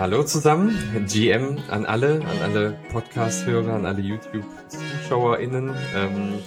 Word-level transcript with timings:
Hallo 0.00 0.22
zusammen, 0.24 0.78
GM 1.08 1.58
an 1.68 1.84
alle, 1.84 2.24
an 2.24 2.38
alle 2.42 2.78
Podcast-Hörer, 2.90 3.74
an 3.74 3.84
alle 3.84 4.00
YouTube-ZuschauerInnen. 4.00 5.74
Ähm, 5.94 6.38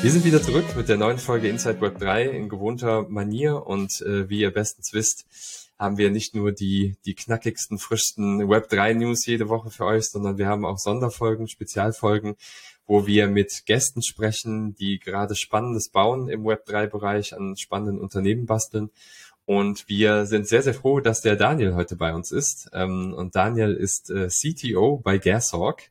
wir 0.00 0.10
sind 0.10 0.24
wieder 0.24 0.40
zurück 0.40 0.64
mit 0.76 0.88
der 0.88 0.96
neuen 0.96 1.18
Folge 1.18 1.48
Inside 1.48 1.80
Web 1.80 1.98
3 1.98 2.24
in 2.24 2.48
gewohnter 2.48 3.06
Manier 3.08 3.66
und 3.66 4.00
äh, 4.00 4.28
wie 4.30 4.40
ihr 4.40 4.50
bestens 4.50 4.92
wisst, 4.92 5.26
haben 5.78 5.98
wir 5.98 6.10
nicht 6.10 6.34
nur 6.34 6.52
die, 6.52 6.96
die 7.04 7.14
knackigsten, 7.14 7.78
frischsten 7.78 8.48
Web 8.48 8.68
3 8.68 8.94
News 8.94 9.26
jede 9.26 9.48
Woche 9.48 9.70
für 9.70 9.84
euch, 9.84 10.08
sondern 10.08 10.38
wir 10.38 10.46
haben 10.46 10.64
auch 10.64 10.78
Sonderfolgen, 10.78 11.48
Spezialfolgen, 11.48 12.36
wo 12.92 13.06
wir 13.06 13.26
mit 13.26 13.64
Gästen 13.64 14.02
sprechen, 14.02 14.74
die 14.74 14.98
gerade 14.98 15.34
Spannendes 15.34 15.88
bauen 15.88 16.28
im 16.28 16.44
Web 16.44 16.66
3 16.66 16.88
Bereich, 16.88 17.34
an 17.34 17.56
spannenden 17.56 17.98
Unternehmen 17.98 18.44
basteln. 18.44 18.90
Und 19.46 19.88
wir 19.88 20.26
sind 20.26 20.46
sehr, 20.46 20.60
sehr 20.60 20.74
froh, 20.74 21.00
dass 21.00 21.22
der 21.22 21.36
Daniel 21.36 21.74
heute 21.74 21.96
bei 21.96 22.12
uns 22.12 22.32
ist. 22.32 22.68
Ähm, 22.74 23.14
und 23.14 23.34
Daniel 23.34 23.72
ist 23.72 24.10
äh, 24.10 24.28
CTO 24.28 24.98
bei 24.98 25.16
Gashawk. 25.16 25.84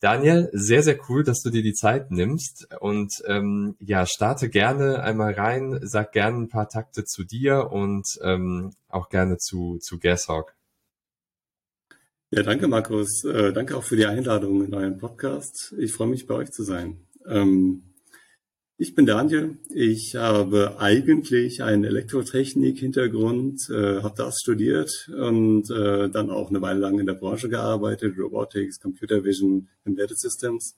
Daniel, 0.00 0.50
sehr, 0.52 0.82
sehr 0.82 0.98
cool, 1.08 1.22
dass 1.22 1.40
du 1.40 1.50
dir 1.50 1.62
die 1.62 1.72
Zeit 1.72 2.10
nimmst 2.10 2.66
und 2.80 3.22
ähm, 3.28 3.76
ja, 3.78 4.04
starte 4.04 4.48
gerne 4.48 5.04
einmal 5.04 5.34
rein, 5.34 5.78
sag 5.82 6.10
gerne 6.10 6.38
ein 6.38 6.48
paar 6.48 6.68
Takte 6.68 7.04
zu 7.04 7.22
dir 7.22 7.70
und 7.70 8.18
ähm, 8.24 8.72
auch 8.88 9.08
gerne 9.08 9.38
zu, 9.38 9.78
zu 9.78 10.00
Gashawk. 10.00 10.56
Ja, 12.36 12.42
danke 12.42 12.66
Markus. 12.66 13.22
Äh, 13.22 13.52
danke 13.52 13.76
auch 13.76 13.84
für 13.84 13.94
die 13.94 14.06
Einladung 14.06 14.64
in 14.64 14.74
euren 14.74 14.98
Podcast. 14.98 15.72
Ich 15.78 15.92
freue 15.92 16.08
mich, 16.08 16.26
bei 16.26 16.34
euch 16.34 16.50
zu 16.50 16.64
sein. 16.64 16.98
Ähm, 17.28 17.94
ich 18.76 18.96
bin 18.96 19.06
Daniel. 19.06 19.58
Ich 19.72 20.16
habe 20.16 20.80
eigentlich 20.80 21.62
einen 21.62 21.84
Elektrotechnik-Hintergrund, 21.84 23.70
äh, 23.70 24.02
habe 24.02 24.14
das 24.16 24.40
studiert 24.40 25.08
und 25.16 25.70
äh, 25.70 26.10
dann 26.10 26.30
auch 26.30 26.50
eine 26.50 26.60
Weile 26.60 26.80
lang 26.80 26.98
in 26.98 27.06
der 27.06 27.14
Branche 27.14 27.48
gearbeitet, 27.48 28.18
Robotics, 28.18 28.80
Computer 28.80 29.22
Vision, 29.22 29.68
Embedded 29.84 30.18
Systems. 30.18 30.76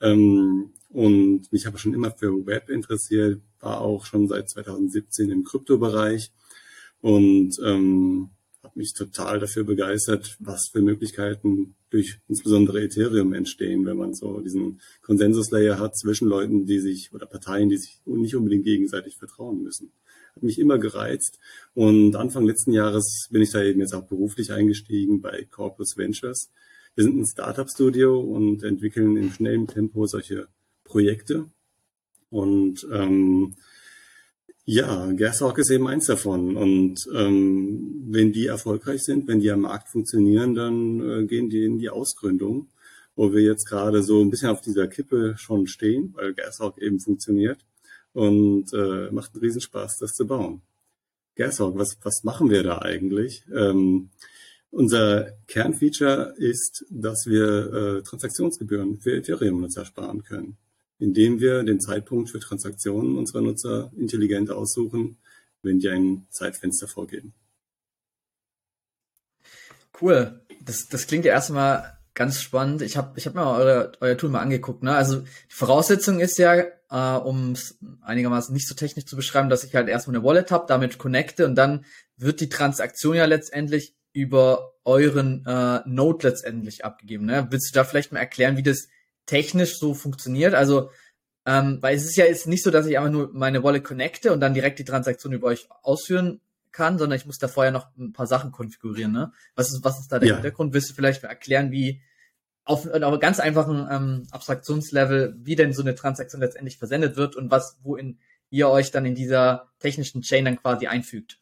Ähm, 0.00 0.72
und 0.88 1.52
mich 1.52 1.66
habe 1.66 1.76
schon 1.76 1.92
immer 1.92 2.12
für 2.12 2.46
Web 2.46 2.70
interessiert, 2.70 3.42
war 3.60 3.82
auch 3.82 4.06
schon 4.06 4.28
seit 4.28 4.48
2017 4.48 5.30
im 5.30 5.44
Kryptobereich 5.44 6.32
und 7.02 7.58
ähm, 7.62 8.30
habe 8.66 8.80
mich 8.80 8.94
total 8.94 9.38
dafür 9.38 9.62
begeistert, 9.62 10.36
was 10.40 10.68
für 10.72 10.82
Möglichkeiten 10.82 11.76
durch 11.90 12.18
insbesondere 12.28 12.82
Ethereum 12.82 13.32
entstehen, 13.32 13.86
wenn 13.86 13.96
man 13.96 14.12
so 14.12 14.40
diesen 14.40 14.80
Konsensuslayer 15.02 15.78
hat 15.78 15.96
zwischen 15.96 16.26
Leuten, 16.26 16.66
die 16.66 16.80
sich 16.80 17.12
oder 17.14 17.26
Parteien, 17.26 17.68
die 17.68 17.76
sich 17.76 18.00
nicht 18.04 18.34
unbedingt 18.34 18.64
gegenseitig 18.64 19.18
vertrauen 19.18 19.62
müssen. 19.62 19.92
Hat 20.34 20.42
mich 20.42 20.58
immer 20.58 20.78
gereizt 20.78 21.38
und 21.74 22.16
Anfang 22.16 22.44
letzten 22.44 22.72
Jahres 22.72 23.28
bin 23.30 23.40
ich 23.40 23.52
da 23.52 23.62
eben 23.62 23.80
jetzt 23.80 23.94
auch 23.94 24.06
beruflich 24.06 24.52
eingestiegen 24.52 25.20
bei 25.20 25.46
Corpus 25.48 25.96
Ventures. 25.96 26.50
Wir 26.96 27.04
sind 27.04 27.16
ein 27.16 27.26
Startup-Studio 27.26 28.18
und 28.18 28.64
entwickeln 28.64 29.16
in 29.16 29.30
schnellem 29.30 29.68
Tempo 29.68 30.06
solche 30.06 30.48
Projekte 30.82 31.46
und 32.30 32.86
ähm, 32.90 33.54
ja, 34.68 35.12
Gashawk 35.12 35.58
ist 35.58 35.70
eben 35.70 35.86
eins 35.86 36.06
davon. 36.06 36.56
Und 36.56 37.08
ähm, 37.14 38.04
wenn 38.08 38.32
die 38.32 38.46
erfolgreich 38.46 39.04
sind, 39.04 39.28
wenn 39.28 39.38
die 39.38 39.50
am 39.52 39.60
Markt 39.60 39.88
funktionieren, 39.88 40.54
dann 40.56 41.00
äh, 41.00 41.24
gehen 41.26 41.48
die 41.48 41.64
in 41.64 41.78
die 41.78 41.88
Ausgründung, 41.88 42.68
wo 43.14 43.32
wir 43.32 43.42
jetzt 43.42 43.66
gerade 43.68 44.02
so 44.02 44.20
ein 44.20 44.28
bisschen 44.28 44.50
auf 44.50 44.60
dieser 44.60 44.88
Kippe 44.88 45.36
schon 45.38 45.68
stehen, 45.68 46.12
weil 46.16 46.34
Gashawk 46.34 46.78
eben 46.78 46.98
funktioniert 46.98 47.64
und 48.12 48.72
äh, 48.72 49.08
macht 49.12 49.34
einen 49.34 49.44
Riesenspaß, 49.44 49.98
das 49.98 50.14
zu 50.14 50.26
bauen. 50.26 50.62
Gashawk, 51.36 51.78
was, 51.78 51.96
was 52.02 52.24
machen 52.24 52.50
wir 52.50 52.64
da 52.64 52.78
eigentlich? 52.78 53.44
Ähm, 53.54 54.10
unser 54.70 55.30
Kernfeature 55.46 56.34
ist, 56.38 56.84
dass 56.90 57.26
wir 57.26 57.72
äh, 57.72 58.02
Transaktionsgebühren 58.02 58.98
für 58.98 59.12
Ethereum-Nutzer 59.12 59.84
sparen 59.84 60.24
können 60.24 60.58
indem 60.98 61.40
wir 61.40 61.62
den 61.62 61.80
Zeitpunkt 61.80 62.30
für 62.30 62.40
Transaktionen 62.40 63.16
unserer 63.16 63.42
Nutzer 63.42 63.92
intelligent 63.96 64.50
aussuchen, 64.50 65.18
wenn 65.62 65.78
die 65.78 65.88
ein 65.88 66.26
Zeitfenster 66.30 66.88
vorgeben. 66.88 67.34
Cool. 70.00 70.40
Das, 70.62 70.88
das 70.88 71.06
klingt 71.06 71.24
ja 71.24 71.32
erstmal 71.32 71.96
ganz 72.14 72.40
spannend. 72.40 72.82
Ich 72.82 72.96
habe 72.96 73.12
ich 73.16 73.26
hab 73.26 73.34
mir 73.34 73.46
eure, 73.46 73.92
euer 74.00 74.16
Tool 74.16 74.30
mal 74.30 74.40
angeguckt. 74.40 74.82
Ne? 74.82 74.94
Also 74.94 75.20
die 75.20 75.54
Voraussetzung 75.54 76.20
ist 76.20 76.38
ja, 76.38 76.54
äh, 76.90 77.18
um 77.18 77.52
es 77.52 77.78
einigermaßen 78.02 78.52
nicht 78.52 78.68
so 78.68 78.74
technisch 78.74 79.06
zu 79.06 79.16
beschreiben, 79.16 79.48
dass 79.48 79.64
ich 79.64 79.74
halt 79.74 79.88
erstmal 79.88 80.16
eine 80.16 80.24
Wallet 80.24 80.50
habe, 80.50 80.66
damit 80.66 80.98
connecte 80.98 81.44
und 81.46 81.54
dann 81.54 81.84
wird 82.16 82.40
die 82.40 82.48
Transaktion 82.48 83.16
ja 83.16 83.26
letztendlich 83.26 83.94
über 84.12 84.72
euren 84.84 85.44
äh, 85.46 85.80
Node 85.84 86.28
letztendlich 86.28 86.84
abgegeben. 86.84 87.26
Ne? 87.26 87.48
Willst 87.50 87.70
du 87.70 87.78
da 87.78 87.84
vielleicht 87.84 88.12
mal 88.12 88.20
erklären, 88.20 88.56
wie 88.56 88.62
das 88.62 88.88
technisch 89.26 89.78
so 89.78 89.94
funktioniert. 89.94 90.54
Also, 90.54 90.90
ähm, 91.44 91.78
weil 91.80 91.96
es 91.96 92.04
ist 92.04 92.16
ja 92.16 92.24
jetzt 92.24 92.46
nicht 92.46 92.62
so, 92.62 92.70
dass 92.70 92.86
ich 92.86 92.98
einfach 92.98 93.10
nur 93.10 93.30
meine 93.32 93.62
Wallet 93.62 93.84
connecte 93.84 94.32
und 94.32 94.40
dann 94.40 94.54
direkt 94.54 94.78
die 94.78 94.84
Transaktion 94.84 95.32
über 95.32 95.48
euch 95.48 95.68
ausführen 95.82 96.40
kann, 96.72 96.98
sondern 96.98 97.18
ich 97.18 97.26
muss 97.26 97.38
da 97.38 97.48
vorher 97.48 97.72
noch 97.72 97.88
ein 97.96 98.12
paar 98.12 98.26
Sachen 98.26 98.52
konfigurieren. 98.52 99.12
Ne? 99.12 99.32
Was 99.54 99.72
ist, 99.72 99.84
was 99.84 100.00
ist 100.00 100.12
da 100.12 100.18
der 100.18 100.28
ja. 100.28 100.34
Hintergrund? 100.36 100.74
Willst 100.74 100.90
du 100.90 100.94
vielleicht 100.94 101.24
erklären, 101.24 101.70
wie 101.70 102.02
auf, 102.64 102.86
auf 102.86 102.94
einem 102.94 103.20
ganz 103.20 103.40
einfachen 103.40 103.86
ähm, 103.90 104.26
Abstraktionslevel, 104.30 105.36
wie 105.38 105.56
denn 105.56 105.72
so 105.72 105.82
eine 105.82 105.94
Transaktion 105.94 106.40
letztendlich 106.40 106.78
versendet 106.78 107.16
wird 107.16 107.36
und 107.36 107.50
was, 107.50 107.78
wohin 107.82 108.18
ihr 108.50 108.68
euch 108.68 108.90
dann 108.90 109.06
in 109.06 109.14
dieser 109.14 109.70
technischen 109.78 110.22
Chain 110.22 110.44
dann 110.44 110.60
quasi 110.60 110.86
einfügt? 110.86 111.38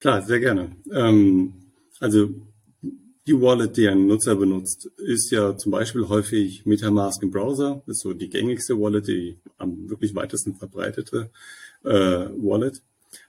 Klar, 0.00 0.22
sehr 0.22 0.40
gerne. 0.40 0.76
Ähm, 0.92 1.72
also 1.98 2.30
die 3.26 3.40
Wallet, 3.40 3.76
die 3.76 3.88
ein 3.88 4.06
Nutzer 4.06 4.36
benutzt, 4.36 4.90
ist 4.98 5.30
ja 5.30 5.56
zum 5.56 5.72
Beispiel 5.72 6.08
häufig 6.08 6.66
MetaMask 6.66 7.22
im 7.22 7.30
Browser. 7.30 7.82
Das 7.86 7.96
ist 7.96 8.02
so 8.02 8.12
die 8.12 8.28
gängigste 8.28 8.78
Wallet, 8.78 9.08
die 9.08 9.38
am 9.56 9.88
wirklich 9.88 10.14
weitesten 10.14 10.56
verbreitete 10.56 11.30
äh, 11.84 11.90
Wallet. 11.90 12.82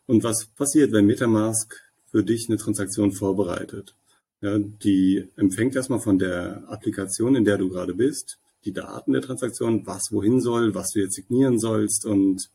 Und 0.06 0.24
was 0.24 0.46
passiert, 0.46 0.92
wenn 0.92 1.06
MetaMask 1.06 1.82
für 2.08 2.24
dich 2.24 2.50
eine 2.50 2.58
Transaktion 2.58 3.14
vorbereitet? 3.14 3.96
Ja, 4.42 4.58
die 4.60 5.30
empfängt 5.38 5.76
erstmal 5.76 6.02
von 6.02 6.20
der 6.20 6.64
Applikation, 6.68 7.36
in 7.36 7.46
der 7.46 7.58
du 7.58 7.70
gerade 7.70 7.94
bist, 7.94 8.38
die 8.66 8.74
Daten 8.74 9.14
der 9.14 9.22
Transaktion, 9.22 9.88
was 9.88 10.12
wohin 10.12 10.42
soll, 10.42 10.76
was 10.76 10.92
du 10.92 11.00
jetzt 11.00 11.16
signieren 11.16 11.58
sollst 11.58 12.06
und 12.06 12.50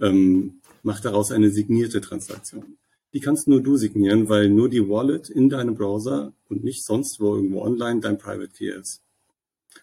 ähm, 0.00 0.60
macht 0.82 1.04
daraus 1.04 1.32
eine 1.32 1.50
signierte 1.50 2.00
Transaktion 2.00 2.76
die 3.12 3.20
kannst 3.20 3.48
nur 3.48 3.62
du 3.62 3.76
signieren, 3.76 4.28
weil 4.28 4.50
nur 4.50 4.68
die 4.68 4.88
Wallet 4.88 5.30
in 5.30 5.48
deinem 5.48 5.74
Browser 5.74 6.32
und 6.48 6.64
nicht 6.64 6.84
sonst 6.84 7.20
wo 7.20 7.34
irgendwo 7.34 7.62
online 7.62 8.00
dein 8.00 8.18
Private 8.18 8.50
Key 8.50 8.70
ist. 8.70 9.02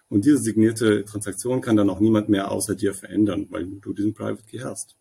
Und 0.10 0.26
diese 0.26 0.38
signierte 0.38 1.06
Transaktion 1.06 1.62
kann 1.62 1.78
dann 1.78 1.90
auch 1.90 2.00
niemand 2.00 2.30
mehr 2.30 2.52
außer 2.52 2.76
dir 2.76 2.94
verändern, 2.94 3.48
weil 3.50 3.66
du 3.66 3.94
diesen 3.94 4.14
Private 4.14 4.44
Key 4.44 4.60
hast. 4.60 4.96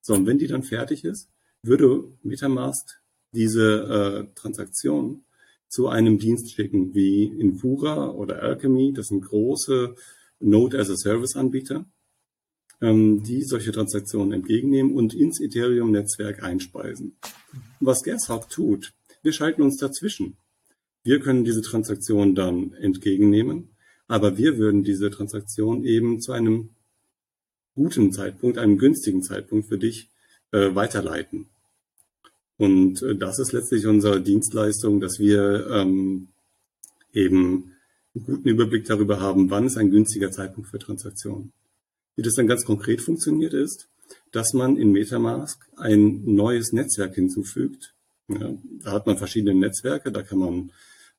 So, 0.00 0.14
und 0.14 0.26
wenn 0.26 0.38
die 0.38 0.48
dann 0.48 0.62
fertig 0.62 1.04
ist, 1.04 1.28
würde 1.62 2.04
Metamask 2.22 3.00
diese 3.32 4.28
äh, 4.30 4.34
Transaktion 4.34 5.24
zu 5.68 5.88
einem 5.88 6.18
Dienst 6.18 6.52
schicken, 6.52 6.94
wie 6.94 7.24
Infura 7.24 8.10
oder 8.10 8.42
Alchemy. 8.42 8.92
Das 8.92 9.08
sind 9.08 9.22
große 9.22 9.94
Node 10.40 10.78
as 10.78 10.90
a 10.90 10.96
Service 10.96 11.36
Anbieter 11.36 11.86
ähm, 12.82 13.22
die 13.22 13.42
solche 13.42 13.72
Transaktionen 13.72 14.32
entgegennehmen 14.32 14.94
und 14.94 15.14
ins 15.14 15.40
Ethereum-Netzwerk 15.40 16.42
einspeisen. 16.42 17.16
Was 17.80 18.02
Gashawk 18.02 18.48
tut, 18.48 18.92
wir 19.22 19.32
schalten 19.32 19.62
uns 19.62 19.76
dazwischen. 19.76 20.36
Wir 21.04 21.20
können 21.20 21.44
diese 21.44 21.62
Transaktion 21.62 22.34
dann 22.34 22.72
entgegennehmen, 22.74 23.70
aber 24.08 24.36
wir 24.36 24.58
würden 24.58 24.84
diese 24.84 25.10
Transaktion 25.10 25.84
eben 25.84 26.20
zu 26.20 26.32
einem 26.32 26.70
guten 27.74 28.12
Zeitpunkt, 28.12 28.58
einem 28.58 28.78
günstigen 28.78 29.22
Zeitpunkt 29.22 29.68
für 29.68 29.78
dich 29.78 30.10
äh, 30.52 30.74
weiterleiten. 30.74 31.46
Und 32.56 33.02
äh, 33.02 33.16
das 33.16 33.38
ist 33.38 33.52
letztlich 33.52 33.86
unsere 33.86 34.20
Dienstleistung, 34.20 35.00
dass 35.00 35.18
wir 35.18 35.66
ähm, 35.70 36.28
eben 37.12 37.72
einen 38.14 38.24
guten 38.24 38.48
Überblick 38.48 38.84
darüber 38.84 39.20
haben, 39.20 39.50
wann 39.50 39.66
ist 39.66 39.78
ein 39.78 39.90
günstiger 39.90 40.30
Zeitpunkt 40.30 40.70
für 40.70 40.78
Transaktionen. 40.78 41.52
Wie 42.14 42.22
das 42.22 42.34
dann 42.34 42.46
ganz 42.46 42.64
konkret 42.64 43.00
funktioniert 43.00 43.54
ist, 43.54 43.88
dass 44.30 44.52
man 44.52 44.76
in 44.76 44.92
Metamask 44.92 45.60
ein 45.76 46.22
neues 46.24 46.72
Netzwerk 46.72 47.14
hinzufügt. 47.14 47.94
Ja, 48.28 48.54
da 48.82 48.92
hat 48.92 49.06
man 49.06 49.18
verschiedene 49.18 49.54
Netzwerke, 49.54 50.12
da 50.12 50.22
kann 50.22 50.38
man 50.38 50.72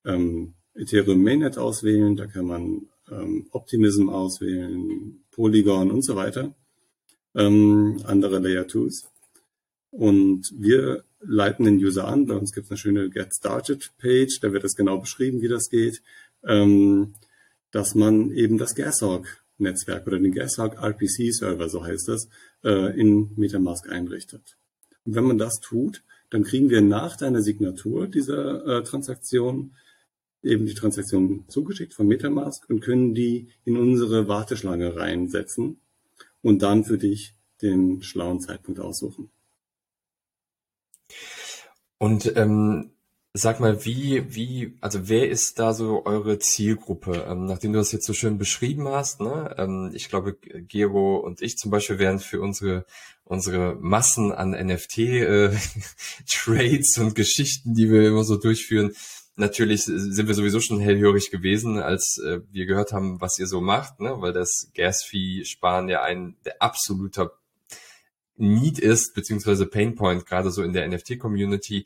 ähm, 0.06 0.54
Ethereum 0.74 1.22
Mainnet 1.22 1.57
auswählen, 1.57 2.16
da 2.16 2.25
kann 2.25 2.45
man 2.45 2.88
ähm, 3.12 3.48
Optimism 3.51 4.10
auswählen, 4.10 5.24
Polygon 5.31 5.92
und 5.92 6.04
so 6.04 6.16
weiter, 6.16 6.56
ähm, 7.36 8.01
andere 8.06 8.40
Layer 8.40 8.63
2s. 8.63 9.06
Und 9.92 10.51
wir 10.57 11.04
leiten 11.19 11.66
den 11.66 11.78
User 11.78 12.07
an. 12.07 12.25
Bei 12.25 12.36
uns 12.36 12.51
gibt 12.51 12.66
es 12.66 12.72
eine 12.72 12.78
schöne 12.78 13.10
Get 13.10 13.34
Started 13.36 13.92
Page, 14.00 14.39
da 14.42 14.51
wird 14.51 14.63
es 14.63 14.75
genau 14.75 14.98
beschrieben, 14.98 15.42
wie 15.42 15.48
das 15.48 15.69
geht, 15.69 16.01
ähm, 16.46 17.13
dass 17.72 17.96
man 17.96 18.31
eben 18.31 18.57
das 18.57 18.75
Gashawk 18.75 19.43
Netzwerk 19.63 20.06
oder 20.07 20.19
den 20.19 20.31
Gashawk 20.31 20.81
RPC 20.81 21.33
Server, 21.33 21.68
so 21.69 21.83
heißt 21.83 22.07
das, 22.07 22.30
äh, 22.63 23.00
in 23.00 23.31
Metamask 23.36 23.89
einrichtet. 23.89 24.57
Und 25.06 25.15
wenn 25.15 25.24
man 25.24 25.38
das 25.38 25.60
tut, 25.60 26.04
dann 26.30 26.44
kriegen 26.44 26.69
wir 26.69 26.81
nach 26.81 27.18
deiner 27.18 27.42
Signatur 27.42 28.07
dieser 28.07 28.65
äh, 28.65 28.83
Transaktion 28.83 29.75
eben 30.42 30.65
die 30.65 30.74
Transaktion 30.74 31.45
zugeschickt 31.48 31.94
von 31.94 32.07
Metamask 32.07 32.69
und 32.69 32.81
können 32.81 33.15
die 33.15 33.50
in 33.65 33.77
unsere 33.77 34.27
Warteschlange 34.27 34.95
reinsetzen 34.95 35.77
und 36.42 36.62
dann 36.62 36.83
für 36.83 36.98
dich 36.98 37.33
den 37.62 38.04
schlauen 38.04 38.42
Zeitpunkt 38.42 38.80
aussuchen. 38.80 39.30
Und 41.98 42.36
ähm, 42.36 42.93
sag 43.33 43.59
mal, 43.59 43.83
wie, 43.83 44.24
wie, 44.35 44.77
also 44.80 45.09
wer 45.09 45.30
ist 45.30 45.57
da 45.57 45.74
so 45.74 46.06
eure 46.06 46.38
Zielgruppe? 46.39 47.25
Ähm, 47.27 47.45
nachdem 47.45 47.74
du 47.74 47.80
das 47.80 47.91
jetzt 47.91 48.06
so 48.06 48.13
schön 48.13 48.38
beschrieben 48.38 48.88
hast, 48.88 49.21
ne? 49.21 49.56
Ähm, 49.57 49.91
ich 49.94 50.07
glaube, 50.09 50.35
Gero 50.35 51.18
und 51.18 51.41
ich 51.41 51.57
zum 51.57 51.71
Beispiel 51.71 51.97
wären 51.97 52.19
für 52.19 52.41
unsere 52.41 52.85
unsere 53.25 53.75
Massen 53.75 54.31
an 54.31 54.51
NFT-Trades 54.51 55.57
äh, 56.97 57.01
und 57.01 57.15
Geschichten, 57.15 57.74
die 57.74 57.89
wir 57.89 58.07
immer 58.07 58.24
so 58.24 58.35
durchführen, 58.38 58.94
natürlich 59.36 59.83
sind 59.86 60.27
wir 60.27 60.36
sowieso 60.36 60.59
schon 60.59 60.79
hellhörig 60.79 61.31
gewesen, 61.31 61.79
als 61.79 62.19
äh, 62.24 62.41
wir 62.51 62.65
gehört 62.65 62.91
haben, 62.91 63.21
was 63.21 63.39
ihr 63.39 63.47
so 63.47 63.62
macht, 63.62 64.00
ne? 64.00 64.15
weil 64.18 64.33
das 64.33 64.69
Gas-Fee-Sparen 64.75 65.89
ja 65.89 66.03
ein 66.03 66.36
der 66.45 66.62
absoluter 66.62 67.31
Need 68.36 68.79
ist, 68.79 69.13
beziehungsweise 69.13 69.65
Painpoint, 69.65 70.25
gerade 70.25 70.51
so 70.51 70.63
in 70.63 70.74
der 70.74 70.88
NFT-Community. 70.88 71.86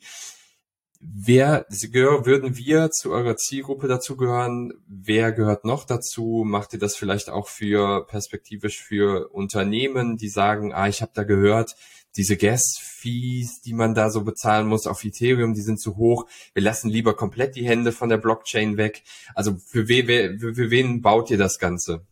Wer 1.00 1.64
würden 1.70 2.56
wir 2.56 2.90
zu 2.90 3.12
eurer 3.12 3.36
Zielgruppe 3.36 3.86
dazugehören? 3.86 4.72
Wer 4.88 5.30
gehört 5.30 5.64
noch 5.64 5.84
dazu? 5.84 6.42
Macht 6.44 6.72
ihr 6.72 6.80
das 6.80 6.96
vielleicht 6.96 7.30
auch 7.30 7.46
für 7.46 8.04
perspektivisch 8.06 8.82
für 8.82 9.28
Unternehmen, 9.28 10.16
die 10.16 10.28
sagen, 10.28 10.72
ah, 10.72 10.88
ich 10.88 11.00
habe 11.00 11.12
da 11.14 11.22
gehört, 11.22 11.76
diese 12.16 12.36
Gas-Fees, 12.36 13.60
die 13.60 13.74
man 13.74 13.94
da 13.94 14.10
so 14.10 14.24
bezahlen 14.24 14.66
muss 14.66 14.88
auf 14.88 15.04
Ethereum, 15.04 15.54
die 15.54 15.60
sind 15.60 15.80
zu 15.80 15.96
hoch. 15.96 16.26
Wir 16.52 16.64
lassen 16.64 16.90
lieber 16.90 17.14
komplett 17.14 17.54
die 17.54 17.64
Hände 17.64 17.92
von 17.92 18.08
der 18.08 18.16
Blockchain 18.16 18.76
weg. 18.76 19.04
Also 19.36 19.56
für, 19.56 19.88
we, 19.88 20.36
für, 20.38 20.54
für 20.54 20.70
wen 20.70 21.00
baut 21.00 21.30
ihr 21.30 21.38
das 21.38 21.60
Ganze? 21.60 22.06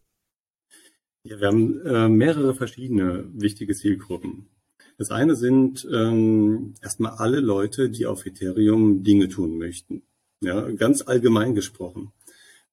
Ja, 1.24 1.40
wir 1.40 1.48
haben 1.48 1.84
äh, 1.84 2.08
mehrere 2.08 2.54
verschiedene 2.54 3.28
wichtige 3.32 3.74
Zielgruppen. 3.74 4.48
Das 4.98 5.10
eine 5.10 5.36
sind 5.36 5.86
ähm, 5.92 6.74
erstmal 6.82 7.12
alle 7.12 7.40
Leute, 7.40 7.90
die 7.90 8.06
auf 8.06 8.24
Ethereum 8.24 9.02
Dinge 9.02 9.28
tun 9.28 9.58
möchten. 9.58 10.02
Ja, 10.40 10.70
ganz 10.72 11.02
allgemein 11.02 11.54
gesprochen. 11.54 12.12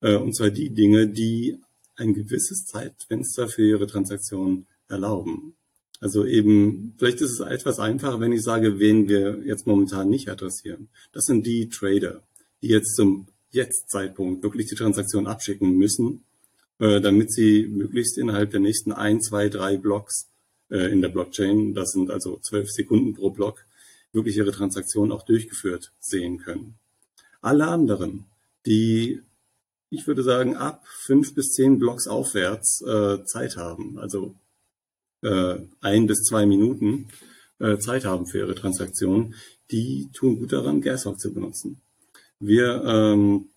Äh, 0.02 0.16
und 0.16 0.36
zwar 0.36 0.50
die 0.50 0.70
Dinge, 0.70 1.08
die 1.08 1.60
ein 1.96 2.14
gewisses 2.14 2.66
Zeitfenster 2.66 3.48
für 3.48 3.68
ihre 3.68 3.88
Transaktion 3.88 4.66
erlauben. 4.88 5.56
Also 6.00 6.26
eben, 6.26 6.96
vielleicht 6.98 7.22
ist 7.22 7.40
es 7.40 7.40
etwas 7.40 7.80
einfacher, 7.80 8.20
wenn 8.20 8.34
ich 8.34 8.44
sage, 8.44 8.80
wen 8.80 9.08
wir 9.08 9.42
jetzt 9.46 9.68
momentan 9.68 10.10
nicht 10.10 10.30
adressieren. 10.30 10.90
Das 11.14 11.24
sind 11.26 11.46
die 11.46 11.70
Trader, 11.70 12.24
die 12.62 12.68
jetzt 12.68 12.96
zum 12.96 13.28
Jetzt-Zeitpunkt 13.52 14.44
wirklich 14.44 14.68
die 14.68 14.76
Transaktion 14.76 15.28
abschicken 15.28 15.78
müssen, 15.78 16.24
äh, 16.80 17.00
damit 17.00 17.32
sie 17.32 17.68
möglichst 17.68 18.18
innerhalb 18.18 18.52
der 18.52 18.60
nächsten 18.60 18.92
ein, 18.92 19.22
zwei, 19.22 19.48
drei 19.48 19.78
Blocks 19.78 20.33
äh, 20.74 20.92
in 20.92 21.02
der 21.02 21.10
Blockchain, 21.10 21.74
das 21.74 21.92
sind 21.92 22.10
also 22.10 22.40
zwölf 22.40 22.72
Sekunden 22.72 23.14
pro 23.14 23.30
Block, 23.30 23.66
wirklich 24.12 24.38
ihre 24.38 24.52
Transaktion 24.52 25.12
auch 25.12 25.24
durchgeführt 25.24 25.94
sehen 26.00 26.40
können. 26.40 26.76
Alle 27.42 27.68
anderen, 27.68 28.26
die, 28.66 29.22
ich 29.90 30.08
würde 30.08 30.24
sagen, 30.24 30.56
ab 30.56 30.84
fünf 30.88 31.36
bis 31.36 31.54
zehn 31.54 31.78
Blocks 31.78 32.08
aufwärts 32.08 32.82
äh, 32.82 33.24
Zeit 33.26 33.56
haben, 33.56 34.00
also 34.00 34.36
äh, 35.22 35.60
ein 35.82 36.08
bis 36.08 36.24
zwei 36.24 36.46
Minuten 36.46 37.10
äh, 37.60 37.78
Zeit 37.78 38.06
haben 38.06 38.26
für 38.26 38.40
ihre 38.40 38.56
Transaktion, 38.56 39.36
die 39.72 40.10
tun 40.14 40.40
gut 40.40 40.54
daran, 40.54 40.82
Gashawk 40.82 41.20
zu 41.20 41.34
benutzen. 41.34 41.82
Wir 42.40 42.84
ähm, 42.84 43.50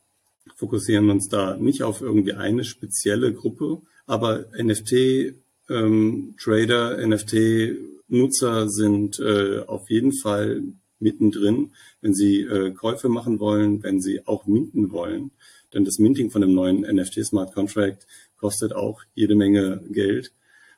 fokussieren 0.56 1.10
uns 1.10 1.28
da 1.28 1.56
nicht 1.56 1.82
auf 1.82 2.02
irgendwie 2.02 2.34
eine 2.34 2.64
spezielle 2.64 3.32
Gruppe, 3.32 3.82
aber 4.06 4.46
NFT 4.56 5.34
ähm, 5.68 6.34
Trader, 6.38 6.96
NFT-Nutzer 7.06 8.68
sind 8.68 9.18
äh, 9.18 9.60
auf 9.66 9.90
jeden 9.90 10.12
Fall 10.12 10.62
mittendrin, 10.98 11.72
wenn 12.00 12.14
sie 12.14 12.40
äh, 12.40 12.70
Käufe 12.72 13.08
machen 13.08 13.38
wollen, 13.40 13.82
wenn 13.82 14.00
sie 14.00 14.26
auch 14.26 14.46
minten 14.46 14.90
wollen. 14.92 15.30
Denn 15.74 15.84
das 15.84 15.98
Minting 15.98 16.30
von 16.30 16.42
einem 16.42 16.54
neuen 16.54 16.80
NFT 16.82 17.24
Smart 17.26 17.52
Contract 17.52 18.06
kostet 18.36 18.74
auch 18.74 19.02
jede 19.14 19.34
Menge 19.34 19.82
Geld. 19.90 20.32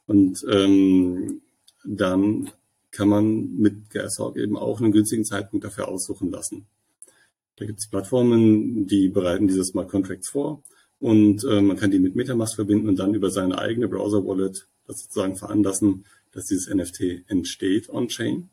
Und 0.06 0.44
ähm, 0.50 1.42
dann 1.84 2.50
kann 2.90 3.08
man 3.08 3.56
mit 3.56 3.90
Gashawk 3.90 4.36
eben 4.36 4.56
auch 4.56 4.80
einen 4.80 4.92
günstigen 4.92 5.24
Zeitpunkt 5.24 5.64
dafür 5.64 5.88
aussuchen 5.88 6.30
lassen. 6.30 6.66
Da 7.56 7.66
gibt 7.66 7.80
es 7.80 7.88
Plattformen, 7.88 8.86
die 8.86 9.08
bereiten 9.08 9.48
diese 9.48 9.64
Smart 9.64 9.88
Contracts 9.88 10.30
vor 10.30 10.62
und 11.00 11.44
äh, 11.44 11.60
man 11.60 11.76
kann 11.76 11.90
die 11.90 11.98
mit 11.98 12.16
Metamask 12.16 12.54
verbinden 12.54 12.88
und 12.88 12.98
dann 12.98 13.14
über 13.14 13.30
seine 13.30 13.58
eigene 13.58 13.88
Browser-Wallet 13.88 14.66
das 14.88 15.00
sozusagen 15.00 15.36
veranlassen, 15.36 16.04
dass 16.32 16.46
dieses 16.46 16.68
NFT 16.68 17.28
entsteht 17.28 17.88
on-chain. 17.88 18.48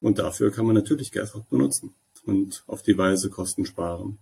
Und 0.00 0.18
dafür 0.18 0.50
kann 0.50 0.66
man 0.66 0.74
natürlich 0.74 1.12
Gashawk 1.12 1.48
benutzen 1.48 1.94
und 2.24 2.64
auf 2.66 2.82
die 2.82 2.98
Weise 2.98 3.30
Kosten 3.30 3.64
sparen. 3.64 4.18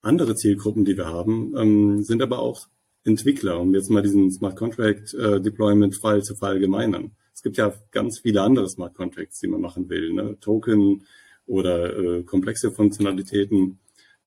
Andere 0.00 0.34
Zielgruppen, 0.34 0.84
die 0.84 0.96
wir 0.96 1.06
haben, 1.06 1.54
ähm, 1.56 2.02
sind 2.02 2.22
aber 2.22 2.40
auch 2.40 2.68
Entwickler, 3.04 3.60
um 3.60 3.74
jetzt 3.74 3.90
mal 3.90 4.02
diesen 4.02 4.30
Smart 4.30 4.56
Contract 4.56 5.14
äh, 5.14 5.40
Deployment 5.40 5.96
Fall 5.96 6.22
zu 6.22 6.34
verallgemeinern. 6.34 7.12
Es 7.34 7.42
gibt 7.42 7.56
ja 7.56 7.74
ganz 7.90 8.20
viele 8.20 8.42
andere 8.42 8.68
Smart 8.68 8.94
Contracts, 8.94 9.40
die 9.40 9.48
man 9.48 9.60
machen 9.60 9.88
will, 9.88 10.12
ne? 10.12 10.36
Token 10.40 11.04
oder 11.46 11.96
äh, 11.96 12.22
komplexe 12.22 12.70
Funktionalitäten. 12.70 13.78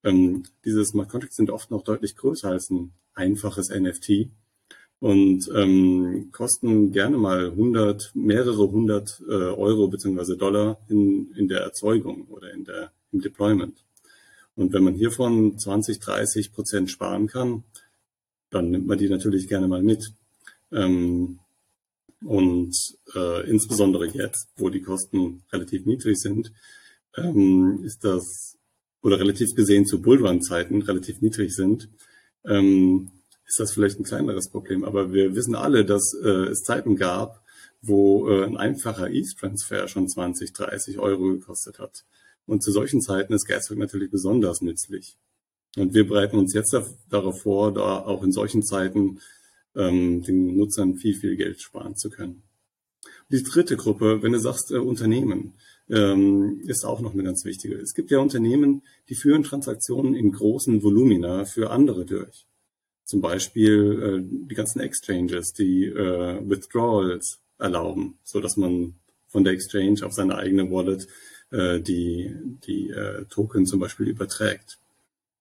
Ähm, 0.04 0.44
diese 0.66 0.84
Smart 0.86 1.10
Contracts 1.10 1.38
sind 1.38 1.50
oft 1.50 1.72
noch 1.72 1.84
deutlich 1.84 2.16
größer 2.16 2.50
als 2.50 2.70
ein 2.70 2.92
einfaches 3.14 3.70
NFT 3.70 4.30
und 5.00 5.50
ähm, 5.54 6.30
kosten 6.32 6.92
gerne 6.92 7.18
mal 7.18 7.48
100, 7.52 8.12
mehrere 8.16 8.72
hundert 8.72 9.22
äh, 9.28 9.34
Euro 9.34 9.88
beziehungsweise 9.88 10.38
Dollar 10.38 10.80
in, 10.88 11.32
in 11.36 11.48
der 11.48 11.62
Erzeugung 11.62 12.28
oder 12.30 12.52
in 12.54 12.64
der, 12.64 12.92
im 13.12 13.22
Deployment. 13.22 13.84
Und 14.56 14.72
wenn 14.74 14.84
man 14.84 14.96
hiervon 14.96 15.58
20, 15.58 16.00
30 16.00 16.54
Prozent 16.54 16.90
sparen 16.90 17.28
kann, 17.28 17.64
dann 18.50 18.72
nimmt 18.72 18.88
man 18.88 18.98
die 18.98 19.10
natürlich 19.10 19.48
gerne 19.48 19.68
mal 19.68 19.84
mit. 19.84 20.14
Ähm, 20.72 21.40
und 22.24 22.76
äh, 23.14 23.50
insbesondere 23.50 24.08
jetzt, 24.08 24.48
wo 24.56 24.70
die 24.70 24.82
Kosten 24.82 25.44
relativ 25.52 25.86
niedrig 25.86 26.18
sind, 26.18 26.54
ähm, 27.18 27.82
ist 27.84 28.04
das, 28.04 28.58
oder 29.02 29.20
relativ 29.20 29.54
gesehen 29.56 29.86
zu 29.86 30.02
Bullrun-Zeiten 30.02 30.82
relativ 30.82 31.22
niedrig 31.22 31.54
sind, 31.54 31.90
ähm, 32.46 33.12
ist 33.48 33.60
das 33.60 33.74
vielleicht 33.74 34.00
ein 34.00 34.04
kleineres 34.04 34.50
Problem. 34.50 34.84
Aber 34.84 35.14
wir 35.14 35.36
wissen 35.36 35.56
alle, 35.56 35.86
dass 35.86 36.14
äh, 36.14 36.48
es 36.50 36.64
Zeiten 36.64 36.96
gab, 36.96 37.42
wo 37.82 38.30
äh, 38.30 38.46
ein 38.46 38.58
einfacher 38.58 39.10
ETH-Transfer 39.10 39.88
schon 39.88 40.08
20, 40.08 40.54
30 40.54 41.00
Euro 41.00 41.34
gekostet 41.34 41.80
hat. 41.80 42.06
Und 42.48 42.64
zu 42.64 42.72
solchen 42.72 43.02
Zeiten 43.02 43.34
ist 43.34 43.46
Gaswerk 43.46 43.80
natürlich 43.80 44.12
besonders 44.12 44.62
nützlich. 44.62 45.18
Und 45.78 45.94
wir 45.94 46.08
bereiten 46.08 46.38
uns 46.38 46.54
jetzt 46.54 46.76
darauf 47.10 47.42
vor, 47.42 47.74
da 47.74 48.00
auch 48.00 48.24
in 48.24 48.32
solchen 48.32 48.64
Zeiten 48.64 49.20
ähm, 49.76 50.24
den 50.24 50.56
Nutzern 50.56 50.96
viel, 50.96 51.16
viel 51.16 51.36
Geld 51.36 51.62
sparen 51.62 51.96
zu 51.96 52.10
können. 52.10 52.44
Die 53.30 53.44
dritte 53.44 53.76
Gruppe, 53.76 54.22
wenn 54.22 54.32
du 54.32 54.40
sagst 54.40 54.72
äh, 54.72 54.78
Unternehmen, 54.78 55.54
ähm, 55.90 56.62
ist 56.66 56.86
auch 56.86 57.02
noch 57.02 57.14
eine 57.14 57.24
ganz 57.24 57.46
wichtige. 57.46 57.76
Es 57.76 57.94
gibt 57.94 58.10
ja 58.10 58.20
Unternehmen, 58.20 58.84
die 59.10 59.16
führen 59.16 59.44
Transaktionen 59.44 60.16
in 60.16 60.32
großen 60.32 60.82
Volumina 60.82 61.46
für 61.46 61.72
andere 61.72 62.06
durch. 62.06 62.46
Zum 63.06 63.22
Beispiel 63.22 64.02
äh, 64.02 64.48
die 64.50 64.56
ganzen 64.56 64.80
Exchanges, 64.82 65.54
die 65.54 65.86
äh, 65.86 66.42
Withdrawals 66.50 67.40
erlauben, 67.60 68.18
so 68.24 68.42
dass 68.42 68.58
man 68.58 68.96
von 69.28 69.44
der 69.44 69.54
Exchange 69.54 70.06
auf 70.06 70.14
seine 70.14 70.36
eigene 70.36 70.70
Wallet 70.72 71.08
äh, 71.52 71.80
die, 71.80 72.36
die 72.66 72.90
äh, 72.90 73.26
Token 73.26 73.66
zum 73.66 73.80
Beispiel 73.80 74.08
überträgt. 74.08 74.80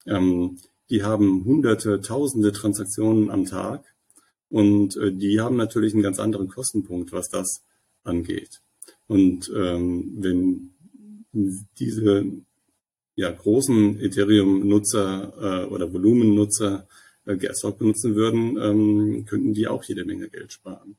Ähm, 0.06 0.58
die 0.90 1.02
haben 1.02 1.44
hunderte, 1.44 2.00
tausende 2.00 2.52
Transaktionen 2.52 3.30
am 3.30 3.46
Tag 3.46 3.84
und 4.50 4.96
äh, 4.96 5.12
die 5.12 5.40
haben 5.40 5.56
natürlich 5.56 5.94
einen 5.94 6.02
ganz 6.02 6.18
anderen 6.20 6.48
Kostenpunkt, 6.48 7.12
was 7.12 7.30
das 7.30 7.64
angeht. 8.02 8.60
Und 9.06 9.50
ähm, 9.56 10.12
wenn 10.18 10.70
diese 11.78 12.26
ja, 13.16 13.30
großen 13.30 14.00
Ethereum-Nutzer 14.00 15.64
äh, 15.64 15.72
oder 15.72 15.92
Volumen-Nutzer 15.92 16.86
äh, 17.26 17.36
Gashawk 17.36 17.78
benutzen 17.78 18.14
würden, 18.14 18.56
ähm, 18.60 19.24
könnten 19.26 19.54
die 19.54 19.68
auch 19.68 19.84
jede 19.84 20.04
Menge 20.04 20.28
Geld 20.28 20.52
sparen. 20.52 20.96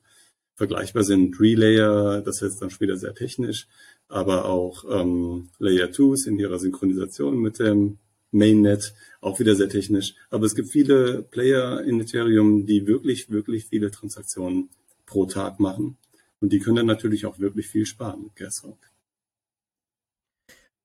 Vergleichbar 0.55 1.03
sind 1.03 1.39
Relayer, 1.39 2.21
das 2.21 2.41
ist 2.41 2.61
dann 2.61 2.69
später 2.69 2.95
sehr 2.95 3.13
technisch, 3.13 3.67
aber 4.07 4.45
auch 4.45 4.85
ähm, 4.89 5.49
Layer 5.59 5.87
2s 5.87 6.27
in 6.27 6.39
ihrer 6.39 6.59
Synchronisation 6.59 7.37
mit 7.39 7.59
dem 7.59 7.97
Mainnet, 8.31 8.93
auch 9.21 9.39
wieder 9.39 9.55
sehr 9.55 9.69
technisch. 9.69 10.15
Aber 10.29 10.45
es 10.45 10.55
gibt 10.55 10.69
viele 10.69 11.23
Player 11.23 11.81
in 11.81 11.99
Ethereum, 11.99 12.65
die 12.65 12.85
wirklich, 12.87 13.29
wirklich 13.29 13.65
viele 13.65 13.91
Transaktionen 13.91 14.69
pro 15.05 15.25
Tag 15.25 15.59
machen. 15.59 15.97
Und 16.41 16.51
die 16.51 16.59
können 16.59 16.75
dann 16.75 16.85
natürlich 16.85 17.25
auch 17.25 17.39
wirklich 17.39 17.67
viel 17.67 17.85
sparen 17.85 18.23
mit 18.23 18.35
Gasrock. 18.35 18.77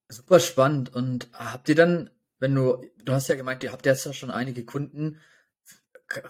Super 0.09 0.41
spannend. 0.41 0.95
Und 0.95 1.29
habt 1.33 1.69
ihr 1.69 1.75
dann, 1.75 2.11
wenn 2.41 2.55
du, 2.55 2.85
du 3.05 3.13
hast 3.13 3.29
ja 3.29 3.37
gemeint, 3.37 3.63
ihr 3.63 3.73
habt 3.73 3.87
jetzt 3.87 4.05
ja 4.05 4.13
schon 4.13 4.31
einige 4.31 4.65
Kunden, 4.65 5.21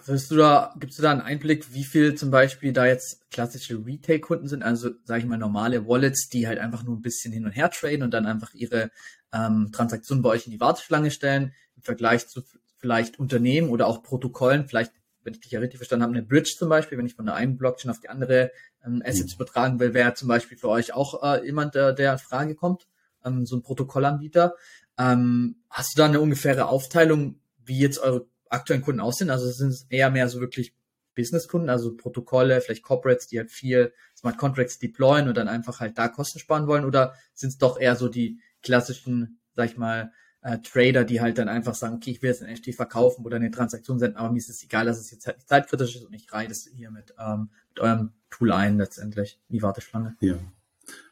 Wirst 0.05 0.29
du 0.29 0.35
da, 0.35 0.75
gibst 0.79 0.99
du 0.99 1.01
da 1.01 1.09
einen 1.09 1.21
Einblick, 1.21 1.73
wie 1.73 1.83
viel 1.83 2.13
zum 2.13 2.29
Beispiel 2.29 2.71
da 2.71 2.85
jetzt 2.85 3.27
klassische 3.31 3.83
Retail-Kunden 3.83 4.47
sind, 4.47 4.61
also 4.61 4.91
sage 5.05 5.21
ich 5.21 5.25
mal 5.25 5.39
normale 5.39 5.87
Wallets, 5.87 6.29
die 6.29 6.47
halt 6.47 6.59
einfach 6.59 6.83
nur 6.83 6.95
ein 6.95 7.01
bisschen 7.01 7.33
hin 7.33 7.45
und 7.45 7.51
her 7.51 7.71
traden 7.71 8.03
und 8.03 8.13
dann 8.13 8.27
einfach 8.27 8.53
ihre 8.53 8.91
ähm, 9.33 9.71
Transaktionen 9.71 10.21
bei 10.21 10.29
euch 10.29 10.45
in 10.45 10.51
die 10.51 10.59
Warteschlange 10.59 11.09
stellen, 11.09 11.53
im 11.75 11.81
Vergleich 11.81 12.27
zu 12.27 12.43
vielleicht 12.77 13.17
Unternehmen 13.17 13.69
oder 13.69 13.87
auch 13.87 14.03
Protokollen, 14.03 14.67
vielleicht, 14.67 14.91
wenn 15.23 15.33
ich 15.33 15.39
dich 15.39 15.51
ja 15.51 15.59
richtig 15.59 15.79
verstanden 15.79 16.03
habe, 16.03 16.13
eine 16.13 16.23
Bridge 16.23 16.53
zum 16.55 16.69
Beispiel, 16.69 16.99
wenn 16.99 17.07
ich 17.07 17.15
von 17.15 17.25
der 17.25 17.33
einen 17.33 17.57
Blockchain 17.57 17.89
auf 17.89 17.99
die 17.99 18.09
andere 18.09 18.51
ähm, 18.85 19.01
Assets 19.03 19.33
mhm. 19.33 19.41
übertragen 19.41 19.79
will, 19.79 19.95
wäre 19.95 20.13
zum 20.13 20.27
Beispiel 20.27 20.59
für 20.59 20.69
euch 20.69 20.93
auch 20.93 21.23
äh, 21.23 21.43
jemand, 21.43 21.73
der, 21.73 21.93
der 21.93 22.13
in 22.13 22.19
Frage 22.19 22.53
kommt, 22.53 22.87
ähm, 23.25 23.47
so 23.47 23.55
ein 23.55 23.63
Protokollanbieter. 23.63 24.53
Ähm, 25.01 25.55
hast 25.69 25.95
du 25.95 26.01
da 26.01 26.05
eine 26.05 26.21
ungefähre 26.21 26.67
Aufteilung, 26.67 27.39
wie 27.65 27.79
jetzt 27.79 27.99
eure 27.99 28.27
aktuellen 28.49 28.81
Kunden 28.81 28.99
aussehen. 28.99 29.29
Also 29.29 29.47
es 29.47 29.57
sind 29.57 29.73
eher 29.89 30.11
mehr 30.11 30.27
so 30.29 30.39
wirklich 30.39 30.75
Business-Kunden, 31.15 31.69
also 31.69 31.95
Protokolle, 31.95 32.61
vielleicht 32.61 32.83
Corporates, 32.83 33.27
die 33.27 33.39
halt 33.39 33.51
viel 33.51 33.93
Smart 34.15 34.37
Contracts 34.37 34.79
deployen 34.79 35.27
und 35.27 35.35
dann 35.35 35.47
einfach 35.47 35.79
halt 35.79 35.97
da 35.97 36.07
Kosten 36.07 36.39
sparen 36.39 36.67
wollen, 36.67 36.85
oder 36.85 37.15
sind 37.33 37.49
es 37.49 37.57
doch 37.57 37.79
eher 37.79 37.95
so 37.95 38.07
die 38.07 38.39
klassischen, 38.61 39.39
sag 39.53 39.69
ich 39.69 39.77
mal, 39.77 40.11
äh, 40.41 40.59
Trader, 40.59 41.03
die 41.03 41.21
halt 41.21 41.37
dann 41.37 41.49
einfach 41.49 41.75
sagen, 41.75 41.95
okay, 41.95 42.11
ich 42.11 42.21
will 42.21 42.29
jetzt 42.29 42.43
ein 42.43 42.53
NFT 42.53 42.75
verkaufen 42.75 43.25
oder 43.25 43.37
eine 43.37 43.51
Transaktion 43.51 43.99
senden, 43.99 44.17
aber 44.17 44.31
mir 44.31 44.37
ist 44.37 44.49
es 44.49 44.63
egal, 44.63 44.85
dass 44.85 44.99
es 44.99 45.11
jetzt 45.11 45.27
halt 45.27 45.41
zeitkritisch 45.47 45.95
ist 45.95 46.05
und 46.05 46.13
ich 46.13 46.31
reihe 46.31 46.47
das 46.47 46.67
hier 46.75 46.91
mit, 46.91 47.13
ähm, 47.19 47.49
mit 47.69 47.79
eurem 47.79 48.13
Tool 48.29 48.51
ein 48.51 48.77
letztendlich, 48.77 49.39
die 49.49 49.61
Warteschlange. 49.61 50.15
Ja. 50.21 50.35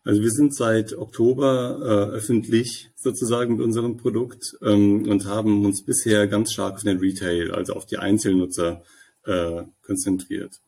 Also 0.04 0.22
wir 0.22 0.32
sind 0.32 0.56
seit 0.56 0.98
Oktober 0.98 1.80
äh, 1.82 2.16
öffentlich 2.16 2.90
sozusagen 2.96 3.58
mit 3.58 3.66
unserem 3.66 3.98
Produkt 3.98 4.58
ähm, 4.62 5.08
und 5.08 5.26
haben 5.26 5.66
uns 5.66 5.84
bisher 5.84 6.28
ganz 6.28 6.54
stark 6.54 6.76
auf 6.76 6.84
den 6.84 7.00
Retail, 7.00 7.52
also 7.52 7.74
auf 7.74 7.86
die 7.86 7.98
Einzelnutzer 7.98 8.82
äh, 9.26 9.64
konzentriert. 9.82 10.62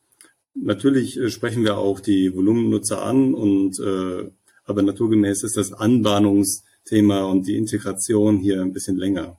Natürlich 0.54 1.18
äh, 1.18 1.30
sprechen 1.30 1.64
wir 1.64 1.78
auch 1.78 2.00
die 2.00 2.34
Volumennutzer 2.36 3.02
an 3.02 3.34
und 3.34 3.80
äh, 3.80 4.30
aber 4.64 4.82
naturgemäß 4.82 5.44
ist 5.44 5.58
das 5.58 5.74
Anbahnungsthema 5.74 7.24
und 7.24 7.48
die 7.48 7.58
Integration 7.58 8.38
hier 8.38 8.62
ein 8.62 8.74
bisschen 8.74 8.98
länger 8.98 9.38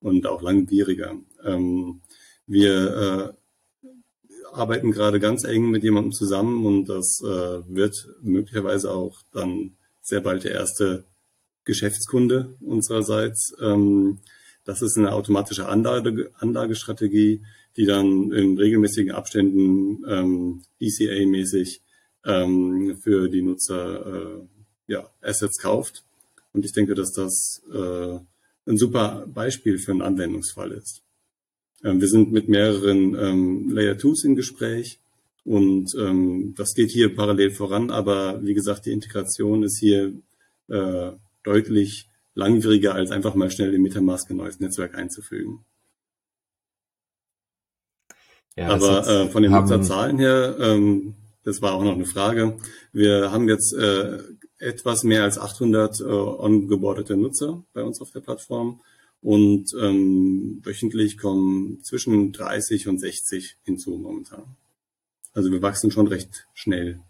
und 0.00 0.26
auch 0.26 0.42
langwieriger. 0.42 1.16
Ähm, 1.44 2.00
wir 2.46 3.34
äh, 3.34 3.37
arbeiten 4.58 4.90
gerade 4.90 5.20
ganz 5.20 5.44
eng 5.44 5.70
mit 5.70 5.82
jemandem 5.82 6.12
zusammen 6.12 6.66
und 6.66 6.88
das 6.88 7.20
äh, 7.22 7.62
wird 7.68 8.08
möglicherweise 8.22 8.90
auch 8.90 9.22
dann 9.32 9.76
sehr 10.00 10.20
bald 10.20 10.44
der 10.44 10.52
erste 10.52 11.04
Geschäftskunde 11.64 12.56
unsererseits. 12.60 13.54
Ähm, 13.60 14.18
das 14.64 14.82
ist 14.82 14.98
eine 14.98 15.12
automatische 15.12 15.66
Anlage, 15.66 16.30
Anlagestrategie, 16.38 17.42
die 17.76 17.86
dann 17.86 18.32
in 18.32 18.58
regelmäßigen 18.58 19.12
Abständen 19.12 20.04
ähm, 20.08 20.62
DCA-mäßig 20.80 21.80
ähm, 22.24 22.98
für 23.00 23.28
die 23.28 23.42
Nutzer 23.42 24.06
äh, 24.06 24.92
ja, 24.92 25.10
Assets 25.22 25.58
kauft. 25.58 26.04
Und 26.52 26.64
ich 26.64 26.72
denke, 26.72 26.94
dass 26.94 27.12
das 27.12 27.62
äh, 27.72 28.18
ein 28.66 28.76
super 28.76 29.26
Beispiel 29.26 29.78
für 29.78 29.92
einen 29.92 30.02
Anwendungsfall 30.02 30.72
ist. 30.72 31.02
Ähm, 31.84 32.00
wir 32.00 32.08
sind 32.08 32.32
mit 32.32 32.48
mehreren 32.48 33.14
ähm, 33.14 33.70
Layer 33.70 33.94
2s 33.94 34.24
im 34.24 34.36
Gespräch 34.36 35.00
und 35.44 35.94
ähm, 35.98 36.54
das 36.56 36.74
geht 36.74 36.90
hier 36.90 37.14
parallel 37.14 37.50
voran, 37.50 37.90
aber 37.90 38.44
wie 38.44 38.54
gesagt, 38.54 38.86
die 38.86 38.92
Integration 38.92 39.62
ist 39.62 39.78
hier 39.78 40.12
äh, 40.68 41.12
deutlich 41.42 42.08
langwieriger, 42.34 42.94
als 42.94 43.10
einfach 43.10 43.34
mal 43.34 43.50
schnell 43.50 43.74
in 43.74 43.82
Metamask 43.82 44.30
ein 44.30 44.36
neues 44.36 44.60
Netzwerk 44.60 44.94
einzufügen. 44.94 45.64
Ja, 48.56 48.70
aber 48.70 49.06
äh, 49.06 49.28
von 49.28 49.42
den 49.42 49.52
Nutzerzahlen 49.52 50.18
her, 50.18 50.56
ähm, 50.58 51.14
das 51.44 51.62
war 51.62 51.74
auch 51.74 51.84
noch 51.84 51.94
eine 51.94 52.04
Frage. 52.04 52.56
Wir 52.92 53.30
haben 53.30 53.48
jetzt 53.48 53.72
äh, 53.72 54.18
etwas 54.58 55.04
mehr 55.04 55.22
als 55.22 55.38
800 55.38 56.00
äh, 56.00 56.04
ongeboardete 56.04 57.16
Nutzer 57.16 57.64
bei 57.72 57.82
uns 57.82 58.00
auf 58.00 58.10
der 58.10 58.20
Plattform 58.20 58.80
und 59.20 59.74
ähm, 59.80 60.60
wöchentlich 60.62 61.18
kommen 61.18 61.82
zwischen 61.82 62.32
30 62.32 62.88
und 62.88 62.98
60 62.98 63.56
hinzu 63.64 63.96
momentan. 63.98 64.56
Also 65.32 65.50
wir 65.50 65.62
wachsen 65.62 65.90
schon 65.90 66.06
recht 66.06 66.46
schnell. 66.54 67.00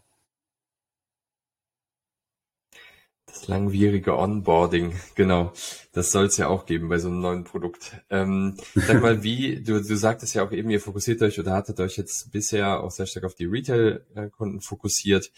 Das 3.26 3.46
langwierige 3.46 4.16
Onboarding, 4.16 4.94
genau. 5.14 5.52
Das 5.92 6.10
soll 6.12 6.26
es 6.26 6.38
ja 6.38 6.48
auch 6.48 6.64
geben 6.64 6.88
bei 6.88 6.98
so 6.98 7.08
einem 7.08 7.20
neuen 7.20 7.44
Produkt. 7.44 8.02
Ähm, 8.08 8.56
sag 8.74 9.02
mal, 9.02 9.22
wie, 9.22 9.62
du, 9.62 9.82
du 9.82 9.96
sagtest 9.96 10.34
ja 10.34 10.44
auch 10.44 10.52
eben, 10.52 10.70
ihr 10.70 10.80
fokussiert 10.80 11.20
euch 11.22 11.38
oder 11.38 11.52
hattet 11.52 11.78
euch 11.78 11.96
jetzt 11.98 12.32
bisher 12.32 12.82
auch 12.82 12.90
sehr 12.90 13.06
stark 13.06 13.24
auf 13.24 13.34
die 13.34 13.44
Retail-Kunden 13.44 14.60
fokussiert. 14.60 15.30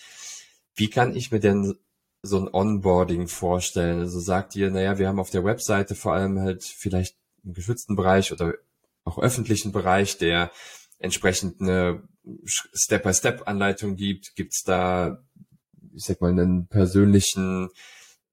Wie 0.75 0.89
kann 0.89 1.17
ich 1.17 1.33
mir 1.33 1.41
denn 1.41 1.75
so 2.23 2.39
ein 2.39 2.49
Onboarding 2.53 3.29
vorstellen? 3.29 4.01
Also 4.01 4.21
sagt 4.21 4.57
ihr, 4.57 4.71
naja, 4.71 4.99
wir 4.99 5.09
haben 5.09 5.21
auf 5.21 5.31
der 5.31 5.45
Webseite 5.45 5.95
vor 5.95 6.15
allem 6.15 6.41
halt 6.41 6.65
vielleicht 6.65 7.17
einen 7.45 7.55
geschützten 7.55 7.97
Bereich 7.97 8.33
oder 8.33 8.55
auch 9.05 9.19
öffentlichen 9.19 9.73
Bereich, 9.73 10.19
der 10.19 10.51
entsprechend 10.99 11.61
eine 11.61 12.03
Step-by-Step-Anleitung 12.45 13.97
gibt. 13.97 14.37
Gibt 14.37 14.53
es 14.53 14.63
da, 14.65 15.23
ich 15.95 16.05
sag 16.05 16.21
mal, 16.21 16.31
einen 16.31 16.67
persönlichen 16.67 17.71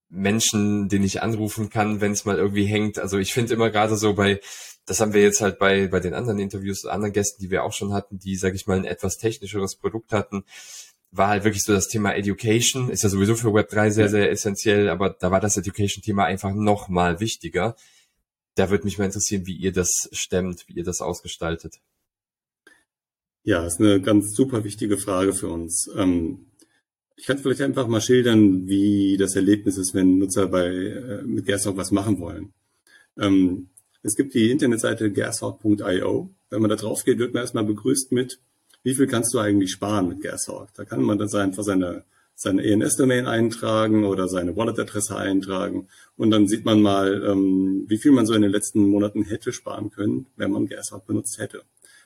Menschen, 0.09 0.89
den 0.89 1.03
ich 1.03 1.21
anrufen 1.21 1.69
kann, 1.69 2.01
wenn 2.01 2.11
es 2.11 2.25
mal 2.25 2.37
irgendwie 2.37 2.65
hängt? 2.65 2.99
Also 2.99 3.17
ich 3.17 3.33
finde 3.33 3.53
immer 3.53 3.69
gerade 3.69 3.95
so 3.95 4.13
bei, 4.13 4.39
das 4.85 4.99
haben 4.99 5.13
wir 5.13 5.21
jetzt 5.21 5.41
halt 5.41 5.59
bei, 5.59 5.87
bei 5.87 5.99
den 5.99 6.13
anderen 6.13 6.39
Interviews, 6.39 6.85
anderen 6.85 7.13
Gästen, 7.13 7.41
die 7.41 7.49
wir 7.49 7.63
auch 7.63 7.73
schon 7.73 7.93
hatten, 7.93 8.19
die, 8.19 8.35
sag 8.35 8.53
ich 8.53 8.67
mal, 8.67 8.77
ein 8.77 8.85
etwas 8.85 9.17
technischeres 9.17 9.75
Produkt 9.75 10.11
hatten, 10.11 10.43
war 11.11 11.29
halt 11.29 11.43
wirklich 11.43 11.63
so 11.63 11.73
das 11.73 11.87
Thema 11.87 12.13
Education, 12.13 12.89
ist 12.89 13.03
ja 13.03 13.09
sowieso 13.09 13.35
für 13.35 13.49
Web3 13.49 13.91
sehr, 13.91 14.09
sehr 14.09 14.31
essentiell, 14.31 14.89
aber 14.89 15.09
da 15.09 15.31
war 15.31 15.39
das 15.39 15.57
Education-Thema 15.57 16.25
einfach 16.25 16.53
noch 16.53 16.89
mal 16.89 17.19
wichtiger. 17.19 17.75
Da 18.55 18.69
würde 18.69 18.85
mich 18.85 18.97
mal 18.97 19.05
interessieren, 19.05 19.45
wie 19.45 19.55
ihr 19.55 19.71
das 19.71 20.09
stemmt, 20.11 20.67
wie 20.67 20.73
ihr 20.73 20.83
das 20.83 21.01
ausgestaltet. 21.01 21.75
Ja, 23.43 23.65
ist 23.65 23.79
eine 23.79 24.01
ganz 24.01 24.35
super 24.35 24.63
wichtige 24.63 24.97
Frage 24.97 25.31
für 25.31 25.47
uns. 25.47 25.89
Ähm, 25.95 26.47
ich 27.15 27.25
kann 27.25 27.37
vielleicht 27.37 27.61
einfach 27.61 27.87
mal 27.87 28.01
schildern, 28.01 28.67
wie 28.67 29.17
das 29.17 29.35
Erlebnis 29.35 29.77
ist, 29.77 29.93
wenn 29.93 30.17
Nutzer 30.19 30.47
bei 30.47 30.67
äh, 30.67 31.23
mit 31.23 31.45
Gershawk 31.45 31.77
was 31.77 31.91
machen 31.91 32.19
wollen. 32.19 32.53
Ähm, 33.17 33.69
es 34.03 34.15
gibt 34.15 34.33
die 34.33 34.51
Internetseite 34.51 35.11
gershawk.io. 35.11 36.33
Wenn 36.49 36.61
man 36.61 36.69
da 36.69 36.75
drauf 36.75 37.03
geht, 37.03 37.19
wird 37.19 37.33
man 37.33 37.41
erstmal 37.41 37.63
begrüßt 37.63 38.11
mit 38.11 38.39
wie 38.87 38.95
viel 38.95 39.07
kannst 39.07 39.33
du 39.33 39.39
eigentlich 39.39 39.71
sparen 39.71 40.07
mit 40.07 40.21
Gasorg? 40.21 40.69
Da 40.75 40.85
kann 40.85 41.01
man 41.01 41.17
dann 41.17 41.27
einfach 41.33 41.63
seine, 41.63 42.05
seine 42.35 42.63
ENS-Domain 42.63 43.27
eintragen 43.27 44.05
oder 44.05 44.29
seine 44.29 44.55
Wallet-Adresse 44.55 45.17
eintragen 45.17 45.89
und 46.15 46.31
dann 46.31 46.47
sieht 46.47 46.63
man 46.63 46.81
mal, 46.81 47.21
ähm, 47.21 47.83
wie 47.89 47.97
viel 47.97 48.13
man 48.13 48.25
so 48.25 48.33
in 48.33 48.43
den 48.43 48.51
letzten 48.51 48.87
Monaten 48.87 49.23
hätte 49.23 49.51
sparen 49.51 49.91
können, 49.91 50.27
wenn 50.37 50.51
man 50.51 50.67
Gasorg 50.67 51.05
benutzt 51.05 51.37
hätte. 51.37 51.63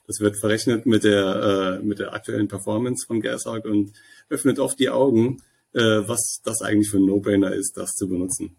Das 0.08 0.22
wird 0.22 0.40
verrechnet 0.40 0.88
mit 0.88 1.04
der, 1.04 1.80
äh, 1.84 1.86
mit 1.86 2.00
der 2.00 2.16
aktuellen 2.16 2.48
Performance 2.48 3.06
von 3.06 3.22
Gasorg 3.22 3.66
und 3.66 3.94
öffnet 4.30 4.58
oft 4.58 4.80
die 4.80 4.90
Augen, 4.90 5.44
äh, 5.74 5.82
was 5.82 6.42
das 6.44 6.64
eigentlich 6.64 6.90
für 6.90 6.98
ein 6.98 7.06
No-Brainer 7.06 7.54
ist, 7.54 7.78
das 7.78 7.94
zu 7.94 8.10
benutzen. 8.10 8.56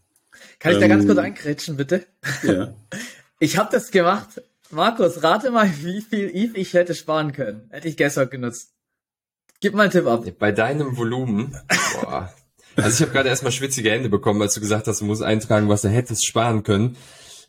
Kann 0.61 0.75
ich 0.75 0.79
da 0.79 0.87
ganz 0.87 1.07
kurz 1.07 1.19
ähm, 1.19 1.25
einkrätschen, 1.25 1.76
bitte? 1.76 2.07
Ja. 2.45 2.73
Ich 3.41 3.57
habe 3.57 3.71
das 3.73 3.91
gemacht 3.91 4.41
Markus, 4.73 5.23
rate 5.23 5.50
mal, 5.50 5.71
wie 5.83 6.00
viel 6.00 6.31
ETH 6.35 6.57
ich 6.57 6.73
hätte 6.75 6.95
sparen 6.95 7.33
können. 7.33 7.69
Hätte 7.71 7.88
ich 7.88 7.97
gestern 7.97 8.31
genutzt. 8.31 8.73
Gib 9.61 9.75
mal 9.75 9.85
einen 9.85 9.93
Tipp 9.93 10.07
ab. 10.07 10.25
Bei 10.38 10.50
deinem 10.50 10.97
Volumen, 10.97 11.57
boah. 12.00 12.33
Also 12.75 12.88
ich 12.88 13.00
habe 13.02 13.12
gerade 13.12 13.29
erstmal 13.29 13.52
schwitzige 13.52 13.91
Hände 13.91 14.09
bekommen, 14.09 14.41
als 14.43 14.55
du 14.55 14.61
gesagt 14.61 14.88
hast, 14.88 15.02
du 15.02 15.05
musst 15.05 15.23
eintragen, 15.23 15.69
was 15.69 15.83
du 15.83 15.88
hättest 15.88 16.26
sparen 16.26 16.62
können. 16.62 16.97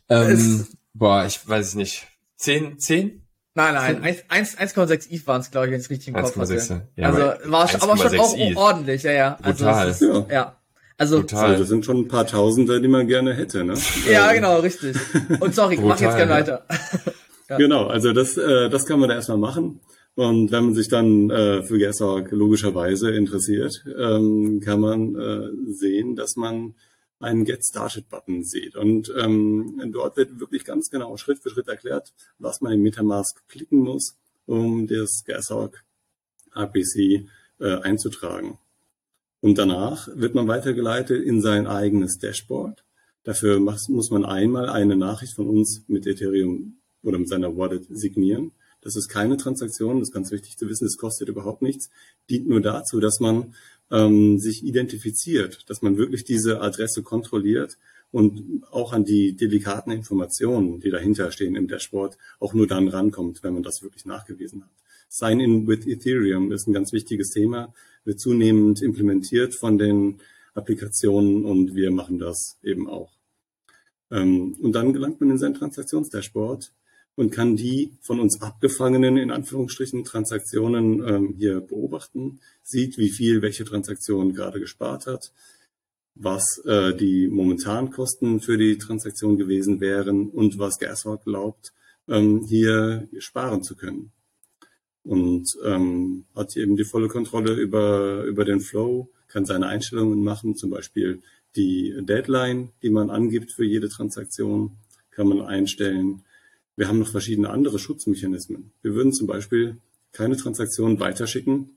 Ähm, 0.08 0.66
boah, 0.92 1.24
ich 1.24 1.46
weiß 1.48 1.68
es 1.68 1.74
nicht. 1.74 2.06
Zehn, 2.36 2.78
zehn? 2.78 3.22
Nein, 3.54 3.74
nein, 3.74 4.02
1,6 4.28 5.10
ETH 5.10 5.26
waren 5.26 5.40
es, 5.40 5.50
glaube 5.50 5.66
ich, 5.66 5.72
wenn 5.72 5.78
ich 5.78 5.86
es 5.86 5.90
richtig 5.90 6.08
im 6.08 6.14
Kopf 6.14 6.36
hatte. 6.36 6.88
Ja, 6.96 7.06
also 7.08 7.50
war 7.50 7.82
aber 7.82 7.96
schon 7.96 8.18
auch 8.18 8.36
ETH. 8.36 8.56
ordentlich, 8.56 9.02
ja, 9.04 9.12
ja. 9.12 9.38
Also 9.40 9.64
Brutal. 9.64 9.88
Ist, 9.88 10.00
ja. 10.02 10.26
ja. 10.30 10.60
Also, 10.96 11.20
Total. 11.20 11.58
das 11.58 11.68
sind 11.68 11.84
schon 11.84 11.98
ein 11.98 12.08
paar 12.08 12.26
Tausende, 12.26 12.80
die 12.80 12.88
man 12.88 13.06
gerne 13.06 13.34
hätte, 13.34 13.64
ne? 13.64 13.74
ja, 14.10 14.32
genau, 14.32 14.60
richtig. 14.60 14.96
Und 15.40 15.54
sorry, 15.54 15.76
Brutal, 15.76 15.88
mach 15.88 16.00
jetzt 16.00 16.16
gerne 16.16 16.32
weiter. 16.32 16.66
ja. 17.48 17.56
Genau, 17.56 17.86
also 17.86 18.12
das, 18.12 18.36
äh, 18.36 18.70
das 18.70 18.86
kann 18.86 19.00
man 19.00 19.08
da 19.08 19.16
erstmal 19.16 19.38
machen. 19.38 19.80
Und 20.14 20.52
wenn 20.52 20.66
man 20.66 20.74
sich 20.74 20.88
dann 20.88 21.28
äh, 21.30 21.64
für 21.64 21.78
GasHawk 21.78 22.30
logischerweise 22.30 23.10
interessiert, 23.10 23.84
ähm, 23.98 24.60
kann 24.64 24.80
man 24.80 25.16
äh, 25.16 25.72
sehen, 25.72 26.14
dass 26.14 26.36
man 26.36 26.74
einen 27.18 27.44
Get 27.44 27.64
Started 27.64 28.08
Button 28.08 28.44
seht. 28.44 28.76
Und 28.76 29.12
ähm, 29.18 29.90
dort 29.92 30.16
wird 30.16 30.38
wirklich 30.38 30.64
ganz 30.64 30.90
genau 30.90 31.16
Schritt 31.16 31.40
für 31.40 31.50
Schritt 31.50 31.68
erklärt, 31.68 32.12
was 32.38 32.60
man 32.60 32.72
in 32.72 32.82
Metamask 32.82 33.42
klicken 33.48 33.80
muss, 33.80 34.16
um 34.46 34.86
das 34.86 35.24
Gashawk 35.26 35.82
APC 36.52 37.26
äh, 37.58 37.80
einzutragen. 37.82 38.58
Und 39.44 39.58
danach 39.58 40.08
wird 40.14 40.34
man 40.34 40.48
weitergeleitet 40.48 41.22
in 41.22 41.42
sein 41.42 41.66
eigenes 41.66 42.16
Dashboard. 42.16 42.82
Dafür 43.24 43.60
muss 43.60 44.10
man 44.10 44.24
einmal 44.24 44.70
eine 44.70 44.96
Nachricht 44.96 45.34
von 45.34 45.46
uns 45.46 45.84
mit 45.86 46.06
Ethereum 46.06 46.78
oder 47.02 47.18
mit 47.18 47.28
seiner 47.28 47.54
Wallet 47.54 47.84
signieren. 47.90 48.52
Das 48.80 48.96
ist 48.96 49.08
keine 49.08 49.36
Transaktion, 49.36 49.98
das 49.98 50.08
ist 50.08 50.14
ganz 50.14 50.30
wichtig 50.30 50.56
zu 50.56 50.66
wissen, 50.70 50.86
das 50.86 50.96
kostet 50.96 51.28
überhaupt 51.28 51.60
nichts, 51.60 51.90
dient 52.30 52.48
nur 52.48 52.62
dazu, 52.62 53.00
dass 53.00 53.20
man 53.20 53.54
ähm, 53.90 54.38
sich 54.38 54.64
identifiziert, 54.64 55.68
dass 55.68 55.82
man 55.82 55.98
wirklich 55.98 56.24
diese 56.24 56.62
Adresse 56.62 57.02
kontrolliert 57.02 57.76
und 58.12 58.62
auch 58.70 58.94
an 58.94 59.04
die 59.04 59.36
delikaten 59.36 59.92
Informationen, 59.92 60.80
die 60.80 60.88
dahinter 60.88 61.30
stehen 61.30 61.54
im 61.54 61.68
Dashboard, 61.68 62.16
auch 62.40 62.54
nur 62.54 62.66
dann 62.66 62.88
rankommt, 62.88 63.42
wenn 63.42 63.52
man 63.52 63.62
das 63.62 63.82
wirklich 63.82 64.06
nachgewiesen 64.06 64.62
hat. 64.62 64.70
Sign-in 65.10 65.66
with 65.66 65.86
Ethereum 65.86 66.50
ist 66.50 66.66
ein 66.66 66.72
ganz 66.72 66.94
wichtiges 66.94 67.28
Thema, 67.28 67.74
wird 68.04 68.20
zunehmend 68.20 68.82
implementiert 68.82 69.54
von 69.54 69.78
den 69.78 70.20
Applikationen 70.54 71.44
und 71.44 71.74
wir 71.74 71.90
machen 71.90 72.18
das 72.18 72.58
eben 72.62 72.88
auch. 72.88 73.12
Ähm, 74.10 74.56
und 74.60 74.72
dann 74.72 74.92
gelangt 74.92 75.20
man 75.20 75.30
in 75.30 75.38
sein 75.38 75.54
Transaktionsdashboard 75.54 76.72
und 77.16 77.30
kann 77.30 77.56
die 77.56 77.92
von 78.00 78.20
uns 78.20 78.40
abgefangenen, 78.40 79.16
in 79.16 79.30
Anführungsstrichen, 79.30 80.04
Transaktionen 80.04 81.06
ähm, 81.06 81.34
hier 81.36 81.60
beobachten, 81.60 82.40
sieht, 82.62 82.98
wie 82.98 83.10
viel 83.10 83.42
welche 83.42 83.64
Transaktion 83.64 84.34
gerade 84.34 84.60
gespart 84.60 85.06
hat, 85.06 85.32
was 86.14 86.58
äh, 86.64 86.94
die 86.94 87.28
momentanen 87.28 87.90
Kosten 87.90 88.40
für 88.40 88.58
die 88.58 88.78
Transaktion 88.78 89.36
gewesen 89.36 89.80
wären 89.80 90.28
und 90.28 90.58
was 90.58 90.78
Gaswalk 90.78 91.24
glaubt, 91.24 91.72
ähm, 92.08 92.44
hier 92.48 93.08
sparen 93.18 93.62
zu 93.62 93.76
können. 93.76 94.12
Und 95.04 95.56
ähm, 95.64 96.24
hat 96.34 96.56
eben 96.56 96.76
die 96.76 96.84
volle 96.84 97.08
Kontrolle 97.08 97.54
über, 97.54 98.24
über 98.24 98.44
den 98.44 98.60
Flow, 98.60 99.10
kann 99.28 99.44
seine 99.44 99.66
Einstellungen 99.66 100.22
machen, 100.22 100.56
zum 100.56 100.70
Beispiel 100.70 101.20
die 101.56 101.94
Deadline, 102.00 102.70
die 102.82 102.90
man 102.90 103.10
angibt 103.10 103.52
für 103.52 103.64
jede 103.64 103.88
Transaktion, 103.88 104.72
kann 105.10 105.28
man 105.28 105.42
einstellen 105.42 106.24
wir 106.76 106.88
haben 106.88 106.98
noch 106.98 107.08
verschiedene 107.08 107.50
andere 107.50 107.78
Schutzmechanismen. 107.78 108.72
Wir 108.82 108.94
würden 108.94 109.12
zum 109.12 109.26
Beispiel 109.26 109.76
keine 110.12 110.36
Transaktion 110.36 110.98
weiterschicken, 110.98 111.76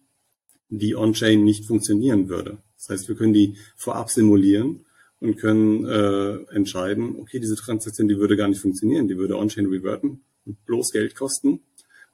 die 0.69 0.95
on-chain 0.95 1.43
nicht 1.43 1.65
funktionieren 1.65 2.29
würde. 2.29 2.57
Das 2.77 2.89
heißt, 2.89 3.07
wir 3.07 3.15
können 3.15 3.33
die 3.33 3.55
vorab 3.75 4.09
simulieren 4.09 4.85
und 5.19 5.37
können 5.37 5.85
äh, 5.85 6.53
entscheiden, 6.53 7.15
okay, 7.19 7.39
diese 7.39 7.55
Transaktion, 7.55 8.07
die 8.07 8.17
würde 8.17 8.37
gar 8.37 8.47
nicht 8.47 8.61
funktionieren, 8.61 9.07
die 9.07 9.17
würde 9.17 9.37
on-chain 9.37 9.67
reverten 9.67 10.21
und 10.45 10.65
bloß 10.65 10.91
Geld 10.91 11.15
kosten. 11.15 11.61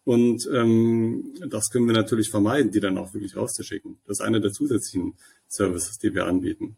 Und 0.06 0.50
ähm, 0.54 1.34
das 1.48 1.70
können 1.70 1.88
wir 1.88 1.94
natürlich 1.94 2.30
vermeiden, 2.30 2.72
die 2.72 2.82
dann 2.82 2.98
auch 2.98 3.14
wirklich 3.14 3.38
rauszuschicken. 3.38 3.98
Das 4.06 4.20
ist 4.20 4.26
einer 4.26 4.40
der 4.40 4.52
zusätzlichen 4.52 5.14
Services, 5.48 5.98
die 5.98 6.14
wir 6.14 6.26
anbieten. 6.26 6.76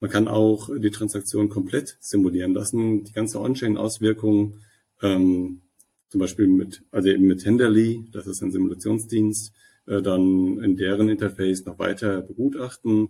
Man 0.00 0.10
kann 0.10 0.28
auch 0.28 0.70
die 0.76 0.90
Transaktion 0.90 1.48
komplett 1.48 1.96
simulieren 2.00 2.54
lassen, 2.54 3.04
die 3.04 3.12
ganze 3.12 3.40
On-Chain-Auswirkung 3.40 4.58
ähm, 5.02 5.62
zum 6.08 6.20
Beispiel 6.20 6.46
mit, 6.46 6.82
also 6.90 7.08
eben 7.08 7.26
mit 7.26 7.42
Tenderly, 7.42 8.06
das 8.12 8.26
ist 8.26 8.42
ein 8.42 8.52
Simulationsdienst, 8.52 9.52
äh, 9.86 10.02
dann 10.02 10.62
in 10.62 10.76
deren 10.76 11.08
Interface 11.08 11.64
noch 11.64 11.78
weiter 11.78 12.20
begutachten. 12.20 13.08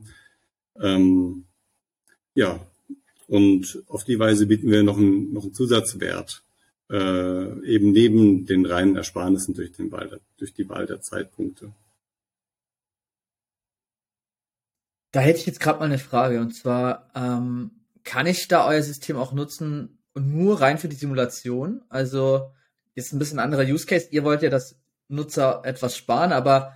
Ähm, 0.80 1.44
ja, 2.34 2.66
und 3.28 3.82
auf 3.88 4.04
die 4.04 4.18
Weise 4.18 4.46
bieten 4.46 4.70
wir 4.70 4.82
noch 4.82 4.96
einen, 4.96 5.32
noch 5.32 5.44
einen 5.44 5.54
Zusatzwert, 5.54 6.44
äh, 6.90 7.66
eben 7.66 7.92
neben 7.92 8.46
den 8.46 8.66
reinen 8.66 8.96
Ersparnissen 8.96 9.54
durch, 9.54 9.72
den 9.72 9.90
Wahl, 9.92 10.20
durch 10.38 10.54
die 10.54 10.68
Wahl 10.68 10.86
der 10.86 11.00
Zeitpunkte. 11.00 11.72
Da 15.12 15.20
hätte 15.20 15.38
ich 15.38 15.46
jetzt 15.46 15.60
gerade 15.60 15.78
mal 15.78 15.86
eine 15.86 15.98
Frage 15.98 16.40
und 16.40 16.52
zwar, 16.54 17.10
ähm, 17.14 17.70
kann 18.04 18.26
ich 18.26 18.48
da 18.48 18.66
euer 18.66 18.82
System 18.82 19.16
auch 19.16 19.32
nutzen, 19.32 19.96
und 20.16 20.34
nur 20.34 20.62
rein 20.62 20.78
für 20.78 20.88
die 20.88 20.96
Simulation. 20.96 21.84
Also 21.90 22.50
ist 22.94 23.12
ein 23.12 23.18
bisschen 23.18 23.38
anderer 23.38 23.64
Use 23.64 23.86
Case. 23.86 24.08
Ihr 24.10 24.24
wollt 24.24 24.40
ja 24.40 24.48
das 24.48 24.80
Nutzer 25.08 25.60
etwas 25.64 25.94
sparen, 25.94 26.32
aber 26.32 26.72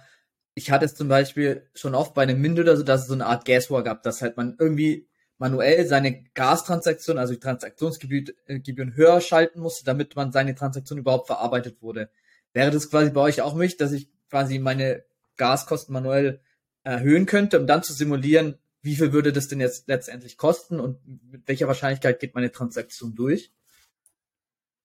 ich 0.55 0.71
hatte 0.71 0.85
es 0.85 0.95
zum 0.95 1.09
Beispiel 1.09 1.67
schon 1.75 1.95
oft 1.95 2.13
bei 2.13 2.23
einem 2.23 2.39
Mint 2.39 2.59
oder 2.59 2.77
so, 2.77 2.83
dass 2.83 3.03
es 3.03 3.07
so 3.07 3.15
eine 3.15 3.25
Art 3.25 3.47
Gaswar 3.47 3.83
gab, 3.83 4.03
dass 4.03 4.21
halt 4.21 4.37
man 4.37 4.57
irgendwie 4.59 5.09
manuell 5.41 5.87
seine 5.87 6.23
Gastransaktion, 6.35 7.19
also 7.19 7.33
die 7.33 7.41
Transaktionsgebühren 7.41 8.95
höher 8.95 9.21
schalten 9.23 9.61
musste, 9.61 9.85
damit 9.85 10.15
man 10.15 10.33
seine 10.33 10.55
Transaktion 10.55 10.99
überhaupt 10.99 11.27
verarbeitet 11.27 11.81
wurde. 11.81 12.11
Wäre 12.53 12.71
das 12.71 12.91
quasi 12.91 13.11
bei 13.11 13.23
euch 13.23 13.41
auch 13.41 13.55
möglich, 13.55 13.79
dass 13.79 13.93
ich 13.93 14.11
quasi 14.29 14.59
meine 14.59 15.03
Gaskosten 15.39 15.95
manuell 15.95 16.41
erhöhen 16.83 17.25
könnte, 17.25 17.59
um 17.59 17.67
dann 17.67 17.83
zu 17.83 17.95
simulieren, 17.95 18.59
wie 18.83 18.97
viel 18.97 19.13
würde 19.13 19.33
das 19.33 19.49
denn 19.49 19.61
jetzt 19.61 19.89
letztendlich 19.89 20.37
kosten 20.37 20.79
und 20.79 20.99
mit 21.31 21.49
welcher 21.49 21.69
Wahrscheinlichkeit 21.69 22.21
geht 22.21 22.35
meine 22.35 22.53
Transaktion 22.53 23.15
durch? 23.15 23.51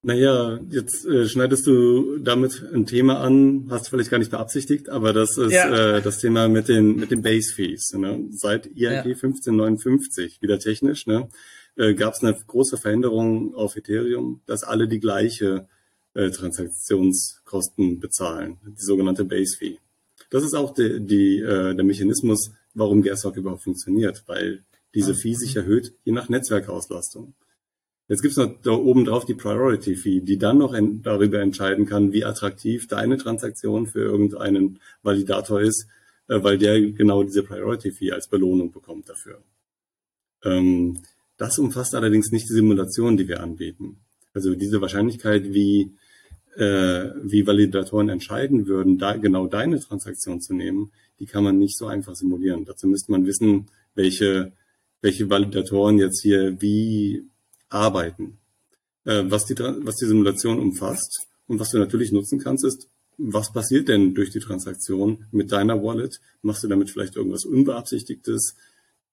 Naja, 0.06 0.60
jetzt 0.70 1.04
äh, 1.08 1.28
schneidest 1.28 1.66
du 1.66 2.20
damit 2.20 2.64
ein 2.72 2.86
Thema 2.86 3.22
an, 3.22 3.66
hast 3.72 3.90
vielleicht 3.90 4.12
gar 4.12 4.20
nicht 4.20 4.30
beabsichtigt, 4.30 4.88
aber 4.88 5.14
das 5.14 5.36
ist 5.36 5.52
ja. 5.52 5.96
äh, 5.98 6.02
das 6.04 6.20
Thema 6.20 6.48
mit 6.48 6.68
den 6.68 6.98
mit 6.98 7.10
den 7.10 7.24
Base 7.24 7.52
Fees. 7.52 7.92
Ne? 7.94 8.24
Seit 8.30 8.68
IRG 8.68 8.78
ja. 8.78 9.02
1559, 9.02 10.44
wieder 10.44 10.60
technisch, 10.60 11.08
ne, 11.08 11.28
äh, 11.76 11.96
gab 11.96 12.14
es 12.14 12.22
eine 12.22 12.36
große 12.36 12.78
Veränderung 12.78 13.56
auf 13.56 13.78
Ethereum, 13.78 14.42
dass 14.46 14.64
alle 14.64 14.88
die 14.88 15.00
gleiche 15.00 15.68
äh, 16.14 16.30
Transaktionskosten 16.30 18.00
bezahlen, 18.00 18.58
die 18.64 18.86
sogenannte 18.86 19.26
Base 19.26 19.58
Fee. 19.58 19.80
Das 20.30 20.44
ist 20.44 20.54
auch 20.54 20.72
die, 20.76 21.00
die, 21.00 21.40
äh, 21.40 21.74
der 21.74 21.84
Mechanismus, 21.84 22.52
warum 22.76 23.02
Gerstalk 23.02 23.38
überhaupt 23.38 23.64
funktioniert, 23.64 24.22
weil 24.28 24.66
diese 24.94 25.14
ah, 25.14 25.16
Fee 25.16 25.34
sich 25.34 25.56
erhöht, 25.56 25.96
je 26.04 26.14
nach 26.14 26.30
Netzwerkauslastung. 26.30 27.34
Jetzt 28.08 28.22
gibt's 28.22 28.38
noch 28.38 28.62
da 28.62 28.72
oben 28.72 29.06
drauf 29.06 29.26
die 29.26 29.34
Priority 29.34 29.96
Fee, 29.96 30.22
die 30.22 30.38
dann 30.38 30.60
noch 30.60 30.74
en 30.74 31.02
darüber 31.02 31.40
entscheiden 31.40 31.88
kann, 31.88 32.14
wie 32.14 32.24
attraktiv 32.24 32.88
deine 32.88 33.18
Transaktion 33.18 33.88
für 33.88 34.02
irgendeinen 34.02 34.80
Validator 35.02 35.62
ist, 35.62 35.88
äh, 36.28 36.44
weil 36.44 36.58
der 36.58 36.80
genau 36.92 37.24
diese 37.24 37.44
Priority 37.44 37.92
Fee 37.92 38.12
als 38.12 38.28
Belohnung 38.28 38.72
bekommt 38.72 39.10
dafür. 39.10 39.42
Ähm, 40.44 41.00
das 41.38 41.58
umfasst 41.58 41.96
allerdings 41.96 42.32
nicht 42.32 42.48
die 42.48 42.54
Simulation, 42.54 43.18
die 43.18 43.28
wir 43.28 43.42
anbieten. 43.42 43.98
Also 44.34 44.54
diese 44.54 44.82
Wahrscheinlichkeit, 44.82 45.54
wie, 45.54 45.92
äh, 46.56 47.10
wie 47.24 47.48
Validatoren 47.48 48.10
entscheiden 48.10 48.68
würden, 48.68 49.00
da 49.00 49.18
genau 49.18 49.48
deine 49.48 49.80
Transaktion 49.80 50.42
zu 50.42 50.54
nehmen, 50.54 50.92
die 51.20 51.26
kann 51.26 51.44
man 51.44 51.58
nicht 51.58 51.78
so 51.78 51.88
einfach 51.88 52.16
simulieren. 52.16 52.66
Dazu 52.66 52.88
müsste 52.88 53.12
man 53.12 53.26
wissen, 53.26 53.66
welche, 53.96 54.52
welche 55.02 55.30
Validatoren 55.30 55.98
jetzt 55.98 56.22
hier 56.22 56.62
wie 56.62 57.26
arbeiten. 57.70 58.38
Äh, 59.06 59.24
was, 59.26 59.46
die, 59.46 59.56
was 59.58 59.96
die 59.96 60.06
Simulation 60.06 60.60
umfasst 60.60 61.28
und 61.48 61.60
was 61.60 61.72
du 61.72 61.78
natürlich 61.78 62.12
nutzen 62.12 62.40
kannst, 62.40 62.66
ist, 62.66 62.90
was 63.18 63.54
passiert 63.54 63.88
denn 63.88 64.14
durch 64.14 64.32
die 64.32 64.40
Transaktion 64.40 65.26
mit 65.32 65.52
deiner 65.52 65.82
Wallet? 65.82 66.20
Machst 66.42 66.64
du 66.64 66.68
damit 66.68 66.90
vielleicht 66.90 67.16
irgendwas 67.16 67.46
Unbeabsichtigtes? 67.46 68.56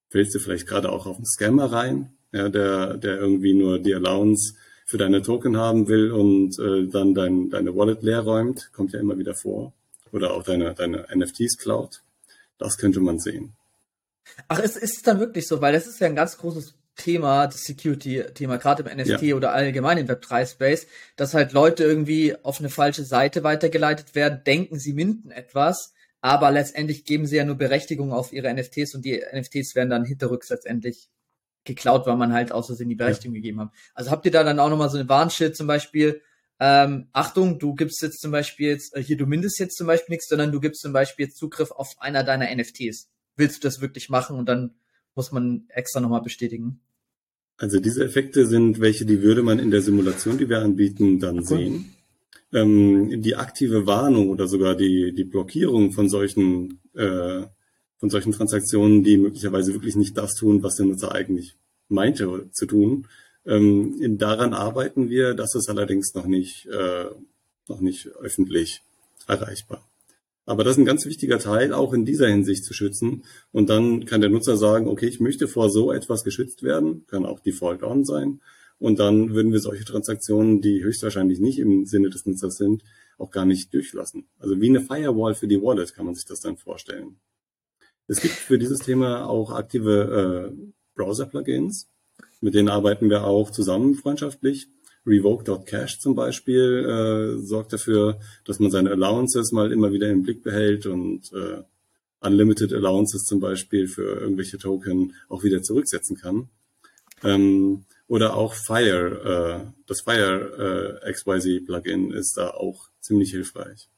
Fällst 0.08 0.34
du 0.34 0.40
vielleicht 0.40 0.66
gerade 0.66 0.90
auch 0.90 1.06
auf 1.06 1.16
einen 1.16 1.26
Scammer 1.26 1.72
rein, 1.72 2.12
ja, 2.32 2.48
der, 2.48 2.96
der 2.96 3.18
irgendwie 3.18 3.54
nur 3.54 3.78
die 3.78 3.94
Allowance 3.94 4.54
für 4.86 4.98
deine 4.98 5.22
Token 5.22 5.56
haben 5.56 5.88
will 5.88 6.10
und 6.10 6.58
äh, 6.58 6.88
dann 6.88 7.14
dein, 7.14 7.50
deine 7.50 7.76
Wallet 7.76 8.02
leer 8.02 8.20
räumt? 8.20 8.70
Kommt 8.72 8.92
ja 8.92 9.00
immer 9.00 9.18
wieder 9.18 9.34
vor 9.34 9.72
oder 10.10 10.34
auch 10.34 10.42
deine, 10.42 10.74
deine 10.74 11.06
NFTs 11.14 11.56
klaut. 11.58 12.02
Das 12.58 12.76
könnte 12.76 13.00
man 13.00 13.18
sehen. 13.18 13.52
Ach, 14.48 14.60
es 14.60 14.76
ist 14.76 15.06
dann 15.06 15.20
wirklich 15.20 15.46
so, 15.46 15.60
weil 15.60 15.72
das 15.72 15.86
ist 15.86 16.00
ja 16.00 16.06
ein 16.06 16.16
ganz 16.16 16.38
großes 16.38 16.74
Thema, 16.96 17.46
das 17.46 17.62
Security-Thema, 17.62 18.58
gerade 18.58 18.82
im 18.82 18.98
NFT 18.98 19.22
ja. 19.22 19.34
oder 19.34 19.52
allgemein 19.52 19.98
im 19.98 20.06
Web3-Space, 20.08 20.86
dass 21.16 21.34
halt 21.34 21.52
Leute 21.52 21.84
irgendwie 21.84 22.36
auf 22.44 22.60
eine 22.60 22.68
falsche 22.68 23.04
Seite 23.04 23.42
weitergeleitet 23.42 24.14
werden, 24.14 24.42
denken, 24.44 24.78
sie 24.78 24.92
minden 24.92 25.30
etwas, 25.30 25.94
aber 26.20 26.50
letztendlich 26.50 27.04
geben 27.04 27.26
sie 27.26 27.36
ja 27.36 27.44
nur 27.44 27.56
Berechtigung 27.56 28.12
auf 28.12 28.32
ihre 28.32 28.52
NFTs 28.52 28.94
und 28.94 29.04
die 29.04 29.22
NFTs 29.32 29.74
werden 29.74 29.90
dann 29.90 30.04
hinterrücks 30.04 30.50
letztendlich 30.50 31.08
geklaut, 31.64 32.06
weil 32.06 32.16
man 32.16 32.32
halt 32.32 32.52
aus 32.52 32.66
Versehen 32.66 32.88
die 32.88 32.94
Berechtigung 32.94 33.34
ja. 33.34 33.40
gegeben 33.40 33.60
hat. 33.60 33.70
Also 33.94 34.10
habt 34.10 34.26
ihr 34.26 34.32
da 34.32 34.44
dann 34.44 34.58
auch 34.58 34.68
nochmal 34.68 34.90
so 34.90 34.98
eine 34.98 35.08
Warnschild 35.08 35.56
zum 35.56 35.66
Beispiel, 35.66 36.20
ähm, 36.64 37.08
Achtung, 37.12 37.58
du 37.58 37.74
gibst 37.74 38.02
jetzt 38.02 38.20
zum 38.20 38.30
Beispiel 38.30 38.68
jetzt, 38.68 38.94
äh, 38.94 39.02
hier, 39.02 39.16
du 39.16 39.26
mindest 39.26 39.58
jetzt 39.58 39.76
zum 39.76 39.88
Beispiel 39.88 40.12
nichts, 40.12 40.28
sondern 40.28 40.52
du 40.52 40.60
gibst 40.60 40.80
zum 40.80 40.92
Beispiel 40.92 41.26
jetzt 41.26 41.36
Zugriff 41.36 41.72
auf 41.72 41.94
einer 41.98 42.22
deiner 42.22 42.54
NFTs. 42.54 43.10
Willst 43.34 43.56
du 43.64 43.66
das 43.66 43.80
wirklich 43.80 44.10
machen? 44.10 44.38
Und 44.38 44.48
dann 44.48 44.74
muss 45.14 45.32
man 45.32 45.64
extra 45.68 46.00
nochmal 46.00 46.22
bestätigen. 46.22 46.80
Also 47.56 47.78
diese 47.78 48.04
Effekte 48.04 48.46
sind 48.46 48.80
welche, 48.80 49.04
die 49.04 49.22
würde 49.22 49.42
man 49.42 49.58
in 49.58 49.70
der 49.70 49.82
Simulation, 49.82 50.38
die 50.38 50.48
wir 50.48 50.60
anbieten, 50.60 51.20
dann 51.20 51.40
okay. 51.40 51.46
sehen. 51.46 51.94
Ähm, 52.52 53.22
die 53.22 53.36
aktive 53.36 53.86
Warnung 53.86 54.28
oder 54.30 54.46
sogar 54.46 54.74
die, 54.74 55.14
die 55.14 55.24
Blockierung 55.24 55.92
von 55.92 56.08
solchen, 56.08 56.80
äh, 56.94 57.42
von 57.98 58.10
solchen 58.10 58.32
Transaktionen, 58.32 59.04
die 59.04 59.16
möglicherweise 59.16 59.72
wirklich 59.74 59.96
nicht 59.96 60.18
das 60.18 60.34
tun, 60.34 60.62
was 60.62 60.76
der 60.76 60.86
Nutzer 60.86 61.14
eigentlich 61.14 61.56
meinte 61.88 62.50
zu 62.52 62.66
tun. 62.66 63.06
Ähm, 63.46 64.18
daran 64.18 64.54
arbeiten 64.54 65.08
wir, 65.08 65.34
das 65.34 65.54
ist 65.54 65.68
allerdings 65.68 66.14
noch 66.14 66.26
nicht, 66.26 66.66
äh, 66.66 67.06
noch 67.68 67.80
nicht 67.80 68.08
öffentlich 68.20 68.82
erreichbar. 69.26 69.86
Aber 70.44 70.64
das 70.64 70.72
ist 70.72 70.78
ein 70.78 70.84
ganz 70.84 71.06
wichtiger 71.06 71.38
Teil, 71.38 71.72
auch 71.72 71.92
in 71.92 72.04
dieser 72.04 72.28
Hinsicht 72.28 72.64
zu 72.64 72.74
schützen. 72.74 73.24
Und 73.52 73.70
dann 73.70 74.06
kann 74.06 74.20
der 74.20 74.30
Nutzer 74.30 74.56
sagen, 74.56 74.88
okay, 74.88 75.06
ich 75.06 75.20
möchte 75.20 75.46
vor 75.46 75.70
so 75.70 75.92
etwas 75.92 76.24
geschützt 76.24 76.62
werden, 76.62 77.06
kann 77.06 77.24
auch 77.24 77.40
Default 77.40 77.82
On 77.82 78.04
sein. 78.04 78.40
Und 78.78 78.98
dann 78.98 79.32
würden 79.32 79.52
wir 79.52 79.60
solche 79.60 79.84
Transaktionen, 79.84 80.60
die 80.60 80.82
höchstwahrscheinlich 80.82 81.38
nicht 81.38 81.60
im 81.60 81.86
Sinne 81.86 82.10
des 82.10 82.26
Nutzers 82.26 82.56
sind, 82.56 82.82
auch 83.16 83.30
gar 83.30 83.44
nicht 83.44 83.72
durchlassen. 83.72 84.26
Also 84.40 84.60
wie 84.60 84.68
eine 84.68 84.80
Firewall 84.80 85.36
für 85.36 85.46
die 85.46 85.62
Wallet 85.62 85.94
kann 85.94 86.06
man 86.06 86.16
sich 86.16 86.24
das 86.24 86.40
dann 86.40 86.56
vorstellen. 86.56 87.16
Es 88.08 88.20
gibt 88.20 88.34
für 88.34 88.58
dieses 88.58 88.80
Thema 88.80 89.28
auch 89.28 89.52
aktive 89.52 90.50
äh, 90.52 90.72
Browser-Plugins. 90.96 91.88
Mit 92.40 92.54
denen 92.54 92.68
arbeiten 92.68 93.08
wir 93.08 93.24
auch 93.24 93.50
zusammen 93.50 93.94
freundschaftlich. 93.94 94.66
Revoke.cache 95.06 95.98
zum 95.98 96.14
Beispiel 96.14 97.38
äh, 97.38 97.44
sorgt 97.44 97.72
dafür, 97.72 98.20
dass 98.44 98.60
man 98.60 98.70
seine 98.70 98.90
Allowances 98.90 99.52
mal 99.52 99.72
immer 99.72 99.92
wieder 99.92 100.08
im 100.08 100.22
Blick 100.22 100.42
behält 100.42 100.86
und 100.86 101.32
äh, 101.32 101.62
Unlimited 102.20 102.72
Allowances 102.72 103.24
zum 103.24 103.40
Beispiel 103.40 103.88
für 103.88 104.20
irgendwelche 104.20 104.58
Token 104.58 105.14
auch 105.28 105.42
wieder 105.42 105.62
zurücksetzen 105.62 106.16
kann. 106.16 106.48
Ähm, 107.24 107.84
oder 108.06 108.36
auch 108.36 108.54
Fire, 108.54 109.64
äh, 109.64 109.72
das 109.86 110.02
Fire 110.02 111.00
äh, 111.04 111.12
XYZ 111.12 111.66
Plugin 111.66 112.12
ist 112.12 112.36
da 112.36 112.50
auch 112.50 112.88
ziemlich 113.00 113.30
hilfreich. 113.30 113.88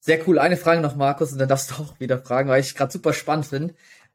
Sehr 0.00 0.28
cool. 0.28 0.38
Eine 0.38 0.58
Frage 0.58 0.82
noch, 0.82 0.96
Markus, 0.96 1.32
und 1.32 1.38
dann 1.38 1.48
darfst 1.48 1.70
du 1.70 1.74
auch 1.76 1.98
wieder 1.98 2.18
fragen, 2.18 2.50
weil 2.50 2.60
ich 2.60 2.74
gerade 2.74 2.92
super 2.92 3.14
spannend 3.14 3.46
finde. 3.46 3.74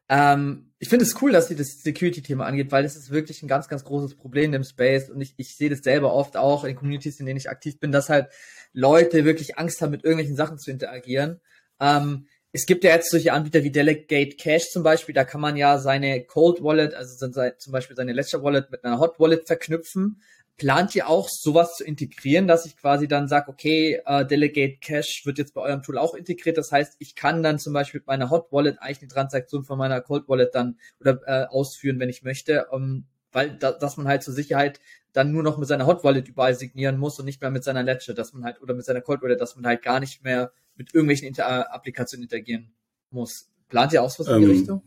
Ähm, 0.09 0.71
ich 0.79 0.89
finde 0.89 1.05
es 1.05 1.21
cool, 1.21 1.31
dass 1.31 1.49
sie 1.49 1.55
das 1.55 1.81
Security-Thema 1.83 2.45
angeht, 2.45 2.71
weil 2.71 2.83
das 2.83 2.95
ist 2.95 3.11
wirklich 3.11 3.43
ein 3.43 3.47
ganz, 3.47 3.67
ganz 3.67 3.83
großes 3.83 4.15
Problem 4.15 4.53
im 4.53 4.63
Space 4.63 5.09
und 5.09 5.21
ich, 5.21 5.33
ich 5.37 5.55
sehe 5.55 5.69
das 5.69 5.79
selber 5.79 6.13
oft 6.13 6.35
auch 6.35 6.63
in 6.63 6.75
Communities, 6.75 7.19
in 7.19 7.25
denen 7.25 7.37
ich 7.37 7.49
aktiv 7.49 7.79
bin, 7.79 7.91
dass 7.91 8.09
halt 8.09 8.27
Leute 8.73 9.25
wirklich 9.25 9.57
Angst 9.57 9.81
haben, 9.81 9.91
mit 9.91 10.03
irgendwelchen 10.03 10.35
Sachen 10.35 10.57
zu 10.57 10.71
interagieren. 10.71 11.41
Ähm, 11.79 12.27
es 12.51 12.65
gibt 12.65 12.83
ja 12.83 12.91
jetzt 12.91 13.11
solche 13.11 13.33
Anbieter 13.33 13.63
wie 13.63 13.71
Delegate 13.71 14.35
Cash 14.35 14.71
zum 14.71 14.81
Beispiel, 14.81 15.13
da 15.13 15.23
kann 15.23 15.41
man 15.41 15.55
ja 15.55 15.77
seine 15.77 16.23
Cold 16.23 16.63
Wallet, 16.63 16.95
also 16.95 17.29
zum 17.57 17.71
Beispiel 17.71 17.95
seine 17.95 18.13
Ledger 18.13 18.41
Wallet 18.41 18.71
mit 18.71 18.83
einer 18.83 18.99
Hot 18.99 19.19
Wallet 19.19 19.45
verknüpfen. 19.45 20.21
Plant 20.59 20.93
ihr 20.93 21.07
auch 21.09 21.29
sowas 21.29 21.77
zu 21.77 21.85
integrieren, 21.85 22.47
dass 22.47 22.65
ich 22.65 22.77
quasi 22.77 23.07
dann 23.07 23.27
sage, 23.27 23.49
okay, 23.49 24.01
uh, 24.07 24.23
Delegate 24.23 24.77
Cash 24.79 25.25
wird 25.25 25.37
jetzt 25.37 25.53
bei 25.53 25.61
eurem 25.61 25.81
Tool 25.81 25.97
auch 25.97 26.13
integriert. 26.13 26.57
Das 26.57 26.71
heißt, 26.71 26.97
ich 26.99 27.15
kann 27.15 27.41
dann 27.41 27.57
zum 27.57 27.73
Beispiel 27.73 28.01
mit 28.01 28.07
meiner 28.07 28.29
Hot 28.29 28.51
Wallet 28.51 28.77
eigentlich 28.79 29.01
eine 29.01 29.07
Transaktion 29.07 29.63
von 29.63 29.77
meiner 29.77 30.01
Cold 30.01 30.27
Wallet 30.27 30.53
dann 30.53 30.77
oder 30.99 31.19
äh, 31.25 31.45
ausführen, 31.47 31.99
wenn 31.99 32.09
ich 32.09 32.23
möchte, 32.23 32.67
um, 32.67 33.05
weil 33.31 33.57
da, 33.57 33.71
dass 33.71 33.97
man 33.97 34.07
halt 34.07 34.21
zur 34.21 34.33
Sicherheit 34.33 34.79
dann 35.13 35.31
nur 35.31 35.43
noch 35.43 35.57
mit 35.57 35.67
seiner 35.67 35.87
Hot 35.87 36.03
Wallet 36.03 36.27
überall 36.27 36.53
signieren 36.53 36.97
muss 36.97 37.17
und 37.19 37.25
nicht 37.25 37.41
mehr 37.41 37.51
mit 37.51 37.63
seiner 37.63 37.81
Ledger, 37.81 38.13
dass 38.13 38.33
man 38.33 38.43
halt 38.43 38.61
oder 38.61 38.73
mit 38.73 38.85
seiner 38.85 39.01
Cold 39.01 39.21
Wallet, 39.21 39.39
dass 39.39 39.55
man 39.55 39.65
halt 39.65 39.81
gar 39.81 39.99
nicht 39.99 40.23
mehr 40.23 40.51
mit 40.75 40.93
irgendwelchen 40.93 41.27
Inter 41.27 41.43
äh, 41.43 41.73
Applikationen 41.73 42.23
interagieren 42.23 42.73
muss. 43.09 43.49
Plant 43.69 43.93
ihr 43.93 44.03
auch 44.03 44.19
was 44.19 44.27
in 44.27 44.39
die 44.39 44.43
ähm, 44.43 44.51
Richtung? 44.51 44.81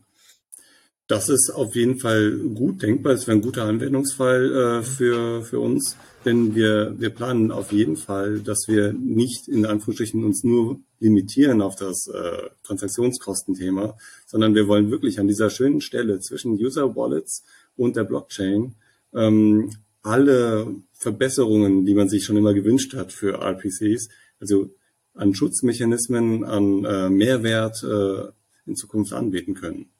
Das 1.07 1.27
ist 1.27 1.51
auf 1.53 1.75
jeden 1.75 1.99
Fall 1.99 2.31
gut 2.55 2.81
denkbar. 2.81 3.13
Es 3.13 3.27
wäre 3.27 3.37
ein 3.37 3.41
guter 3.41 3.65
Anwendungsfall 3.65 4.55
äh, 4.55 4.83
für, 4.83 5.43
für 5.43 5.59
uns, 5.59 5.97
denn 6.23 6.55
wir, 6.55 6.95
wir 6.97 7.09
planen 7.09 7.51
auf 7.51 7.73
jeden 7.73 7.97
Fall, 7.97 8.39
dass 8.39 8.67
wir 8.67 8.93
nicht 8.93 9.49
in 9.49 9.65
Anführungsstrichen 9.65 10.23
uns 10.23 10.45
nur 10.45 10.79
limitieren 10.99 11.61
auf 11.61 11.75
das 11.75 12.07
äh, 12.07 12.49
Transaktionskostenthema, 12.63 13.97
sondern 14.25 14.55
wir 14.55 14.69
wollen 14.69 14.91
wirklich 14.91 15.19
an 15.19 15.27
dieser 15.27 15.49
schönen 15.49 15.81
Stelle 15.81 16.21
zwischen 16.21 16.53
User 16.53 16.95
Wallets 16.95 17.43
und 17.75 17.97
der 17.97 18.05
Blockchain 18.05 18.75
ähm, 19.13 19.71
alle 20.03 20.67
Verbesserungen, 20.93 21.85
die 21.85 21.95
man 21.95 22.07
sich 22.07 22.23
schon 22.23 22.37
immer 22.37 22.53
gewünscht 22.53 22.93
hat 22.93 23.11
für 23.11 23.41
RPCs, 23.41 24.07
also 24.39 24.73
an 25.13 25.33
Schutzmechanismen, 25.33 26.45
an 26.45 26.85
äh, 26.85 27.09
Mehrwert 27.09 27.83
äh, 27.83 28.31
in 28.65 28.75
Zukunft 28.75 29.11
anbieten 29.11 29.53
können. 29.53 29.92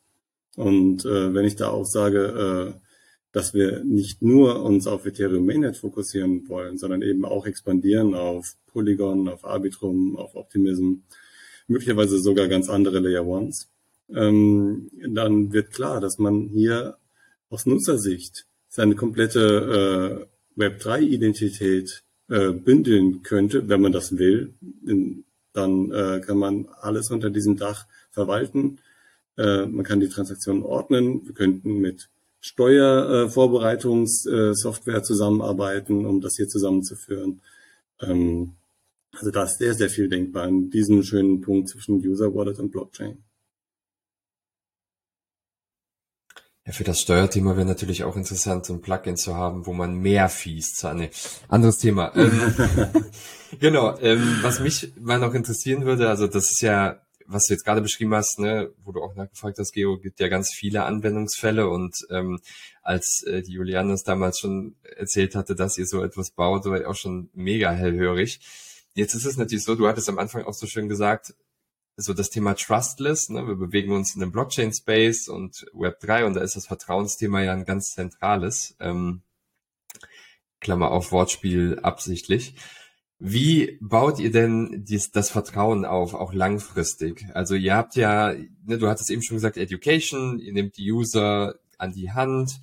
Und 0.55 1.05
äh, 1.05 1.33
wenn 1.33 1.45
ich 1.45 1.55
da 1.55 1.69
auch 1.69 1.85
sage, 1.85 2.73
äh, 2.75 2.79
dass 3.31 3.53
wir 3.53 3.83
nicht 3.83 4.21
nur 4.21 4.63
uns 4.63 4.85
auf 4.85 5.05
Ethereum 5.05 5.45
Mainnet 5.45 5.77
fokussieren 5.77 6.47
wollen, 6.47 6.77
sondern 6.77 7.01
eben 7.01 7.25
auch 7.25 7.47
expandieren 7.47 8.13
auf 8.13 8.55
Polygon, 8.67 9.27
auf 9.27 9.43
Arbitrum, 9.43 10.15
auf 10.15 10.35
Optimism, 10.35 11.01
möglicherweise 11.67 12.19
sogar 12.19 12.47
ganz 12.47 12.69
andere 12.69 12.99
Layer 12.99 13.25
Ones, 13.25 13.69
ähm, 14.09 14.91
dann 15.07 15.51
wird 15.51 15.71
klar, 15.71 15.99
dass 15.99 16.19
man 16.19 16.49
hier 16.49 16.97
aus 17.49 17.65
Nutzersicht 17.65 18.45
seine 18.69 18.95
komplette 18.95 20.27
äh, 20.57 20.61
Web3-Identität 20.61 22.03
äh, 22.29 22.51
bündeln 22.51 23.23
könnte, 23.23 23.67
wenn 23.69 23.81
man 23.81 23.91
das 23.91 24.17
will, 24.17 24.53
dann 25.53 25.91
äh, 25.91 26.21
kann 26.25 26.37
man 26.37 26.67
alles 26.81 27.11
unter 27.11 27.29
diesem 27.29 27.57
Dach 27.57 27.85
verwalten. 28.11 28.79
Äh, 29.37 29.65
man 29.65 29.85
kann 29.85 29.99
die 29.99 30.09
Transaktionen 30.09 30.63
ordnen. 30.63 31.25
Wir 31.25 31.33
könnten 31.33 31.79
mit 31.79 32.09
Steuervorbereitungssoftware 32.39 34.97
äh, 34.97 35.03
zusammenarbeiten, 35.03 36.05
um 36.05 36.21
das 36.21 36.35
hier 36.35 36.47
zusammenzuführen. 36.47 37.41
Ähm, 38.01 38.53
also 39.13 39.31
da 39.31 39.43
ist 39.43 39.59
sehr, 39.59 39.73
sehr 39.73 39.89
viel 39.89 40.09
denkbar 40.09 40.43
an 40.43 40.69
diesem 40.69 41.03
schönen 41.03 41.41
Punkt 41.41 41.69
zwischen 41.69 42.05
User 42.05 42.33
Wallet 42.33 42.59
und 42.59 42.71
Blockchain. 42.71 43.17
Ja, 46.65 46.71
für 46.71 46.85
das 46.85 47.01
Steuerthema 47.01 47.57
wäre 47.57 47.67
natürlich 47.67 48.05
auch 48.05 48.15
interessant, 48.15 48.69
ein 48.69 48.81
Plugin 48.81 49.17
zu 49.17 49.35
haben, 49.35 49.65
wo 49.65 49.73
man 49.73 49.95
mehr 49.95 50.29
Fees 50.29 50.75
zahlt. 50.75 50.97
Nee, 50.97 51.09
anderes 51.49 51.77
Thema. 51.77 52.15
Ähm, 52.15 52.31
genau, 53.59 53.97
ähm, 53.99 54.39
was 54.41 54.61
mich 54.61 54.93
mal 54.99 55.19
noch 55.19 55.33
interessieren 55.33 55.85
würde, 55.85 56.09
also 56.09 56.27
das 56.27 56.51
ist 56.51 56.61
ja, 56.61 57.01
was 57.25 57.45
du 57.45 57.53
jetzt 57.53 57.63
gerade 57.63 57.81
beschrieben 57.81 58.13
hast, 58.13 58.39
ne, 58.39 58.71
wo 58.83 58.91
du 58.91 59.01
auch 59.01 59.15
nachgefragt 59.15 59.57
hast, 59.59 59.71
Geo, 59.71 59.97
gibt 59.97 60.19
ja 60.19 60.27
ganz 60.27 60.53
viele 60.53 60.83
Anwendungsfälle 60.83 61.69
und 61.69 61.95
ähm, 62.09 62.39
als 62.81 63.23
äh, 63.27 63.41
die 63.41 63.53
Juliane 63.53 63.91
uns 63.91 64.03
damals 64.03 64.39
schon 64.39 64.75
erzählt 64.97 65.35
hatte, 65.35 65.55
dass 65.55 65.77
ihr 65.77 65.85
so 65.85 66.03
etwas 66.03 66.31
baut, 66.31 66.65
war 66.65 66.79
ich 66.79 66.85
auch 66.85 66.95
schon 66.95 67.29
mega 67.33 67.71
hellhörig. 67.71 68.39
Jetzt 68.93 69.15
ist 69.15 69.25
es 69.25 69.37
natürlich 69.37 69.63
so, 69.63 69.75
du 69.75 69.87
hattest 69.87 70.09
am 70.09 70.19
Anfang 70.19 70.43
auch 70.43 70.53
so 70.53 70.67
schön 70.67 70.87
gesagt, 70.87 71.33
so 71.95 72.13
das 72.13 72.29
Thema 72.29 72.55
Trustless. 72.55 73.29
Ne? 73.29 73.47
Wir 73.47 73.55
bewegen 73.55 73.91
uns 73.91 74.15
in 74.15 74.21
dem 74.21 74.31
Blockchain-Space 74.31 75.27
und 75.27 75.65
Web3 75.73 76.25
und 76.25 76.33
da 76.35 76.41
ist 76.41 76.55
das 76.55 76.67
Vertrauensthema 76.67 77.41
ja 77.41 77.53
ein 77.53 77.65
ganz 77.65 77.93
zentrales. 77.93 78.75
Ähm, 78.79 79.21
Klammer 80.59 80.91
auf 80.91 81.11
Wortspiel 81.11 81.79
absichtlich. 81.83 82.55
Wie 83.25 83.77
baut 83.79 84.19
ihr 84.19 84.33
denn 84.33 84.83
dies, 84.83 85.11
das 85.11 85.29
Vertrauen 85.29 85.85
auf, 85.85 86.13
auch 86.13 86.33
langfristig? 86.33 87.25
Also 87.33 87.55
ihr 87.55 87.73
habt 87.73 87.95
ja, 87.95 88.33
ne, 88.65 88.77
du 88.77 88.89
hattest 88.89 89.09
eben 89.09 89.23
schon 89.23 89.37
gesagt, 89.37 89.55
Education, 89.55 90.39
ihr 90.39 90.51
nehmt 90.51 90.75
die 90.75 90.91
User 90.91 91.55
an 91.77 91.93
die 91.93 92.11
Hand. 92.11 92.59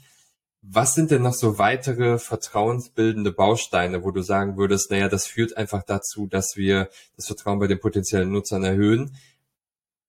Was 0.60 0.94
sind 0.94 1.12
denn 1.12 1.22
noch 1.22 1.32
so 1.32 1.56
weitere 1.56 2.18
vertrauensbildende 2.18 3.32
Bausteine, 3.32 4.04
wo 4.04 4.10
du 4.10 4.20
sagen 4.20 4.58
würdest, 4.58 4.90
naja, 4.90 5.08
das 5.08 5.26
führt 5.26 5.56
einfach 5.56 5.82
dazu, 5.82 6.26
dass 6.26 6.52
wir 6.56 6.90
das 7.16 7.28
Vertrauen 7.28 7.58
bei 7.58 7.66
den 7.66 7.80
potenziellen 7.80 8.30
Nutzern 8.30 8.62
erhöhen? 8.62 9.16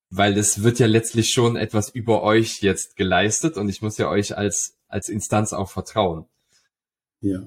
Weil 0.09 0.37
es 0.37 0.63
wird 0.63 0.79
ja 0.79 0.85
letztlich 0.87 1.29
schon 1.29 1.55
etwas 1.55 1.87
über 1.87 2.23
euch 2.23 2.61
jetzt 2.61 2.97
geleistet 2.97 3.55
und 3.55 3.69
ich 3.69 3.81
muss 3.81 3.97
ja 3.97 4.09
euch 4.09 4.37
als, 4.37 4.75
als 4.89 5.07
Instanz 5.07 5.53
auch 5.53 5.69
vertrauen. 5.71 6.25
Ja. 7.21 7.39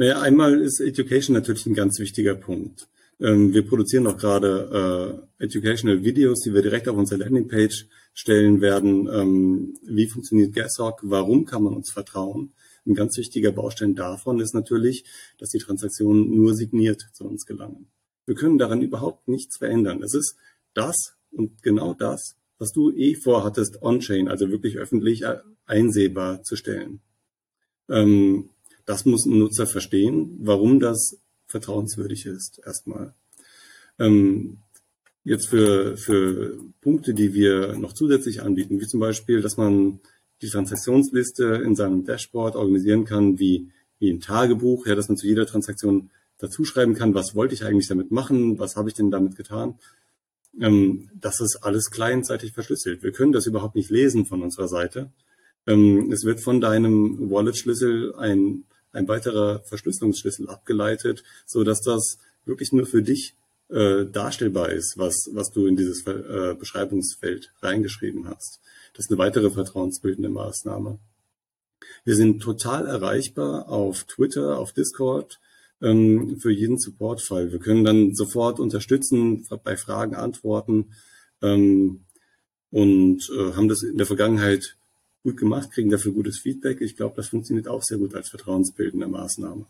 Naja, 0.00 0.20
einmal 0.20 0.60
ist 0.60 0.78
Education 0.78 1.34
natürlich 1.34 1.66
ein 1.66 1.74
ganz 1.74 1.98
wichtiger 1.98 2.36
Punkt. 2.36 2.88
Ähm, 3.20 3.52
wir 3.52 3.66
produzieren 3.66 4.06
auch 4.06 4.16
gerade 4.16 5.26
äh, 5.40 5.44
Educational 5.44 6.04
Videos, 6.04 6.42
die 6.44 6.54
wir 6.54 6.62
direkt 6.62 6.88
auf 6.88 6.96
unsere 6.96 7.20
Landingpage 7.24 7.88
stellen 8.14 8.60
werden. 8.60 9.08
Ähm, 9.12 9.76
wie 9.82 10.06
funktioniert 10.06 10.54
GasHawk? 10.54 11.00
Warum 11.02 11.46
kann 11.46 11.64
man 11.64 11.74
uns 11.74 11.90
vertrauen? 11.90 12.52
Ein 12.86 12.94
ganz 12.94 13.18
wichtiger 13.18 13.50
Baustein 13.50 13.96
davon 13.96 14.38
ist 14.38 14.54
natürlich, 14.54 15.04
dass 15.36 15.50
die 15.50 15.58
Transaktionen 15.58 16.30
nur 16.30 16.54
signiert 16.54 17.04
zu 17.12 17.24
uns 17.24 17.44
gelangen. 17.44 17.88
Wir 18.24 18.36
können 18.36 18.58
daran 18.58 18.82
überhaupt 18.82 19.26
nichts 19.26 19.56
verändern. 19.56 20.04
Es 20.04 20.14
ist 20.14 20.36
das 20.74 21.16
und 21.32 21.60
genau 21.64 21.92
das, 21.92 22.36
was 22.58 22.70
du 22.70 22.92
eh 22.92 23.16
vorhattest, 23.16 23.82
on-chain, 23.82 24.28
also 24.28 24.48
wirklich 24.52 24.78
öffentlich 24.78 25.24
einsehbar 25.66 26.44
zu 26.44 26.54
stellen. 26.54 27.00
Ähm, 27.88 28.50
das 28.88 29.04
muss 29.04 29.26
ein 29.26 29.38
Nutzer 29.38 29.66
verstehen, 29.66 30.38
warum 30.40 30.80
das 30.80 31.18
vertrauenswürdig 31.46 32.24
ist, 32.24 32.60
erstmal. 32.64 33.12
Ähm, 33.98 34.60
jetzt 35.24 35.48
für, 35.48 35.98
für 35.98 36.58
Punkte, 36.80 37.12
die 37.12 37.34
wir 37.34 37.76
noch 37.76 37.92
zusätzlich 37.92 38.40
anbieten, 38.40 38.80
wie 38.80 38.86
zum 38.86 39.00
Beispiel, 39.00 39.42
dass 39.42 39.58
man 39.58 40.00
die 40.40 40.48
Transaktionsliste 40.48 41.44
in 41.64 41.74
seinem 41.76 42.06
Dashboard 42.06 42.56
organisieren 42.56 43.04
kann, 43.04 43.38
wie, 43.38 43.70
wie 43.98 44.10
ein 44.10 44.20
Tagebuch, 44.20 44.86
ja, 44.86 44.94
dass 44.94 45.08
man 45.08 45.18
zu 45.18 45.26
jeder 45.26 45.44
Transaktion 45.44 46.10
dazu 46.38 46.64
schreiben 46.64 46.94
kann, 46.94 47.14
was 47.14 47.34
wollte 47.34 47.54
ich 47.54 47.64
eigentlich 47.64 47.88
damit 47.88 48.10
machen, 48.10 48.58
was 48.58 48.76
habe 48.76 48.88
ich 48.88 48.94
denn 48.94 49.10
damit 49.10 49.36
getan. 49.36 49.78
Ähm, 50.58 51.10
das 51.14 51.40
ist 51.40 51.58
alles 51.62 51.90
clientseitig 51.90 52.52
verschlüsselt. 52.52 53.02
Wir 53.02 53.12
können 53.12 53.32
das 53.32 53.46
überhaupt 53.46 53.74
nicht 53.74 53.90
lesen 53.90 54.24
von 54.24 54.42
unserer 54.42 54.68
Seite. 54.68 55.12
Ähm, 55.66 56.10
es 56.10 56.24
wird 56.24 56.40
von 56.40 56.62
deinem 56.62 57.30
Wallet-Schlüssel 57.30 58.14
ein, 58.14 58.64
ein 58.92 59.08
weiterer 59.08 59.60
Verschlüsselungsschlüssel 59.64 60.48
abgeleitet, 60.48 61.22
so 61.46 61.64
dass 61.64 61.82
das 61.82 62.18
wirklich 62.44 62.72
nur 62.72 62.86
für 62.86 63.02
dich 63.02 63.34
äh, 63.68 64.06
darstellbar 64.06 64.70
ist, 64.70 64.96
was, 64.96 65.28
was 65.32 65.50
du 65.50 65.66
in 65.66 65.76
dieses 65.76 66.06
äh, 66.06 66.54
Beschreibungsfeld 66.58 67.52
reingeschrieben 67.60 68.26
hast. 68.26 68.60
Das 68.94 69.04
ist 69.04 69.10
eine 69.10 69.18
weitere 69.18 69.50
vertrauensbildende 69.50 70.30
Maßnahme. 70.30 70.98
Wir 72.04 72.16
sind 72.16 72.40
total 72.40 72.86
erreichbar 72.86 73.68
auf 73.68 74.04
Twitter, 74.04 74.58
auf 74.58 74.72
Discord 74.72 75.38
ähm, 75.82 76.38
für 76.40 76.50
jeden 76.50 76.78
Supportfall. 76.78 77.52
Wir 77.52 77.58
können 77.58 77.84
dann 77.84 78.14
sofort 78.14 78.58
unterstützen, 78.58 79.46
bei 79.62 79.76
Fragen 79.76 80.14
antworten 80.14 80.94
ähm, 81.42 82.06
und 82.70 83.30
äh, 83.36 83.52
haben 83.52 83.68
das 83.68 83.82
in 83.82 83.98
der 83.98 84.06
Vergangenheit 84.06 84.77
gut 85.28 85.36
gemacht, 85.36 85.70
kriegen 85.72 85.90
dafür 85.90 86.12
gutes 86.12 86.38
Feedback. 86.38 86.80
Ich 86.80 86.96
glaube, 86.96 87.16
das 87.16 87.28
funktioniert 87.28 87.68
auch 87.68 87.82
sehr 87.82 87.98
gut 87.98 88.14
als 88.14 88.30
vertrauensbildende 88.30 89.06
Maßnahme. 89.06 89.66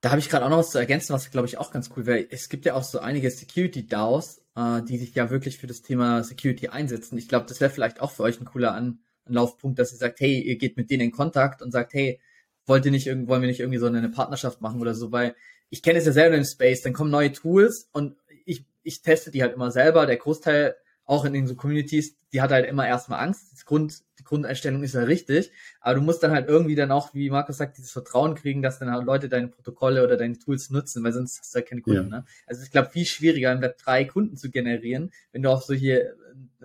Da 0.00 0.10
habe 0.10 0.20
ich 0.20 0.28
gerade 0.28 0.44
auch 0.44 0.50
noch 0.50 0.58
was 0.58 0.70
zu 0.70 0.78
ergänzen, 0.78 1.12
was 1.12 1.30
glaube 1.30 1.48
ich 1.48 1.58
auch 1.58 1.70
ganz 1.70 1.90
cool 1.96 2.06
wäre. 2.06 2.26
Es 2.30 2.48
gibt 2.48 2.64
ja 2.64 2.74
auch 2.74 2.84
so 2.84 3.00
einige 3.00 3.30
Security-DAOs, 3.30 4.42
äh, 4.54 4.82
die 4.82 4.98
sich 4.98 5.14
ja 5.14 5.30
wirklich 5.30 5.58
für 5.58 5.66
das 5.66 5.82
Thema 5.82 6.22
Security 6.22 6.68
einsetzen. 6.68 7.18
Ich 7.18 7.28
glaube, 7.28 7.46
das 7.46 7.60
wäre 7.60 7.70
vielleicht 7.70 8.00
auch 8.00 8.12
für 8.12 8.22
euch 8.22 8.40
ein 8.40 8.46
cooler 8.46 8.72
An 8.72 9.00
Anlaufpunkt, 9.26 9.78
dass 9.78 9.92
ihr 9.92 9.98
sagt, 9.98 10.20
hey, 10.20 10.40
ihr 10.40 10.56
geht 10.56 10.76
mit 10.76 10.88
denen 10.88 11.06
in 11.06 11.10
Kontakt 11.10 11.60
und 11.60 11.72
sagt, 11.72 11.92
hey, 11.94 12.20
wollt 12.64 12.84
ihr 12.84 12.92
nicht 12.92 13.06
wollen 13.06 13.42
wir 13.42 13.48
nicht 13.48 13.60
irgendwie 13.60 13.80
so 13.80 13.86
eine 13.86 14.08
Partnerschaft 14.08 14.60
machen 14.60 14.80
oder 14.80 14.94
so, 14.94 15.12
weil 15.12 15.34
ich 15.68 15.82
kenne 15.82 15.98
es 15.98 16.06
ja 16.06 16.12
selber 16.12 16.36
im 16.36 16.44
Space, 16.44 16.82
dann 16.82 16.92
kommen 16.92 17.10
neue 17.10 17.32
Tools 17.32 17.88
und 17.92 18.16
ich, 18.44 18.64
ich 18.84 19.02
teste 19.02 19.32
die 19.32 19.42
halt 19.42 19.54
immer 19.54 19.72
selber. 19.72 20.06
Der 20.06 20.16
Großteil 20.16 20.76
auch 21.06 21.24
in 21.24 21.32
den 21.32 21.46
so 21.46 21.54
Communities, 21.54 22.16
die 22.32 22.42
hat 22.42 22.50
halt 22.50 22.66
immer 22.66 22.86
erstmal 22.86 23.20
Angst. 23.20 23.52
Das 23.52 23.64
Grund, 23.64 24.02
die 24.18 24.24
Grundeinstellung 24.24 24.82
ist 24.82 24.94
ja 24.94 25.04
richtig, 25.04 25.52
aber 25.80 25.94
du 25.94 26.00
musst 26.00 26.22
dann 26.22 26.32
halt 26.32 26.48
irgendwie 26.48 26.74
dann 26.74 26.90
auch, 26.90 27.14
wie 27.14 27.30
Markus 27.30 27.56
sagt, 27.56 27.78
dieses 27.78 27.92
Vertrauen 27.92 28.34
kriegen, 28.34 28.60
dass 28.60 28.78
dann 28.80 28.90
halt 28.90 29.04
Leute 29.04 29.28
deine 29.28 29.48
Protokolle 29.48 30.02
oder 30.04 30.16
deine 30.16 30.38
Tools 30.38 30.70
nutzen, 30.70 31.02
weil 31.04 31.12
sonst 31.12 31.38
hast 31.38 31.54
du 31.54 31.58
halt 31.58 31.68
keine 31.68 31.80
Kunden. 31.80 32.10
Ja. 32.10 32.18
Ne? 32.18 32.24
Also 32.46 32.62
ich 32.62 32.70
glaube, 32.70 32.90
viel 32.90 33.06
schwieriger 33.06 33.52
im 33.52 33.62
Web 33.62 33.78
3 33.78 34.04
Kunden 34.04 34.36
zu 34.36 34.50
generieren, 34.50 35.12
wenn 35.32 35.42
du 35.42 35.50
auf 35.50 35.62
solche 35.62 36.16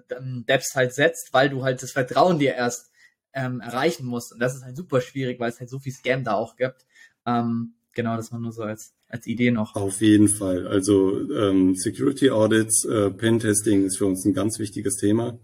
ähm, 0.10 0.46
Depths 0.48 0.76
halt 0.76 0.94
setzt, 0.94 1.34
weil 1.34 1.50
du 1.50 1.64
halt 1.64 1.82
das 1.84 1.92
Vertrauen 1.92 2.40
dir 2.40 2.56
erst 2.56 2.92
ähm, 3.34 3.62
erreichen 3.62 4.06
musst. 4.06 4.34
Und 4.34 4.40
das 4.40 4.56
ist 4.56 4.64
halt 4.64 4.76
super 4.76 5.00
schwierig, 5.02 5.40
weil 5.40 5.50
es 5.50 5.60
halt 5.60 5.70
so 5.70 5.80
viel 5.80 5.94
Scam 5.94 6.24
da 6.24 6.34
auch 6.34 6.56
gibt. 6.56 6.86
Ähm, 7.26 7.76
genau, 7.94 8.16
das 8.16 8.32
war 8.32 8.40
nur 8.40 8.52
so 8.52 8.64
als, 8.64 8.94
als 9.08 9.28
Idee 9.28 9.52
noch. 9.52 9.76
Auf 9.76 10.02
jeden 10.02 10.28
Fall. 10.28 10.68
Also 10.68 11.30
ähm, 11.32 11.76
Security 11.76 12.30
Audits, 12.30 12.86
äh, 12.86 13.12
Pentesting 13.12 13.86
ist 13.86 13.98
für 13.98 14.06
uns 14.06 14.26
ein 14.26 14.34
ganz 14.34 14.60
wichtiges 14.60 14.96
Thema. 14.98 15.40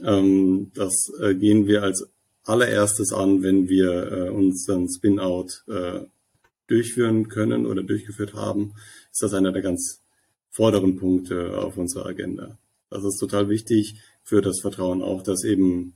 Ähm, 0.00 0.70
das 0.74 1.10
äh, 1.20 1.34
gehen 1.34 1.66
wir 1.66 1.82
als 1.82 2.08
allererstes 2.44 3.12
an, 3.12 3.42
wenn 3.42 3.68
wir 3.68 4.12
äh, 4.12 4.30
unseren 4.30 4.88
Spin-out 4.88 5.64
äh, 5.68 6.00
durchführen 6.66 7.28
können 7.28 7.66
oder 7.66 7.82
durchgeführt 7.82 8.34
haben, 8.34 8.74
ist 9.10 9.22
das 9.22 9.34
einer 9.34 9.52
der 9.52 9.62
ganz 9.62 10.02
vorderen 10.50 10.96
Punkte 10.96 11.58
auf 11.58 11.76
unserer 11.76 12.06
Agenda. 12.06 12.58
Das 12.90 13.04
ist 13.04 13.18
total 13.18 13.48
wichtig 13.48 14.00
für 14.22 14.42
das 14.42 14.60
Vertrauen 14.60 15.02
auch, 15.02 15.22
dass 15.22 15.44
eben 15.44 15.94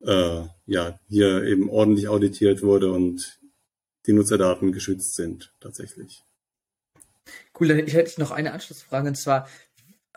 äh, 0.00 0.42
ja 0.66 1.00
hier 1.08 1.42
eben 1.44 1.68
ordentlich 1.68 2.08
auditiert 2.08 2.62
wurde 2.62 2.92
und 2.92 3.37
die 4.06 4.12
Nutzerdaten 4.12 4.72
geschützt 4.72 5.14
sind 5.14 5.54
tatsächlich. 5.60 6.24
Cool, 7.58 7.68
dann 7.68 7.78
hätte 7.78 8.10
ich 8.10 8.18
noch 8.18 8.30
eine 8.30 8.52
Anschlussfrage 8.52 9.08
und 9.08 9.16
zwar 9.16 9.48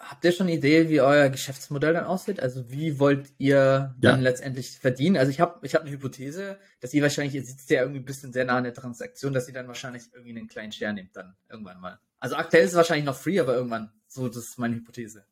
habt 0.02 0.26
ihr 0.26 0.32
schon 0.32 0.48
eine 0.48 0.56
Idee, 0.56 0.90
wie 0.90 1.02
euer 1.02 1.30
Geschäftsmodell 1.30 1.94
dann 1.94 2.06
aussieht? 2.06 2.40
Also 2.40 2.70
wie 2.70 3.00
wollt 3.00 3.30
ihr 3.38 3.96
dann 4.00 4.20
ja. 4.20 4.30
letztendlich 4.30 4.80
verdienen? 4.80 5.18
Also 5.18 5.32
ich 5.32 5.40
habe 5.40 5.66
ich 5.66 5.76
hab 5.76 5.84
eine 5.84 5.92
Hypothese, 5.92 6.58
dass 6.80 6.94
ihr 6.94 7.02
wahrscheinlich, 7.02 7.36
ihr 7.36 7.44
sitzt 7.44 7.70
ja 7.70 7.82
irgendwie 7.82 8.00
ein 8.00 8.06
bisschen 8.06 8.34
sehr 8.34 8.46
nah 8.46 8.58
an 8.58 8.64
der 8.64 8.74
Transaktion, 8.74 9.34
dass 9.34 9.48
ihr 9.48 9.54
dann 9.54 9.68
wahrscheinlich 9.68 10.04
irgendwie 10.14 10.38
einen 10.38 10.48
kleinen 10.48 10.72
Share 10.72 10.94
nehmt 10.94 11.16
dann 11.16 11.36
irgendwann 11.50 11.80
mal. 11.80 12.00
Also 12.20 12.36
aktuell 12.36 12.64
ist 12.64 12.72
es 12.72 12.78
wahrscheinlich 12.78 13.06
noch 13.06 13.16
free, 13.16 13.40
aber 13.40 13.56
irgendwann, 13.56 13.92
so 14.08 14.28
das 14.28 14.38
ist 14.38 14.60
meine 14.60 14.76
Hypothese. 14.76 15.26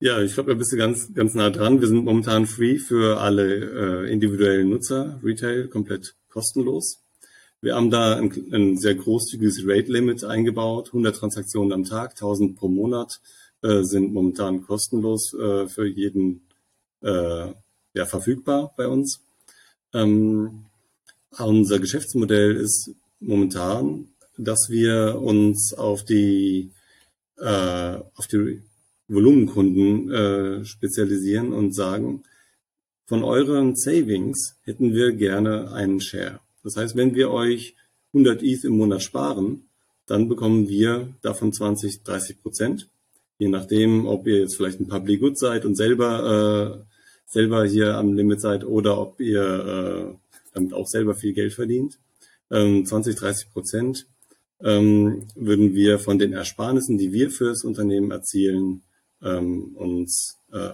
Ja, 0.00 0.20
ich 0.20 0.34
glaube, 0.34 0.52
da 0.52 0.58
bist 0.58 0.72
du 0.72 0.76
ganz, 0.76 1.14
ganz 1.14 1.34
nah 1.34 1.50
dran. 1.50 1.80
Wir 1.80 1.88
sind 1.88 2.04
momentan 2.04 2.46
free 2.46 2.78
für 2.78 3.20
alle 3.20 4.04
äh, 4.04 4.12
individuellen 4.12 4.68
Nutzer, 4.68 5.20
Retail, 5.22 5.68
komplett 5.68 6.16
kostenlos. 6.28 7.03
Wir 7.64 7.76
haben 7.76 7.90
da 7.90 8.16
ein, 8.16 8.30
ein 8.52 8.76
sehr 8.76 8.94
großzügiges 8.94 9.62
Rate-Limit 9.64 10.22
eingebaut, 10.22 10.88
100 10.88 11.16
Transaktionen 11.16 11.72
am 11.72 11.84
Tag, 11.84 12.10
1000 12.10 12.56
pro 12.56 12.68
Monat 12.68 13.22
äh, 13.62 13.82
sind 13.84 14.12
momentan 14.12 14.60
kostenlos 14.66 15.32
äh, 15.32 15.66
für 15.66 15.86
jeden 15.86 16.42
äh, 17.00 17.54
ja, 17.94 18.04
verfügbar 18.04 18.74
bei 18.76 18.86
uns. 18.86 19.22
Ähm, 19.94 20.66
unser 21.38 21.78
Geschäftsmodell 21.78 22.54
ist 22.54 22.90
momentan, 23.18 24.08
dass 24.36 24.68
wir 24.68 25.18
uns 25.22 25.72
auf 25.72 26.04
die, 26.04 26.70
äh, 27.38 27.98
auf 28.14 28.26
die 28.26 28.60
Volumenkunden 29.08 30.10
äh, 30.10 30.64
spezialisieren 30.66 31.54
und 31.54 31.74
sagen, 31.74 32.24
von 33.06 33.24
euren 33.24 33.74
Savings 33.74 34.58
hätten 34.64 34.92
wir 34.92 35.12
gerne 35.12 35.72
einen 35.72 36.02
Share. 36.02 36.43
Das 36.64 36.76
heißt, 36.76 36.96
wenn 36.96 37.14
wir 37.14 37.30
euch 37.30 37.76
100 38.14 38.42
ETH 38.42 38.64
im 38.64 38.78
Monat 38.78 39.02
sparen, 39.02 39.68
dann 40.06 40.28
bekommen 40.28 40.68
wir 40.68 41.14
davon 41.22 41.52
20, 41.52 42.02
30 42.02 42.42
Prozent. 42.42 42.88
Je 43.38 43.48
nachdem, 43.48 44.06
ob 44.06 44.26
ihr 44.26 44.38
jetzt 44.40 44.56
vielleicht 44.56 44.80
ein 44.80 44.88
Public 44.88 45.20
Good 45.20 45.38
seid 45.38 45.64
und 45.64 45.76
selber, 45.76 46.84
äh, 46.86 47.30
selber 47.30 47.64
hier 47.64 47.96
am 47.96 48.14
Limit 48.14 48.40
seid 48.40 48.64
oder 48.64 48.98
ob 48.98 49.20
ihr 49.20 49.42
äh, 49.42 50.34
damit 50.52 50.72
auch 50.72 50.86
selber 50.86 51.14
viel 51.14 51.32
Geld 51.32 51.52
verdient. 51.52 51.98
Ähm, 52.50 52.86
20, 52.86 53.16
30 53.16 53.52
Prozent 53.52 54.06
ähm, 54.60 55.26
würden 55.34 55.74
wir 55.74 55.98
von 55.98 56.18
den 56.18 56.32
Ersparnissen, 56.32 56.96
die 56.96 57.12
wir 57.12 57.30
fürs 57.30 57.64
Unternehmen 57.64 58.10
erzielen, 58.10 58.82
ähm, 59.22 59.74
uns 59.74 60.38
äh, 60.52 60.70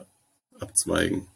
abzweigen. 0.58 1.26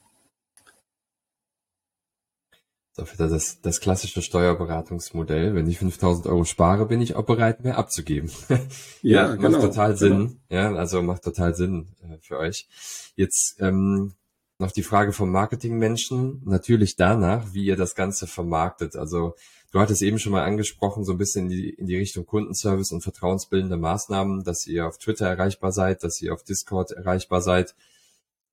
Ist 2.96 3.18
das, 3.18 3.60
das 3.60 3.80
klassische 3.80 4.22
Steuerberatungsmodell. 4.22 5.54
Wenn 5.54 5.68
ich 5.68 5.78
5000 5.78 6.26
Euro 6.26 6.44
spare, 6.44 6.86
bin 6.86 7.00
ich 7.00 7.16
auch 7.16 7.24
bereit, 7.24 7.64
mehr 7.64 7.76
abzugeben. 7.76 8.30
ja, 8.48 8.58
ja 9.02 9.34
genau, 9.34 9.50
macht 9.50 9.62
total 9.62 9.96
Sinn. 9.96 10.40
Genau. 10.48 10.62
Ja, 10.62 10.74
also 10.74 11.02
macht 11.02 11.24
total 11.24 11.54
Sinn 11.54 11.88
äh, 12.02 12.18
für 12.20 12.38
euch. 12.38 12.68
Jetzt 13.16 13.60
ähm, 13.60 14.12
noch 14.58 14.70
die 14.70 14.84
Frage 14.84 15.12
vom 15.12 15.30
Marketingmenschen. 15.30 16.42
Natürlich 16.44 16.94
danach, 16.94 17.52
wie 17.52 17.64
ihr 17.64 17.76
das 17.76 17.94
Ganze 17.94 18.26
vermarktet. 18.26 18.94
Also 18.96 19.34
Du 19.74 19.80
hattest 19.80 20.02
eben 20.02 20.20
schon 20.20 20.30
mal 20.30 20.44
angesprochen, 20.44 21.04
so 21.04 21.10
ein 21.10 21.18
bisschen 21.18 21.46
in 21.46 21.50
die, 21.50 21.70
in 21.70 21.86
die 21.88 21.96
Richtung 21.96 22.24
Kundenservice 22.24 22.92
und 22.92 23.00
vertrauensbildende 23.00 23.76
Maßnahmen, 23.76 24.44
dass 24.44 24.68
ihr 24.68 24.86
auf 24.86 24.98
Twitter 24.98 25.26
erreichbar 25.26 25.72
seid, 25.72 26.04
dass 26.04 26.22
ihr 26.22 26.32
auf 26.32 26.44
Discord 26.44 26.92
erreichbar 26.92 27.40
seid. 27.40 27.74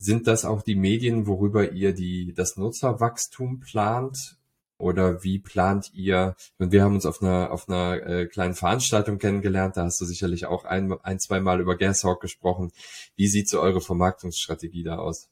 Sind 0.01 0.25
das 0.25 0.45
auch 0.45 0.63
die 0.63 0.73
Medien, 0.73 1.27
worüber 1.27 1.73
ihr 1.73 1.93
die, 1.93 2.33
das 2.33 2.57
Nutzerwachstum 2.57 3.59
plant? 3.59 4.35
Oder 4.79 5.23
wie 5.23 5.37
plant 5.37 5.91
ihr? 5.93 6.35
Wir 6.57 6.81
haben 6.81 6.95
uns 6.95 7.05
auf 7.05 7.21
einer, 7.21 7.51
auf 7.51 7.69
einer 7.69 8.03
äh, 8.07 8.25
kleinen 8.25 8.55
Veranstaltung 8.55 9.19
kennengelernt, 9.19 9.77
da 9.77 9.83
hast 9.83 10.01
du 10.01 10.05
sicherlich 10.05 10.47
auch 10.47 10.65
ein, 10.65 10.91
ein 11.03 11.19
zwei 11.19 11.39
Mal 11.39 11.61
über 11.61 11.77
Gashawk 11.77 12.19
gesprochen. 12.19 12.71
Wie 13.15 13.27
sieht 13.27 13.47
so 13.47 13.61
eure 13.61 13.79
Vermarktungsstrategie 13.79 14.81
da 14.81 14.97
aus? 14.97 15.29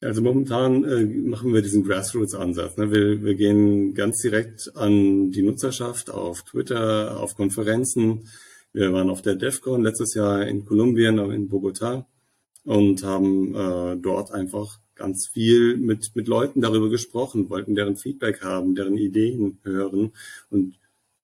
Also 0.00 0.20
momentan 0.20 0.82
äh, 0.82 1.04
machen 1.04 1.54
wir 1.54 1.62
diesen 1.62 1.84
Grassroots-Ansatz. 1.84 2.76
Ne? 2.76 2.90
Wir, 2.90 3.22
wir 3.22 3.36
gehen 3.36 3.94
ganz 3.94 4.20
direkt 4.20 4.72
an 4.74 5.30
die 5.30 5.42
Nutzerschaft 5.42 6.10
auf 6.10 6.42
Twitter, 6.42 7.20
auf 7.20 7.36
Konferenzen. 7.36 8.28
Wir 8.72 8.92
waren 8.92 9.10
auf 9.10 9.22
der 9.22 9.36
DEFCON 9.36 9.84
letztes 9.84 10.14
Jahr 10.14 10.44
in 10.44 10.64
Kolumbien, 10.64 11.20
in 11.30 11.48
Bogota 11.48 12.04
und 12.68 13.02
haben 13.02 13.54
äh, 13.54 13.96
dort 13.96 14.30
einfach 14.30 14.78
ganz 14.94 15.26
viel 15.26 15.78
mit, 15.78 16.10
mit 16.14 16.28
Leuten 16.28 16.60
darüber 16.60 16.90
gesprochen, 16.90 17.48
wollten 17.48 17.74
deren 17.74 17.96
Feedback 17.96 18.42
haben, 18.42 18.74
deren 18.74 18.98
Ideen 18.98 19.58
hören. 19.62 20.12
Und 20.50 20.78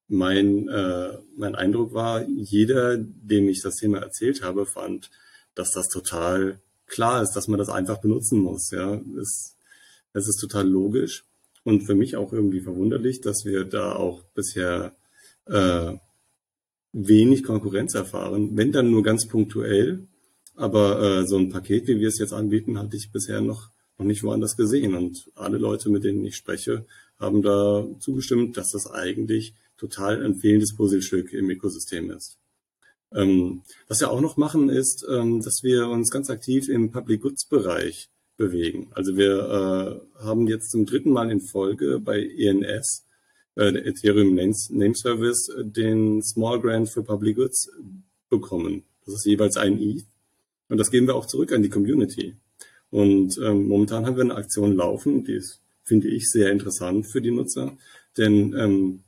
mein, 0.09 0.69
äh, 0.69 1.19
mein 1.37 1.55
Eindruck 1.55 1.93
war, 1.93 2.27
jeder, 2.27 2.97
dem 2.97 3.47
ich 3.51 3.61
das 3.61 3.77
Thema 3.77 3.99
erzählt 3.99 4.43
habe, 4.43 4.65
fand, 4.65 5.11
dass 5.55 5.71
das 5.73 5.89
total 5.89 6.61
klar 6.87 7.23
ist, 7.23 7.33
dass 7.33 7.47
man 7.47 7.59
das 7.59 7.69
einfach 7.69 8.01
benutzen 8.01 8.39
muss. 8.39 8.71
Ja, 8.71 8.99
es, 9.21 9.55
es 10.15 10.27
ist 10.27 10.41
total 10.41 10.67
logisch 10.67 11.27
und 11.63 11.83
für 11.83 11.95
mich 11.95 12.17
auch 12.17 12.33
irgendwie 12.33 12.61
verwunderlich, 12.61 13.21
dass 13.21 13.45
wir 13.45 13.67
da 13.67 13.97
auch 13.97 14.23
bisher 14.35 14.97
äh, 15.45 15.93
wenig 16.95 17.43
Konkurrenz 17.43 17.93
erfahren, 17.93 18.57
wenn 18.57 18.73
dann 18.73 18.91
nur 18.91 19.03
ganz 19.03 19.29
punktuell. 19.29 20.07
Aber 20.55 21.01
äh, 21.01 21.27
so 21.27 21.37
ein 21.37 21.51
Paket, 21.51 21.89
wie 21.89 22.01
wir 22.01 22.09
es 22.09 22.19
jetzt 22.19 22.33
anbieten, 22.33 22.79
hatte 22.79 22.97
ich 22.97 23.11
bisher 23.11 23.41
noch, 23.41 23.71
noch 23.99 24.07
nicht 24.07 24.23
woanders 24.23 24.57
gesehen. 24.57 24.95
Und 24.95 25.31
alle 25.35 25.59
Leute, 25.59 25.91
mit 25.91 26.05
denen 26.05 26.25
ich 26.25 26.37
spreche, 26.37 26.87
haben 27.19 27.43
da 27.43 27.87
zugestimmt, 27.99 28.57
dass 28.57 28.71
das 28.71 28.91
eigentlich 28.91 29.55
total 29.77 30.25
ein 30.25 30.37
fehlendes 30.37 30.75
Puzzlestück 30.77 31.33
im 31.33 31.51
Ökosystem 31.51 32.11
ist. 32.11 32.39
Ähm, 33.13 33.63
was 33.89 34.01
wir 34.01 34.11
auch 34.11 34.21
noch 34.21 34.37
machen, 34.37 34.69
ist, 34.69 35.07
ähm, 35.09 35.41
dass 35.43 35.63
wir 35.63 35.89
uns 35.89 36.11
ganz 36.11 36.31
aktiv 36.31 36.69
im 36.69 36.91
Public 36.91 37.23
Goods 37.23 37.47
Bereich 37.47 38.09
bewegen. 38.37 38.89
Also 38.93 39.17
wir 39.17 40.03
äh, 40.19 40.25
haben 40.25 40.49
jetzt 40.49 40.71
zum 40.71 40.87
dritten 40.87 41.11
Mal 41.11 41.31
in 41.31 41.41
Folge 41.41 42.01
bei 42.01 42.21
ENS, 42.21 43.07
äh, 43.55 43.73
der 43.73 43.87
Ethereum 43.87 44.35
Name 44.35 44.95
Service, 44.95 45.51
den 45.63 46.23
Small 46.23 46.61
Grant 46.61 46.89
für 46.89 47.05
Public 47.05 47.37
Goods 47.37 47.71
bekommen. 48.29 48.83
Das 49.07 49.15
ist 49.15 49.27
jeweils 49.27 49.57
ein 49.57 49.79
ETH. 49.81 50.05
Und 50.69 50.79
das 50.79 50.91
geben 50.91 51.07
wir 51.07 51.15
auch 51.15 51.27
zurück 51.27 51.53
an 51.53 51.63
die 51.63 51.69
Community. 51.69 52.37
Und 52.91 53.39
ähm, 53.39 53.67
momentan 53.67 54.07
haben 54.07 54.17
wir 54.17 54.25
eine 54.25 54.37
Aktion 54.37 54.77
laufen, 54.77 55.25
die 55.25 55.35
ist, 55.35 55.61
finde 55.83 56.09
ich, 56.09 56.31
sehr 56.31 56.51
interessant 56.53 57.07
für 57.07 57.21
die 57.21 57.31
Nutzer. 57.31 57.77
Denn 58.17 58.55
ähm, 58.57 59.01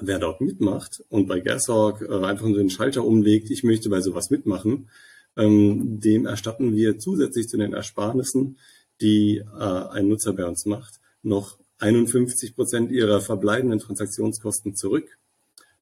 wer 0.00 0.18
dort 0.18 0.40
mitmacht 0.40 1.02
und 1.08 1.26
bei 1.26 1.40
Gashawk 1.40 2.02
äh, 2.02 2.24
einfach 2.24 2.46
nur 2.46 2.58
den 2.58 2.70
Schalter 2.70 3.04
umlegt, 3.04 3.50
ich 3.50 3.64
möchte 3.64 3.88
bei 3.88 4.00
sowas 4.00 4.30
mitmachen, 4.30 4.88
ähm, 5.36 6.00
dem 6.00 6.26
erstatten 6.26 6.74
wir 6.74 6.98
zusätzlich 6.98 7.48
zu 7.48 7.56
den 7.56 7.72
Ersparnissen, 7.72 8.58
die 9.00 9.38
äh, 9.38 9.62
ein 9.62 10.08
Nutzer 10.08 10.32
bei 10.32 10.46
uns 10.46 10.66
macht, 10.66 11.00
noch 11.22 11.58
51 11.78 12.54
Prozent 12.54 12.92
ihrer 12.92 13.20
verbleibenden 13.20 13.80
Transaktionskosten 13.80 14.76
zurück. 14.76 15.18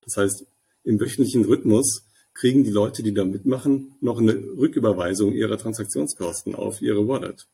Das 0.03 0.17
heißt, 0.17 0.47
im 0.85 0.99
wöchentlichen 0.99 1.45
Rhythmus 1.45 2.05
kriegen 2.35 2.65
die 2.65 2.71
Leute, 2.71 3.03
die 3.03 3.15
da 3.15 3.25
mitmachen, 3.25 3.95
noch 4.01 4.19
eine 4.19 4.35
Rücküberweisung 4.35 5.33
ihrer 5.33 5.59
Transaktionskosten 5.59 6.55
auf 6.55 6.81
ihre 6.81 7.07
Wallet. 7.07 7.49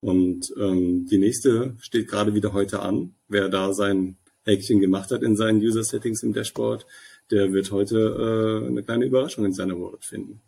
Und 0.00 0.52
ähm, 0.58 1.06
die 1.06 1.18
nächste 1.18 1.76
steht 1.80 2.08
gerade 2.08 2.34
wieder 2.34 2.52
heute 2.52 2.80
an. 2.80 3.14
Wer 3.28 3.48
da 3.48 3.72
sein 3.72 4.18
Häkchen 4.44 4.80
gemacht 4.80 5.10
hat 5.10 5.22
in 5.22 5.36
seinen 5.36 5.60
User 5.60 5.82
Settings 5.82 6.22
im 6.22 6.32
Dashboard, 6.32 6.86
der 7.30 7.52
wird 7.52 7.70
heute 7.70 8.62
äh, 8.64 8.68
eine 8.68 8.82
kleine 8.82 9.06
Überraschung 9.06 9.44
in 9.44 9.52
seiner 9.52 9.80
Wallet 9.80 10.04
finden. 10.04 10.42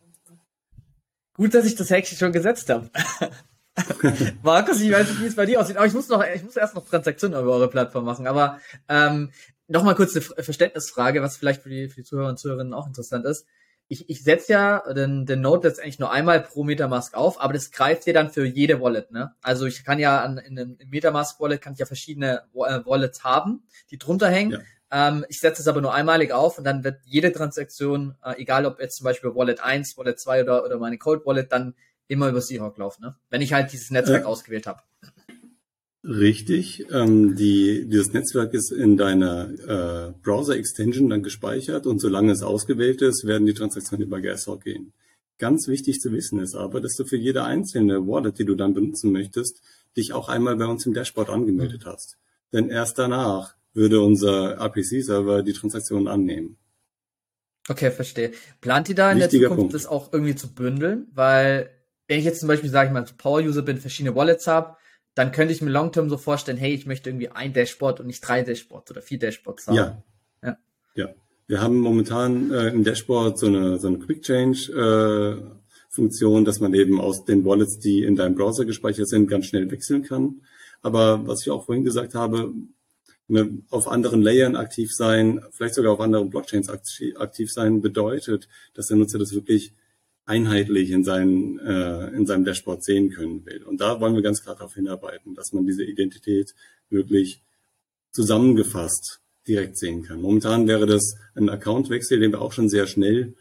Gut, 1.35 1.55
dass 1.55 1.67
ich 1.67 1.75
das 1.75 1.91
Häkchen 1.91 2.19
schon 2.19 2.33
gesetzt 2.33 2.69
habe. 2.71 2.91
Markus, 4.43 4.81
ich 4.81 4.91
weiß 4.91 5.09
nicht, 5.09 5.21
wie 5.23 5.27
es 5.27 5.37
bei 5.37 5.47
dir 5.47 5.61
aussieht, 5.61 5.77
aber 5.77 5.87
ich 5.87 5.93
muss 5.93 6.09
noch, 6.09 6.25
ich 6.35 6.43
muss 6.43 6.57
erst 6.57 6.75
noch 6.75 6.87
Transaktionen 6.89 7.41
über 7.41 7.53
eure 7.53 7.69
Plattform 7.69 8.05
machen. 8.05 8.27
Aber 8.27 8.59
ähm, 8.89 9.31
noch 9.69 9.83
mal 9.83 9.95
kurz 9.95 10.15
eine 10.15 10.45
Verständnisfrage, 10.45 11.23
was 11.23 11.37
vielleicht 11.37 11.63
für 11.63 11.71
die, 11.71 11.89
für 11.89 11.97
die 11.97 12.05
Zuhörer 12.05 12.29
und 12.29 12.39
Zuhörerinnen 12.39 12.75
auch 12.75 12.87
interessant 12.87 13.25
ist. 13.25 13.47
Ich, 13.89 14.11
ich 14.11 14.25
setze 14.25 14.53
ja 14.53 14.93
den, 14.93 15.27
den 15.27 15.41
Node 15.41 15.69
letztendlich 15.69 16.01
nur 16.01 16.11
einmal 16.11 16.41
pro 16.41 16.65
Metamask 16.65 17.15
auf, 17.15 17.41
aber 17.41 17.53
das 17.53 17.71
greift 17.71 18.07
ja 18.07 18.13
dann 18.13 18.31
für 18.31 18.45
jede 18.45 18.81
Wallet. 18.81 19.13
Ne? 19.13 19.33
Also 19.43 19.67
ich 19.67 19.85
kann 19.85 20.01
ja 20.01 20.23
an, 20.23 20.39
in 20.39 20.59
einem 20.59 20.79
Metamask 20.87 21.39
Wallet 21.41 21.63
kann 21.63 21.75
ich 21.75 21.79
ja 21.79 21.87
verschiedene 21.87 22.43
äh, 22.55 22.81
Wallets 22.85 23.23
haben, 23.23 23.63
die 23.91 23.99
drunter 23.99 24.29
hängen. 24.29 24.53
Ja. 24.53 25.09
Ähm, 25.09 25.25
ich 25.29 25.39
setze 25.39 25.63
es 25.63 25.69
aber 25.69 25.81
nur 25.81 25.95
einmalig 25.95 26.33
auf 26.33 26.59
und 26.59 26.65
dann 26.65 26.83
wird 26.83 27.01
jede 27.05 27.33
Transaktion, 27.33 28.17
äh, 28.25 28.41
egal 28.41 28.67
ob 28.67 28.81
jetzt 28.81 28.97
zum 28.97 29.05
Beispiel 29.05 29.35
Wallet 29.35 29.61
1, 29.61 29.97
Wallet 29.97 30.19
2 30.19 30.43
oder, 30.43 30.65
oder 30.65 30.79
meine 30.79 30.99
Cold 30.99 31.25
Wallet, 31.25 31.53
dann 31.53 31.75
immer 32.09 32.29
über 32.29 32.41
Seahawk 32.41 32.79
laufen, 32.79 33.03
ne? 33.03 33.17
wenn 33.31 33.41
ich 33.41 33.53
halt 33.53 33.73
dieses 33.73 33.91
Netzwerk 33.91 34.23
ja. 34.23 34.29
ausgewählt 34.29 34.67
habe. 34.67 34.83
Richtig. 36.07 36.87
Ähm, 36.93 37.35
die, 37.35 37.89
dieses 37.89 38.13
Netzwerk 38.13 38.55
ist 38.55 38.71
in 38.71 38.97
deiner 38.97 39.49
äh, 39.49 40.13
Browser-Extension 40.23 41.11
dann 41.11 41.25
gespeichert 41.25 41.87
und 41.87 41.99
solange 41.99 42.31
es 42.31 42.43
ausgewählt 42.43 43.03
ist, 43.03 43.27
werden 43.27 43.47
die 43.47 43.55
Transaktionen 43.55 44.07
über 44.07 44.21
Gashawk 44.21 44.63
gehen. 44.63 44.93
Ganz 45.39 45.67
wichtig 45.67 46.01
zu 46.01 46.13
wissen 46.13 46.39
ist 46.39 46.55
aber, 46.55 46.81
dass 46.81 46.95
du 46.95 47.05
für 47.05 47.17
jede 47.17 47.43
einzelne 47.43 48.07
Wallet, 48.07 48.39
die 48.39 48.45
du 48.45 48.55
dann 48.55 48.73
benutzen 48.73 49.11
möchtest, 49.11 49.61
dich 49.97 50.13
auch 50.13 50.29
einmal 50.29 50.57
bei 50.57 50.67
uns 50.67 50.87
im 50.87 50.95
Dashboard 50.95 51.29
angemeldet 51.29 51.85
mhm. 51.85 51.91
hast. 51.91 52.19
Denn 52.53 52.71
erst 52.71 52.99
danach 52.99 53.57
würde 53.75 54.01
unser 54.01 54.59
RPC-Server 54.59 55.43
die 55.43 55.53
Transaktionen 55.53 56.07
annehmen. 56.07 56.57
Okay, 57.69 57.91
verstehe. 57.91 58.31
Plant 58.61 58.89
ihr 58.89 58.95
da 58.95 59.11
in 59.11 59.19
Wichtiger 59.19 59.41
der 59.41 59.49
Zukunft 59.49 59.59
Punkt. 59.59 59.75
das 59.75 59.87
auch 59.87 60.13
irgendwie 60.13 60.37
zu 60.37 60.55
bündeln? 60.55 61.09
Weil, 61.13 61.71
wenn 62.07 62.21
ich 62.21 62.25
jetzt 62.25 62.39
zum 62.39 62.47
Beispiel, 62.47 62.71
sage 62.71 62.89
ich 62.89 62.93
mal, 62.95 63.05
Power-User 63.19 63.63
bin, 63.63 63.79
verschiedene 63.79 64.15
Wallets 64.15 64.47
habe, 64.47 64.77
dann 65.17 65.33
könnte 65.33 65.53
ich 65.55 65.63
mir 65.63 65.71
long-term 65.71 66.11
so 66.11 66.19
vorstellen, 66.19 66.59
hey, 66.59 66.75
ich 66.75 66.85
möchte 66.85 67.09
irgendwie 67.09 67.31
ein 67.31 67.55
Dashboard 67.55 68.01
und 68.01 68.07
nicht 68.07 68.21
drei 68.21 68.43
Dashboards 68.43 68.91
oder 68.91 69.01
vier 69.01 69.19
Dashboards 69.19 69.67
haben. 69.67 69.75
Ja. 69.75 70.03
Ja. 70.43 70.59
ja. 70.95 71.09
Wir 71.49 71.63
haben 71.63 71.79
momentan 71.79 72.51
äh, 72.53 72.69
im 72.69 72.85
Dashboard 72.85 73.39
so 73.39 73.47
eine, 73.47 73.79
so 73.79 73.89
eine 73.89 73.99
Quick 73.99 74.23
Change 74.23 74.73
äh, 74.73 75.57
Funktion, 75.89 76.45
dass 76.45 76.61
man 76.61 76.75
eben 76.75 77.01
aus 77.01 77.25
den 77.25 77.47
Wallets, 77.47 77.79
die 77.79 78.03
in 78.03 78.15
deinem 78.15 78.35
Browser 78.35 78.67
gespeichert 78.67 79.09
sind, 79.09 79.29
ganz 79.29 79.47
schnell 79.47 79.71
wechseln 79.71 80.03
kann. 80.03 80.43
Aber 80.83 81.27
was 81.27 81.41
ich 81.41 81.51
auch 81.51 81.65
vorhin 81.65 81.85
gesagt 81.85 82.15
habe, 82.15 82.53
ne, 83.27 83.63
auf 83.71 83.89
anderen 83.89 84.21
Layern 84.21 84.55
aktiv 84.55 84.95
sein, 84.95 85.41
vielleicht 85.51 85.77
sogar 85.77 85.95
auf 85.95 86.01
anderen 86.01 86.29
Blockchains 86.29 86.69
aktiv 86.69 87.51
sein, 87.51 87.81
bedeutet, 87.81 88.49
dass 88.75 88.89
der 88.89 88.99
Nutzer 88.99 89.19
das 89.19 89.33
wirklich 89.33 89.73
einheitlich 90.27 90.91
in, 90.91 91.05
seinen, 91.05 91.59
äh, 91.61 92.09
in 92.09 92.27
seinem 92.27 92.45
Dashboard 92.45 92.83
sehen 92.85 93.11
können 93.11 93.47
will. 93.47 93.63
Und 93.63 93.81
da 93.81 94.01
wollen 94.01 94.15
wir 94.15 94.23
ganz 94.23 94.43
klar 94.43 94.57
darauf 94.57 94.75
hinarbeiten, 94.75 95.35
dass 95.35 95.53
man 95.53 95.67
diese 95.67 95.85
Identität 95.85 96.55
wirklich 96.91 97.43
zusammengefasst 98.11 99.21
direkt 99.47 99.79
sehen 99.79 100.03
kann. 100.03 100.21
Momentan 100.21 100.67
wäre 100.67 100.87
das 100.87 101.17
ein 101.35 101.49
Accountwechsel, 101.49 102.19
den 102.19 102.33
wir 102.33 102.43
auch 102.43 102.53
schon 102.53 102.69
sehr 102.69 102.87
schnell 102.87 103.35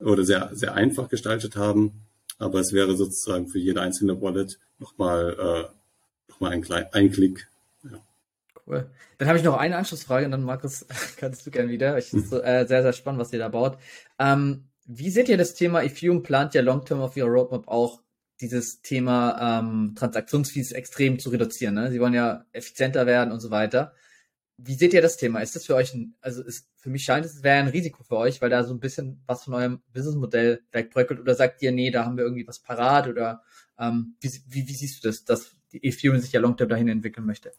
oder 0.00 0.24
sehr, 0.24 0.50
sehr 0.52 0.74
einfach 0.74 1.08
gestaltet 1.08 1.54
haben. 1.54 1.92
Aber 2.38 2.58
es 2.58 2.72
wäre 2.72 2.96
sozusagen 2.96 3.48
für 3.48 3.60
jede 3.60 3.80
einzelne 3.80 4.20
Wallet 4.20 4.58
nochmal 4.80 5.36
äh, 5.38 6.30
noch 6.30 6.40
mal 6.40 6.50
ein, 6.50 6.64
ein 6.92 7.12
Klick 7.12 7.46
Cool. 8.66 8.88
Dann 9.18 9.28
habe 9.28 9.38
ich 9.38 9.44
noch 9.44 9.56
eine 9.56 9.76
Anschlussfrage 9.76 10.24
und 10.24 10.30
dann, 10.30 10.44
Markus, 10.44 10.86
kannst 11.16 11.46
du 11.46 11.50
gern 11.50 11.68
wieder. 11.68 11.98
Ich 11.98 12.12
ist 12.12 12.32
äh, 12.32 12.64
sehr, 12.66 12.82
sehr 12.82 12.92
spannend, 12.92 13.20
was 13.20 13.32
ihr 13.32 13.38
da 13.38 13.48
baut. 13.48 13.78
Ähm, 14.18 14.64
wie 14.86 15.10
seht 15.10 15.28
ihr 15.28 15.36
das 15.36 15.54
Thema 15.54 15.82
Ethereum 15.82 16.22
plant 16.22 16.54
ja 16.54 16.62
long-term 16.62 17.00
auf 17.00 17.16
ihrer 17.16 17.28
Roadmap 17.28 17.68
auch 17.68 18.02
dieses 18.40 18.82
Thema 18.82 19.60
ähm, 19.60 19.94
Transaktionsfees 19.94 20.72
extrem 20.72 21.18
zu 21.18 21.30
reduzieren. 21.30 21.74
Ne? 21.74 21.90
Sie 21.90 22.00
wollen 22.00 22.14
ja 22.14 22.44
effizienter 22.52 23.06
werden 23.06 23.32
und 23.32 23.40
so 23.40 23.50
weiter. 23.50 23.94
Wie 24.58 24.74
seht 24.74 24.92
ihr 24.92 25.02
das 25.02 25.16
Thema? 25.16 25.40
Ist 25.40 25.56
das 25.56 25.64
für 25.66 25.74
euch 25.76 25.94
ein, 25.94 26.14
also 26.20 26.42
ist, 26.42 26.68
für 26.76 26.90
mich 26.90 27.04
scheint 27.04 27.24
es, 27.24 27.42
wäre 27.42 27.58
ein 27.58 27.68
Risiko 27.68 28.02
für 28.02 28.16
euch, 28.16 28.42
weil 28.42 28.50
da 28.50 28.64
so 28.64 28.74
ein 28.74 28.80
bisschen 28.80 29.22
was 29.26 29.44
von 29.44 29.54
eurem 29.54 29.82
Businessmodell 29.92 30.62
wegbröckelt 30.72 31.20
oder 31.20 31.34
sagt 31.34 31.62
ihr, 31.62 31.72
nee, 31.72 31.90
da 31.90 32.04
haben 32.04 32.16
wir 32.16 32.24
irgendwie 32.24 32.46
was 32.46 32.58
parat 32.58 33.08
oder 33.08 33.42
ähm, 33.78 34.16
wie, 34.20 34.30
wie, 34.48 34.68
wie 34.68 34.74
siehst 34.74 35.02
du 35.02 35.08
das, 35.08 35.24
dass 35.24 35.54
Ethereum 35.72 36.18
sich 36.18 36.32
ja 36.32 36.40
long-term 36.40 36.68
dahin 36.68 36.88
entwickeln 36.88 37.26
möchte? 37.26 37.52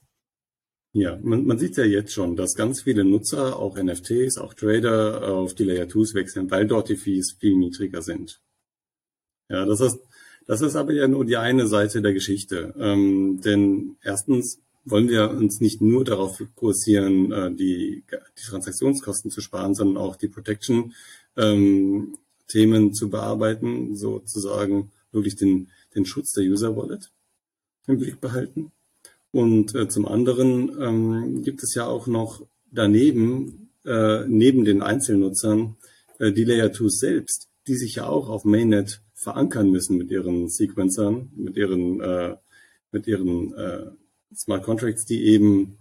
Ja, 0.96 1.18
man, 1.24 1.46
man 1.46 1.58
sieht 1.58 1.76
ja 1.78 1.86
jetzt 1.86 2.14
schon, 2.14 2.36
dass 2.36 2.56
ganz 2.56 2.84
viele 2.84 3.04
Nutzer, 3.04 3.58
auch 3.58 3.78
NFTs, 3.78 4.38
auch 4.38 4.54
Trader 4.54 5.34
auf 5.34 5.56
die 5.56 5.64
Layer 5.64 5.88
2s 5.88 6.14
wechseln, 6.14 6.52
weil 6.52 6.68
dort 6.68 6.90
die 6.90 6.96
Fees 6.96 7.32
viel 7.40 7.58
niedriger 7.58 8.04
sind. 8.04 8.40
Ja, 9.50 9.66
das 9.66 9.82
ist, 9.82 10.00
das 10.46 10.62
ist 10.62 10.76
aber 10.76 10.94
ja 10.94 11.08
nur 11.08 11.26
die 11.26 11.38
eine 11.38 11.68
Seite 11.68 12.04
der 12.04 12.14
Geschichte. 12.14 12.76
Ähm, 12.78 13.42
denn 13.42 13.98
erstens 14.04 14.60
wollen 14.86 15.10
wir 15.10 15.32
uns 15.32 15.62
nicht 15.62 15.82
nur 15.82 16.04
darauf 16.04 16.38
fokussieren, 16.38 17.32
äh, 17.32 17.52
die, 17.52 18.04
die 18.38 18.44
Transaktionskosten 18.44 19.32
zu 19.32 19.42
sparen, 19.42 19.74
sondern 19.74 19.98
auch 19.98 20.16
die 20.16 20.28
Protection 20.28 20.94
ähm, 21.38 22.18
zu 22.48 23.10
bearbeiten, 23.10 23.96
sozusagen 23.96 24.92
wirklich 25.12 25.36
den, 25.36 25.72
den 25.96 26.06
Schutz 26.06 26.34
der 26.34 26.44
User 26.44 26.76
Wallet 26.76 27.12
im 27.88 27.98
Blick 27.98 28.22
behalten. 28.22 28.72
Und 29.34 29.74
äh, 29.74 29.88
zum 29.88 30.08
anderen 30.08 30.72
ähm, 30.80 31.42
gibt 31.42 31.64
es 31.64 31.74
ja 31.74 31.88
auch 31.88 32.06
noch 32.06 32.46
daneben, 32.72 33.72
äh, 33.84 34.28
neben 34.28 34.64
den 34.64 34.84
Einzelnutzern, 34.84 35.76
äh, 36.20 36.32
die 36.32 36.44
Layer 36.44 36.72
2 36.72 36.88
selbst, 36.90 37.50
die 37.66 37.76
sich 37.76 37.96
ja 37.96 38.06
auch 38.06 38.30
auf 38.30 38.46
Mainnet 38.46 39.02
verankern 39.16 39.72
müssen 39.72 39.98
mit 39.98 40.12
ihren 40.12 40.50
Sequencern, 40.50 41.32
mit 41.36 41.58
ihren, 41.58 42.00
äh, 42.00 42.36
mit 42.92 43.08
ihren 43.08 43.56
äh, 43.56 43.88
Smart 44.36 44.64
Contracts, 44.64 45.06
die 45.06 45.24
eben 45.24 45.80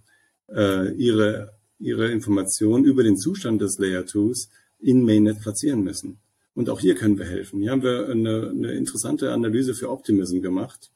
äh, 0.49 0.91
ihre, 0.95 1.53
ihre 1.79 2.11
Informationen 2.11 2.87
über 2.87 3.03
den 3.03 3.19
Zustand 3.19 3.61
des 3.61 3.79
Layer 3.79 4.05
2s 4.05 4.49
in 4.79 5.05
Mainnet 5.05 5.43
platzieren 5.43 5.85
müssen. 5.85 6.21
Und 6.55 6.71
auch 6.71 6.81
hier 6.81 6.95
können 6.95 7.19
wir 7.19 7.27
helfen. 7.27 7.61
Hier 7.61 7.73
haben 7.73 7.83
wir 7.83 8.09
eine, 8.09 8.49
eine 8.49 8.73
interessante 8.73 9.31
Analyse 9.31 9.75
für 9.75 9.91
Optimism 9.91 10.41
gemacht 10.41 10.91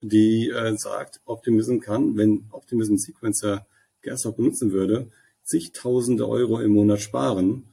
die 0.00 0.48
äh, 0.48 0.76
sagt, 0.76 1.20
Optimism 1.24 1.78
kann, 1.78 2.16
wenn 2.16 2.46
Optimism 2.50 2.96
Sequencer 2.96 3.66
Gersthoff 4.02 4.36
benutzen 4.36 4.72
würde, 4.72 5.10
zigtausende 5.42 6.28
Euro 6.28 6.60
im 6.60 6.72
Monat 6.72 7.00
sparen. 7.00 7.64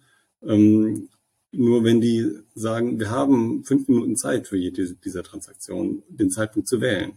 Ähm, 0.41 1.09
nur 1.51 1.84
wenn 1.84 2.01
die 2.01 2.39
sagen, 2.53 2.99
wir 2.99 3.09
haben 3.09 3.63
fünf 3.63 3.88
Minuten 3.88 4.15
Zeit 4.15 4.47
für 4.47 4.57
jede 4.57 4.93
dieser 4.93 5.23
Transaktionen, 5.23 6.03
den 6.09 6.30
Zeitpunkt 6.30 6.67
zu 6.67 6.82
wählen. 6.82 7.13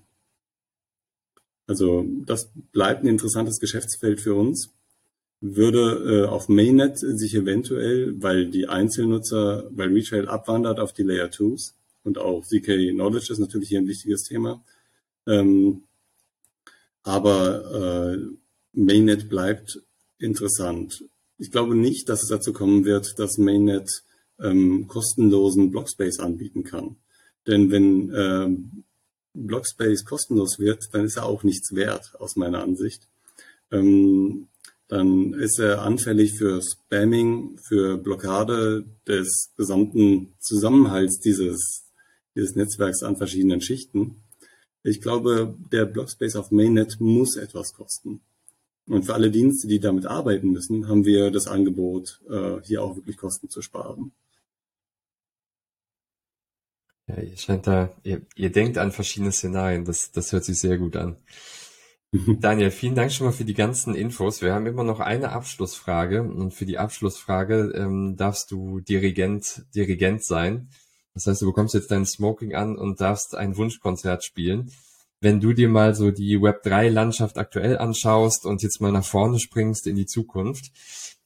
Also 1.66 2.06
das 2.24 2.50
bleibt 2.72 3.02
ein 3.02 3.08
interessantes 3.08 3.60
Geschäftsfeld 3.60 4.20
für 4.20 4.34
uns. 4.34 4.74
Würde 5.40 6.24
äh, 6.24 6.28
auf 6.28 6.48
Mainnet 6.48 6.98
sich 6.98 7.34
eventuell, 7.34 8.20
weil 8.20 8.50
die 8.50 8.66
Einzelnutzer, 8.66 9.68
weil 9.70 9.92
Retail 9.92 10.28
abwandert 10.28 10.80
auf 10.80 10.92
die 10.92 11.04
Layer 11.04 11.28
2s 11.28 11.74
und 12.02 12.18
auch 12.18 12.44
ZK 12.44 12.90
Knowledge 12.90 13.32
ist 13.32 13.38
natürlich 13.38 13.68
hier 13.68 13.78
ein 13.78 13.86
wichtiges 13.86 14.24
Thema, 14.24 14.64
ähm, 15.28 15.82
aber 17.02 18.14
äh, 18.14 18.18
Mainnet 18.72 19.28
bleibt 19.28 19.80
interessant. 20.18 21.04
Ich 21.38 21.50
glaube 21.50 21.76
nicht, 21.76 22.08
dass 22.08 22.22
es 22.22 22.28
dazu 22.28 22.52
kommen 22.52 22.84
wird, 22.84 23.18
dass 23.18 23.38
Mainnet 23.38 24.02
ähm, 24.40 24.86
kostenlosen 24.88 25.70
Blockspace 25.70 26.18
anbieten 26.20 26.64
kann. 26.64 26.96
Denn 27.46 27.70
wenn 27.70 28.12
ähm, 28.14 28.84
Blockspace 29.34 30.04
kostenlos 30.04 30.58
wird, 30.58 30.88
dann 30.92 31.04
ist 31.04 31.16
er 31.16 31.26
auch 31.26 31.44
nichts 31.44 31.74
wert, 31.74 32.12
aus 32.18 32.36
meiner 32.36 32.62
Ansicht. 32.62 33.08
Ähm, 33.70 34.48
dann 34.88 35.34
ist 35.34 35.58
er 35.58 35.82
anfällig 35.82 36.38
für 36.38 36.60
Spamming, 36.62 37.58
für 37.68 37.98
Blockade 37.98 38.86
des 39.06 39.52
gesamten 39.56 40.34
Zusammenhalts 40.40 41.20
dieses, 41.20 41.84
dieses 42.34 42.56
Netzwerks 42.56 43.02
an 43.02 43.16
verschiedenen 43.16 43.60
Schichten. 43.60 44.22
Ich 44.88 45.00
glaube, 45.00 45.54
der 45.72 45.84
Blockspace 45.84 46.36
auf 46.36 46.50
Mainnet 46.50 47.00
muss 47.00 47.36
etwas 47.36 47.74
kosten. 47.74 48.20
Und 48.86 49.04
für 49.04 49.14
alle 49.14 49.30
Dienste, 49.30 49.68
die 49.68 49.80
damit 49.80 50.06
arbeiten 50.06 50.50
müssen, 50.50 50.88
haben 50.88 51.04
wir 51.04 51.30
das 51.30 51.46
Angebot, 51.46 52.22
äh, 52.30 52.60
hier 52.62 52.82
auch 52.82 52.96
wirklich 52.96 53.18
Kosten 53.18 53.50
zu 53.50 53.60
sparen. 53.60 54.12
Ja, 57.06 57.20
ihr 57.20 57.36
scheint 57.36 57.66
da, 57.66 57.94
ihr, 58.02 58.22
ihr 58.34 58.50
denkt 58.50 58.78
an 58.78 58.92
verschiedene 58.92 59.32
Szenarien. 59.32 59.84
Das, 59.84 60.10
das 60.12 60.32
hört 60.32 60.44
sich 60.44 60.58
sehr 60.58 60.78
gut 60.78 60.96
an. 60.96 61.16
Daniel, 62.40 62.70
vielen 62.70 62.94
Dank 62.94 63.12
schon 63.12 63.26
mal 63.26 63.32
für 63.32 63.44
die 63.44 63.54
ganzen 63.54 63.94
Infos. 63.94 64.40
Wir 64.40 64.54
haben 64.54 64.66
immer 64.66 64.84
noch 64.84 65.00
eine 65.00 65.32
Abschlussfrage 65.32 66.22
und 66.22 66.54
für 66.54 66.64
die 66.64 66.78
Abschlussfrage 66.78 67.72
ähm, 67.74 68.16
darfst 68.16 68.50
du 68.50 68.80
Dirigent, 68.80 69.66
Dirigent 69.74 70.24
sein. 70.24 70.70
Das 71.18 71.26
heißt, 71.26 71.42
du 71.42 71.46
bekommst 71.46 71.74
jetzt 71.74 71.90
dein 71.90 72.06
Smoking 72.06 72.54
an 72.54 72.78
und 72.78 73.00
darfst 73.00 73.34
ein 73.34 73.56
Wunschkonzert 73.56 74.22
spielen. 74.22 74.70
Wenn 75.20 75.40
du 75.40 75.52
dir 75.52 75.68
mal 75.68 75.96
so 75.96 76.12
die 76.12 76.38
Web3-Landschaft 76.38 77.38
aktuell 77.38 77.76
anschaust 77.76 78.46
und 78.46 78.62
jetzt 78.62 78.80
mal 78.80 78.92
nach 78.92 79.04
vorne 79.04 79.40
springst 79.40 79.88
in 79.88 79.96
die 79.96 80.06
Zukunft, 80.06 80.70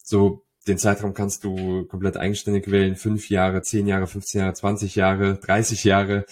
so 0.02 0.44
den 0.66 0.78
Zeitraum 0.78 1.12
kannst 1.12 1.44
du 1.44 1.84
komplett 1.84 2.16
eigenständig 2.16 2.70
wählen, 2.70 2.96
fünf 2.96 3.28
Jahre, 3.28 3.60
zehn 3.60 3.86
Jahre, 3.86 4.06
15 4.06 4.40
Jahre, 4.40 4.54
20 4.54 4.94
Jahre, 4.94 5.34
30 5.36 5.84
Jahre. 5.84 6.24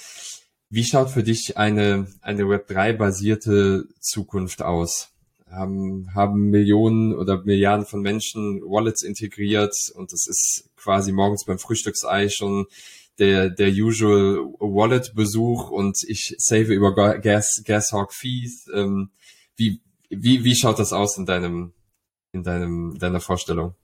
Wie 0.70 0.84
schaut 0.84 1.10
für 1.10 1.22
dich 1.22 1.58
eine, 1.58 2.06
eine 2.22 2.44
Web3-basierte 2.44 3.88
Zukunft 4.00 4.62
aus? 4.62 5.10
Haben, 5.50 6.14
haben 6.14 6.48
Millionen 6.48 7.12
oder 7.12 7.42
Milliarden 7.44 7.84
von 7.84 8.00
Menschen 8.00 8.62
Wallets 8.62 9.02
integriert 9.02 9.74
und 9.96 10.12
das 10.12 10.26
ist 10.26 10.70
quasi 10.76 11.12
morgens 11.12 11.44
beim 11.44 11.58
Frühstücksei 11.58 12.30
schon 12.30 12.66
der, 13.20 13.50
der 13.50 13.68
usual 13.70 14.52
Wallet-Besuch 14.58 15.70
und 15.70 15.96
ich 16.08 16.34
save 16.38 16.74
über 16.74 16.94
Gas, 17.20 17.62
Gashawk 17.64 18.12
Fees. 18.12 18.66
Ähm, 18.74 19.10
wie, 19.56 19.80
wie, 20.08 20.42
wie 20.42 20.56
schaut 20.56 20.78
das 20.78 20.92
aus 20.92 21.16
in 21.18 21.26
deinem, 21.26 21.72
in 22.32 22.42
deinem, 22.42 22.98
deiner 22.98 23.20
Vorstellung? 23.20 23.74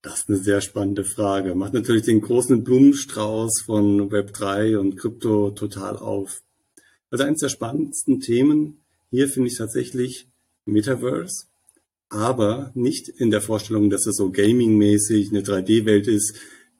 Das 0.00 0.20
ist 0.20 0.28
eine 0.28 0.38
sehr 0.38 0.60
spannende 0.60 1.04
Frage. 1.04 1.56
Macht 1.56 1.74
natürlich 1.74 2.04
den 2.04 2.20
großen 2.20 2.62
Blumenstrauß 2.62 3.62
von 3.66 4.10
Web3 4.10 4.78
und 4.78 4.96
Krypto 4.96 5.50
total 5.50 5.96
auf. 5.96 6.42
Also 7.10 7.24
eines 7.24 7.40
der 7.40 7.48
spannendsten 7.48 8.20
Themen 8.20 8.84
hier 9.10 9.28
finde 9.28 9.48
ich 9.48 9.56
tatsächlich 9.56 10.28
Metaverse, 10.66 11.46
aber 12.10 12.70
nicht 12.74 13.08
in 13.08 13.30
der 13.30 13.40
Vorstellung, 13.40 13.90
dass 13.90 14.06
es 14.06 14.16
so 14.16 14.30
gaming-mäßig 14.30 15.30
eine 15.30 15.40
3D-Welt 15.40 16.06
ist, 16.06 16.36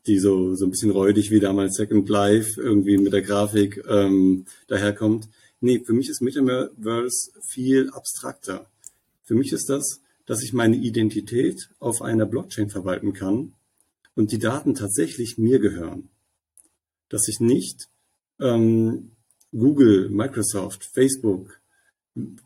die 0.08 0.18
so, 0.18 0.54
so 0.54 0.66
ein 0.66 0.70
bisschen 0.70 0.90
räudig 0.90 1.30
wie 1.30 1.40
damals 1.40 1.76
Second 1.76 2.08
Life 2.08 2.60
irgendwie 2.60 2.98
mit 2.98 3.12
der 3.12 3.22
Grafik 3.22 3.84
ähm, 3.88 4.46
daherkommt. 4.66 5.28
Nee, 5.60 5.80
für 5.84 5.92
mich 5.92 6.08
ist 6.08 6.22
Metaverse 6.22 7.32
viel 7.42 7.90
abstrakter. 7.90 8.66
Für 9.24 9.34
mich 9.34 9.52
ist 9.52 9.68
das 9.68 10.00
dass 10.28 10.42
ich 10.42 10.52
meine 10.52 10.76
Identität 10.76 11.70
auf 11.78 12.02
einer 12.02 12.26
Blockchain 12.26 12.68
verwalten 12.68 13.14
kann 13.14 13.54
und 14.14 14.30
die 14.30 14.38
Daten 14.38 14.74
tatsächlich 14.74 15.38
mir 15.38 15.58
gehören. 15.58 16.10
Dass 17.08 17.28
ich 17.28 17.40
nicht 17.40 17.88
ähm, 18.38 19.12
Google, 19.52 20.10
Microsoft, 20.10 20.84
Facebook, 20.84 21.62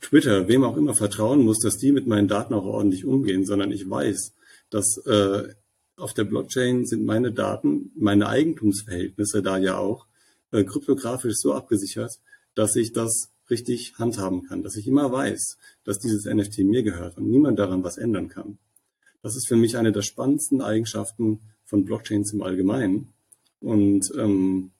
Twitter, 0.00 0.46
wem 0.46 0.62
auch 0.62 0.76
immer 0.76 0.94
vertrauen 0.94 1.42
muss, 1.42 1.58
dass 1.58 1.76
die 1.76 1.90
mit 1.90 2.06
meinen 2.06 2.28
Daten 2.28 2.54
auch 2.54 2.64
ordentlich 2.64 3.04
umgehen, 3.04 3.44
sondern 3.44 3.72
ich 3.72 3.90
weiß, 3.90 4.32
dass 4.70 4.98
äh, 4.98 5.48
auf 5.97 6.14
der 6.14 6.24
Blockchain 6.24 6.86
sind 6.86 7.05
meine 7.05 7.32
Daten, 7.32 7.93
meine 7.97 8.28
Eigentumsverhältnisse 8.28 9.43
da 9.43 9.59
ja 9.59 9.78
auch 9.78 10.07
äh, 10.51 10.64
kryptografisch 10.64 11.36
so 11.36 11.55
abgesichert, 11.55 12.20
dass 12.55 12.76
ich 12.76 12.93
das 12.93 13.30
richtig 13.51 13.95
handhaben 13.99 14.45
kann, 14.45 14.62
dass 14.62 14.76
ich 14.76 14.86
immer 14.86 15.12
weiß, 15.12 15.59
dass 15.84 15.99
dieses 15.99 16.24
NFT 16.24 16.61
mir 16.61 16.82
gehört 16.82 17.18
und 17.18 17.28
niemand 17.28 17.59
daran 17.59 17.84
was 17.84 17.99
ändern 17.99 18.28
kann. 18.28 18.59
Das 19.22 19.36
ist 19.36 19.47
für 19.47 19.57
mich 19.57 19.76
eine 19.76 19.93
der 19.93 20.03
spannendsten 20.03 20.61
Eigenschaften 20.61 21.40
von 21.64 21.84
Blockchains 21.84 22.32
im 22.32 22.43
Allgemeinen. 22.43 23.12
Und 23.61 24.11
ähm, 24.18 24.72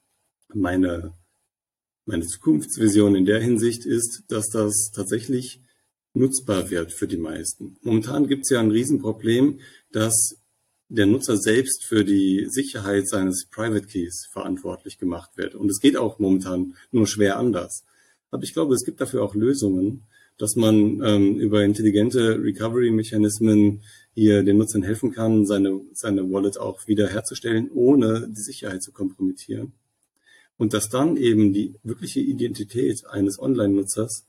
meine, 0.53 1.13
meine 2.05 2.27
Zukunftsvision 2.27 3.15
in 3.15 3.25
der 3.25 3.39
Hinsicht 3.39 3.85
ist, 3.85 4.23
dass 4.27 4.49
das 4.49 4.91
tatsächlich 4.93 5.61
nutzbar 6.13 6.69
wird 6.69 6.91
für 6.91 7.07
die 7.07 7.17
meisten. 7.17 7.77
Momentan 7.81 8.27
gibt 8.27 8.43
es 8.43 8.49
ja 8.49 8.59
ein 8.59 8.71
Riesenproblem, 8.71 9.59
dass 9.91 10.37
der 10.93 11.07
Nutzer 11.07 11.37
selbst 11.37 11.83
für 11.85 12.05
die 12.05 12.45
Sicherheit 12.49 13.07
seines 13.07 13.47
Private 13.49 13.87
Keys 13.87 14.27
verantwortlich 14.31 14.99
gemacht 14.99 15.31
wird. 15.35 15.55
Und 15.55 15.69
es 15.69 15.79
geht 15.79 15.97
auch 15.97 16.19
momentan 16.19 16.75
nur 16.91 17.07
schwer 17.07 17.37
anders. 17.37 17.83
Aber 18.29 18.43
ich 18.43 18.53
glaube, 18.53 18.75
es 18.75 18.85
gibt 18.85 19.01
dafür 19.01 19.23
auch 19.23 19.33
Lösungen, 19.33 20.03
dass 20.37 20.55
man 20.55 21.01
ähm, 21.03 21.39
über 21.39 21.63
intelligente 21.63 22.41
Recovery-Mechanismen 22.41 23.81
hier 24.13 24.43
den 24.43 24.57
Nutzern 24.57 24.83
helfen 24.83 25.11
kann, 25.11 25.47
seine, 25.47 25.81
seine 25.93 26.31
Wallet 26.31 26.59
auch 26.59 26.87
wieder 26.87 27.07
herzustellen, 27.07 27.71
ohne 27.73 28.27
die 28.29 28.41
Sicherheit 28.41 28.83
zu 28.83 28.91
kompromittieren. 28.91 29.73
Und 30.57 30.73
dass 30.75 30.89
dann 30.89 31.17
eben 31.17 31.53
die 31.53 31.73
wirkliche 31.81 32.19
Identität 32.19 33.05
eines 33.07 33.39
Online-Nutzers 33.39 34.25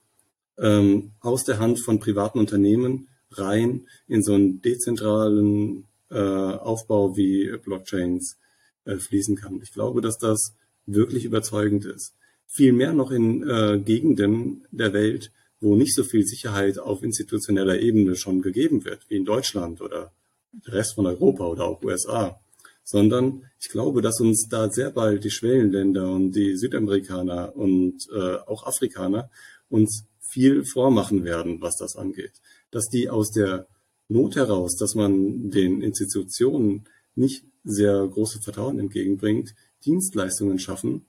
ähm, 0.59 1.13
aus 1.21 1.45
der 1.45 1.59
Hand 1.59 1.81
von 1.81 1.99
privaten 1.99 2.39
Unternehmen 2.39 3.09
rein 3.33 3.87
in 4.09 4.23
so 4.23 4.33
einen 4.33 4.63
dezentralen 4.63 5.85
äh, 6.11 6.19
Aufbau 6.19 7.17
wie 7.17 7.57
Blockchains 7.65 8.39
äh, 8.85 8.97
fließen 8.97 9.37
kann. 9.37 9.61
Ich 9.63 9.73
glaube, 9.73 10.01
dass 10.01 10.19
das 10.19 10.55
wirklich 10.87 11.25
überzeugend 11.25 11.85
ist 11.85 12.15
viel 12.55 12.73
mehr 12.73 12.93
noch 12.93 13.11
in 13.11 13.43
äh, 13.43 13.81
Gegenden 13.81 14.65
der 14.71 14.93
Welt, 14.93 15.33
wo 15.61 15.75
nicht 15.75 15.95
so 15.95 16.05
viel 16.05 16.25
Sicherheit 16.25 16.79
auf 16.79 17.03
institutioneller 17.03 17.81
Ebene 17.81 18.15
schon 18.15 18.43
gegeben 18.43 18.85
wird, 18.85 19.09
wie 19.09 19.17
in 19.17 19.25
Deutschland 19.25 19.81
oder 19.81 20.13
der 20.53 20.75
Rest 20.75 20.95
von 20.95 21.07
Europa 21.07 21.47
oder 21.47 21.65
auch 21.65 21.83
USA, 21.83 22.41
sondern 22.85 23.51
ich 23.59 23.71
glaube, 23.71 24.03
dass 24.03 24.21
uns 24.21 24.47
da 24.49 24.71
sehr 24.71 24.91
bald 24.91 25.25
die 25.25 25.33
Schwellenländer 25.33 26.13
und 26.13 26.31
die 26.33 26.57
Südamerikaner 26.57 27.57
und 27.57 28.07
äh, 28.15 28.37
auch 28.47 28.67
Afrikaner 28.67 29.31
uns 29.69 30.05
viel 30.21 30.65
vormachen 30.65 31.25
werden, 31.25 31.61
was 31.61 31.77
das 31.77 31.97
angeht. 31.97 32.35
Dass 32.71 32.89
die 32.89 33.11
aus 33.11 33.33
der 33.33 33.67
Not 34.09 34.37
heraus, 34.37 34.77
dass 34.77 34.95
man 34.95 35.51
den 35.51 35.83
Institutionen 35.83 36.85
nicht 37.15 37.45
sehr 37.65 38.07
großes 38.07 38.45
Vertrauen 38.45 38.79
entgegenbringt, 38.79 39.55
Dienstleistungen 39.85 40.59
schaffen, 40.59 41.07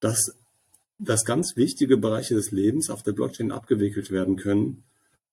dass 0.00 0.36
dass 0.98 1.24
ganz 1.24 1.56
wichtige 1.56 1.96
Bereiche 1.96 2.34
des 2.34 2.50
Lebens 2.50 2.90
auf 2.90 3.02
der 3.02 3.12
Blockchain 3.12 3.52
abgewickelt 3.52 4.10
werden 4.10 4.36
können 4.36 4.84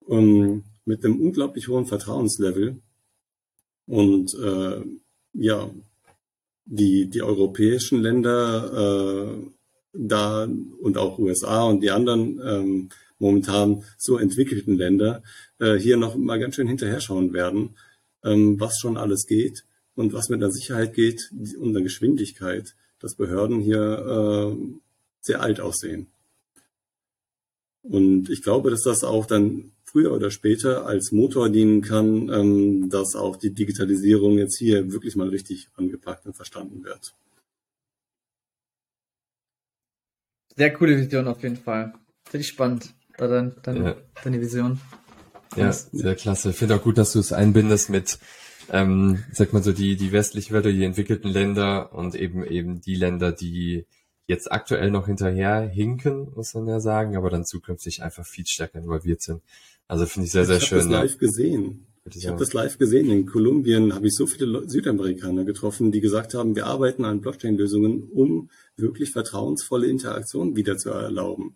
um, 0.05 0.63
mit 0.85 1.05
einem 1.05 1.21
unglaublich 1.21 1.67
hohen 1.69 1.85
Vertrauenslevel. 1.85 2.81
Und 3.87 4.33
äh, 4.35 4.81
ja, 5.33 5.69
die, 6.65 7.09
die 7.09 7.21
europäischen 7.21 8.01
Länder 8.01 9.31
äh, 9.33 9.51
da 9.93 10.47
und 10.81 10.97
auch 10.97 11.19
USA 11.19 11.63
und 11.63 11.81
die 11.81 11.91
anderen 11.91 12.41
ähm, 12.45 12.89
momentan 13.23 13.83
so 13.97 14.17
entwickelten 14.17 14.77
Länder 14.77 15.23
äh, 15.59 15.75
hier 15.75 15.97
noch 15.97 16.15
mal 16.15 16.39
ganz 16.39 16.55
schön 16.55 16.67
hinterher 16.67 17.01
schauen 17.01 17.33
werden, 17.33 17.75
ähm, 18.23 18.59
was 18.59 18.77
schon 18.79 18.97
alles 18.97 19.25
geht 19.25 19.65
und 19.95 20.13
was 20.13 20.29
mit 20.29 20.41
der 20.41 20.51
Sicherheit 20.51 20.93
geht 20.93 21.31
und 21.59 21.73
der 21.73 21.81
Geschwindigkeit, 21.81 22.75
dass 22.99 23.15
Behörden 23.15 23.59
hier 23.59 24.53
äh, 24.53 24.79
sehr 25.21 25.41
alt 25.41 25.59
aussehen. 25.59 26.07
Und 27.81 28.29
ich 28.29 28.43
glaube, 28.43 28.69
dass 28.69 28.83
das 28.83 29.03
auch 29.03 29.25
dann 29.25 29.71
früher 29.83 30.13
oder 30.13 30.31
später 30.31 30.85
als 30.85 31.11
Motor 31.11 31.49
dienen 31.49 31.81
kann, 31.81 32.29
ähm, 32.29 32.89
dass 32.89 33.15
auch 33.15 33.35
die 33.35 33.53
Digitalisierung 33.53 34.37
jetzt 34.37 34.57
hier 34.57 34.91
wirklich 34.91 35.15
mal 35.15 35.29
richtig 35.29 35.69
angepackt 35.75 36.25
und 36.25 36.35
verstanden 36.35 36.83
wird. 36.83 37.13
Sehr 40.55 40.73
coole 40.73 40.97
Vision 40.97 41.27
auf 41.27 41.41
jeden 41.43 41.57
Fall. 41.57 41.93
Finde 42.25 42.41
ich 42.41 42.47
spannend, 42.47 42.93
da 43.17 43.27
dann, 43.27 43.55
dann 43.63 43.85
ja. 43.85 43.95
deine 44.23 44.41
Vision. 44.41 44.79
Ja, 45.55 45.71
sehr 45.71 46.15
klasse. 46.15 46.49
Ich 46.49 46.55
finde 46.55 46.75
auch 46.75 46.81
gut, 46.81 46.97
dass 46.97 47.13
du 47.13 47.19
es 47.19 47.31
einbindest 47.31 47.89
mit, 47.89 48.17
ähm, 48.71 49.23
sag 49.31 49.53
mal 49.53 49.63
so, 49.63 49.71
die, 49.71 49.95
die 49.95 50.11
westliche 50.11 50.53
Welt, 50.53 50.65
die 50.65 50.83
entwickelten 50.83 51.29
Länder 51.29 51.93
und 51.93 52.15
eben 52.15 52.43
eben 52.43 52.81
die 52.81 52.95
Länder, 52.95 53.31
die 53.31 53.85
jetzt 54.25 54.51
aktuell 54.51 54.89
noch 54.89 55.05
hinterher 55.05 55.61
hinken, 55.61 56.31
muss 56.35 56.53
man 56.53 56.67
ja 56.67 56.79
sagen, 56.79 57.17
aber 57.17 57.29
dann 57.29 57.45
zukünftig 57.45 58.01
einfach 58.01 58.25
viel 58.25 58.45
stärker 58.47 58.79
involviert 58.79 59.21
sind. 59.21 59.41
Also 59.87 60.05
finde 60.05 60.25
ich 60.25 60.31
sehr, 60.31 60.45
sehr 60.45 60.57
ich 60.57 60.63
schön. 60.63 60.79
Ich 60.79 60.85
habe 60.85 60.93
das 60.93 61.01
live 61.01 61.17
gesehen. 61.19 61.85
Ich 62.15 62.27
habe 62.27 62.39
das 62.39 62.53
live 62.53 62.77
gesehen. 62.77 63.09
In 63.09 63.25
Kolumbien 63.25 63.93
habe 63.93 64.07
ich 64.07 64.15
so 64.15 64.25
viele 64.27 64.67
Südamerikaner 64.67 65.45
getroffen, 65.45 65.91
die 65.91 66.01
gesagt 66.01 66.33
haben, 66.33 66.55
wir 66.55 66.65
arbeiten 66.65 67.05
an 67.05 67.21
Blockchain-Lösungen, 67.21 68.03
um 68.03 68.49
wirklich 68.75 69.11
vertrauensvolle 69.11 69.87
Interaktion 69.87 70.55
wieder 70.55 70.77
zu 70.77 70.89
erlauben. 70.89 71.55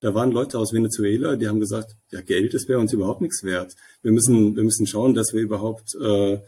Da 0.00 0.14
waren 0.14 0.30
Leute 0.30 0.58
aus 0.58 0.72
Venezuela, 0.72 1.36
die 1.36 1.48
haben 1.48 1.58
gesagt, 1.58 1.96
ja, 2.10 2.20
Geld 2.20 2.54
ist 2.54 2.68
bei 2.68 2.76
uns 2.76 2.92
überhaupt 2.92 3.20
nichts 3.20 3.42
wert. 3.42 3.74
Wir 4.02 4.12
müssen, 4.12 4.54
wir 4.54 4.62
müssen 4.62 4.86
schauen, 4.86 5.14
dass 5.14 5.32
wir 5.32 5.40
überhaupt 5.40 5.96
äh, 6.00 6.38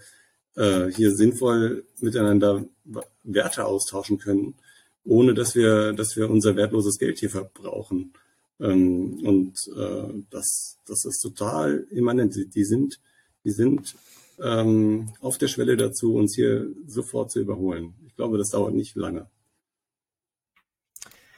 äh, 0.54 0.92
hier 0.92 1.14
sinnvoll 1.14 1.84
miteinander 2.00 2.64
Werte 3.24 3.64
austauschen 3.66 4.18
können, 4.18 4.54
ohne 5.04 5.34
dass 5.34 5.54
wir, 5.54 5.92
dass 5.92 6.16
wir 6.16 6.30
unser 6.30 6.54
wertloses 6.54 6.98
Geld 6.98 7.18
hier 7.18 7.30
verbrauchen. 7.30 8.12
Ähm, 8.60 9.18
und 9.24 9.54
äh, 9.76 10.22
das, 10.30 10.78
das 10.86 11.04
ist 11.04 11.20
total 11.20 11.86
immanent. 11.90 12.54
Die, 12.54 12.64
sind, 12.64 13.00
die 13.44 13.50
sind 13.50 13.96
ähm, 14.38 15.08
auf 15.20 15.38
der 15.38 15.48
Schwelle 15.48 15.76
dazu, 15.76 16.14
uns 16.14 16.34
hier 16.34 16.68
sofort 16.86 17.30
zu 17.30 17.40
überholen. 17.40 17.94
Ich 18.06 18.14
glaube, 18.14 18.38
das 18.38 18.50
dauert 18.50 18.74
nicht 18.74 18.94
lange. 18.96 19.28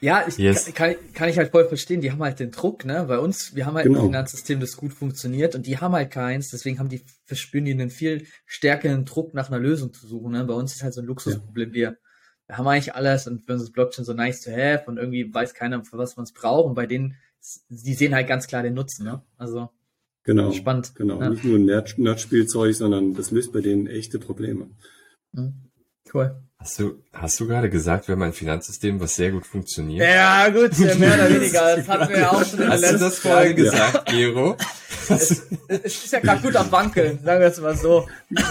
Ja, 0.03 0.25
ich 0.27 0.37
yes. 0.37 0.75
kann, 0.75 0.97
kann 1.15 1.29
ich 1.29 1.39
halt 1.39 1.53
voll 1.53 1.69
verstehen. 1.69 2.01
Die 2.01 2.11
haben 2.11 2.21
halt 2.21 2.41
den 2.41 2.51
Druck, 2.51 2.85
ne? 2.85 3.05
Bei 3.07 3.21
uns, 3.21 3.55
wir 3.55 3.67
haben 3.67 3.77
halt 3.77 3.87
genau. 3.87 4.01
ein 4.01 4.07
Finanzsystem, 4.07 4.59
das 4.59 4.77
gut 4.77 4.93
funktioniert 4.93 5.55
und 5.55 5.65
die 5.65 5.79
haben 5.79 5.95
halt 5.95 6.11
keins. 6.11 6.51
Deswegen 6.51 6.81
haben 6.81 6.89
die 6.89 7.05
verspüren 7.25 7.65
die 7.65 7.71
einen 7.71 7.89
viel 7.89 8.27
stärkeren 8.45 9.05
Druck 9.05 9.33
nach 9.33 9.49
einer 9.49 9.61
Lösung 9.61 9.93
zu 9.93 10.09
suchen. 10.09 10.33
Ne? 10.33 10.45
Bei 10.45 10.55
uns 10.55 10.75
ist 10.75 10.83
halt 10.83 10.93
so 10.93 11.03
ein 11.03 11.07
Luxusproblem. 11.07 11.69
Ja. 11.69 11.75
Wir, 11.75 11.99
wir 12.49 12.59
haben 12.59 12.67
eigentlich 12.67 12.97
alles 12.97 13.29
und 13.29 13.47
für 13.47 13.53
uns 13.53 13.63
ist 13.63 13.73
Blockchain 13.73 14.05
so 14.05 14.13
nice 14.13 14.41
to 14.41 14.51
have 14.51 14.87
und 14.87 14.97
irgendwie 14.97 15.33
weiß 15.33 15.55
keiner, 15.55 15.85
für 15.85 15.99
was 15.99 16.17
man 16.17 16.25
es 16.25 16.33
braucht. 16.33 16.67
Und 16.67 16.75
bei 16.75 16.87
denen, 16.87 17.15
die 17.69 17.95
sehen 17.95 18.13
halt 18.13 18.27
ganz 18.27 18.49
klar 18.49 18.65
den 18.65 18.75
Nutzen, 18.75 19.05
ne? 19.05 19.23
Also 19.37 19.71
genau, 20.25 20.51
spannend. 20.51 20.97
Genau, 20.97 21.21
ja. 21.21 21.31
nicht 21.31 21.45
nur 21.45 21.61
Nerd-Spielzeug, 21.61 22.75
sondern 22.75 23.15
das 23.15 23.31
löst 23.31 23.53
bei 23.53 23.61
denen 23.61 23.87
echte 23.87 24.19
Probleme. 24.19 24.69
Mhm. 25.31 25.71
Cool. 26.13 26.35
Hast 26.63 26.79
du, 26.79 27.03
hast 27.13 27.41
du 27.41 27.49
gerade 27.49 27.69
gesagt, 27.69 28.07
wir 28.07 28.13
haben 28.13 28.23
ein 28.23 28.33
Finanzsystem, 28.33 29.01
was 29.01 29.17
sehr 29.17 29.33
gut 29.33 29.45
funktioniert? 29.45 30.07
Ja, 30.07 30.49
gut, 30.49 30.79
mehr 30.79 31.15
oder 31.15 31.29
weniger. 31.29 31.77
Das 31.77 31.89
hatten 31.89 32.09
wir 32.09 32.19
ja 32.21 32.31
auch 32.31 32.45
schon 32.45 32.61
in 32.61 32.71
der 32.71 32.79
letzten 32.79 32.93
Hast 32.93 33.01
du 33.01 33.05
das 33.05 33.21
gerade 33.21 33.55
gesagt, 33.55 34.07
Gero? 34.07 34.57
Es, 35.09 35.43
es, 35.67 36.05
ist 36.05 36.13
ja 36.13 36.21
gerade 36.21 36.41
gut 36.41 36.55
am 36.55 36.71
Wankeln, 36.71 37.19
sagen 37.25 37.41
wir 37.41 37.49
es 37.49 37.61
mal 37.61 37.77
so. 37.77 38.07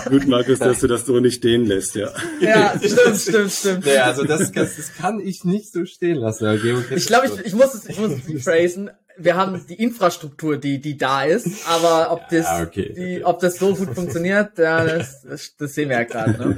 Gut, 0.10 0.28
Markus, 0.28 0.60
dass 0.60 0.82
du 0.82 0.88
das 0.88 1.06
so 1.06 1.22
nicht 1.22 1.36
stehen 1.36 1.66
lässt, 1.66 1.96
ja. 1.96 2.10
Ja, 2.42 2.74
stimmt, 2.78 3.18
stimmt, 3.18 3.52
stimmt. 3.54 3.86
Ja, 3.86 4.04
also 4.04 4.26
das, 4.26 4.52
das 4.52 4.94
kann 4.98 5.22
ich 5.22 5.46
nicht 5.46 5.72
so 5.72 5.86
stehen 5.86 6.18
lassen. 6.18 6.60
Gero 6.62 6.82
ich 6.94 7.06
glaube, 7.06 7.28
ich, 7.28 7.46
ich 7.46 7.54
muss 7.54 7.74
es, 7.74 7.86
ich 7.86 7.98
muss 7.98 8.12
es 8.12 8.28
rephrasen. 8.28 8.90
Wir 9.18 9.38
haben 9.38 9.66
die 9.70 9.76
Infrastruktur, 9.76 10.58
die, 10.58 10.82
die 10.82 10.98
da 10.98 11.24
ist, 11.24 11.48
aber 11.66 12.12
ob 12.12 12.28
das, 12.30 12.46
ja, 12.46 12.64
okay. 12.64 12.94
die, 12.94 13.24
ob 13.24 13.40
das 13.40 13.56
so 13.56 13.74
gut 13.74 13.96
funktioniert, 13.96 14.58
ja, 14.58 14.84
das, 14.84 15.24
das 15.58 15.74
sehen 15.74 15.88
wir 15.88 15.98
ja 15.98 16.04
gerade, 16.04 16.32
ne? 16.32 16.58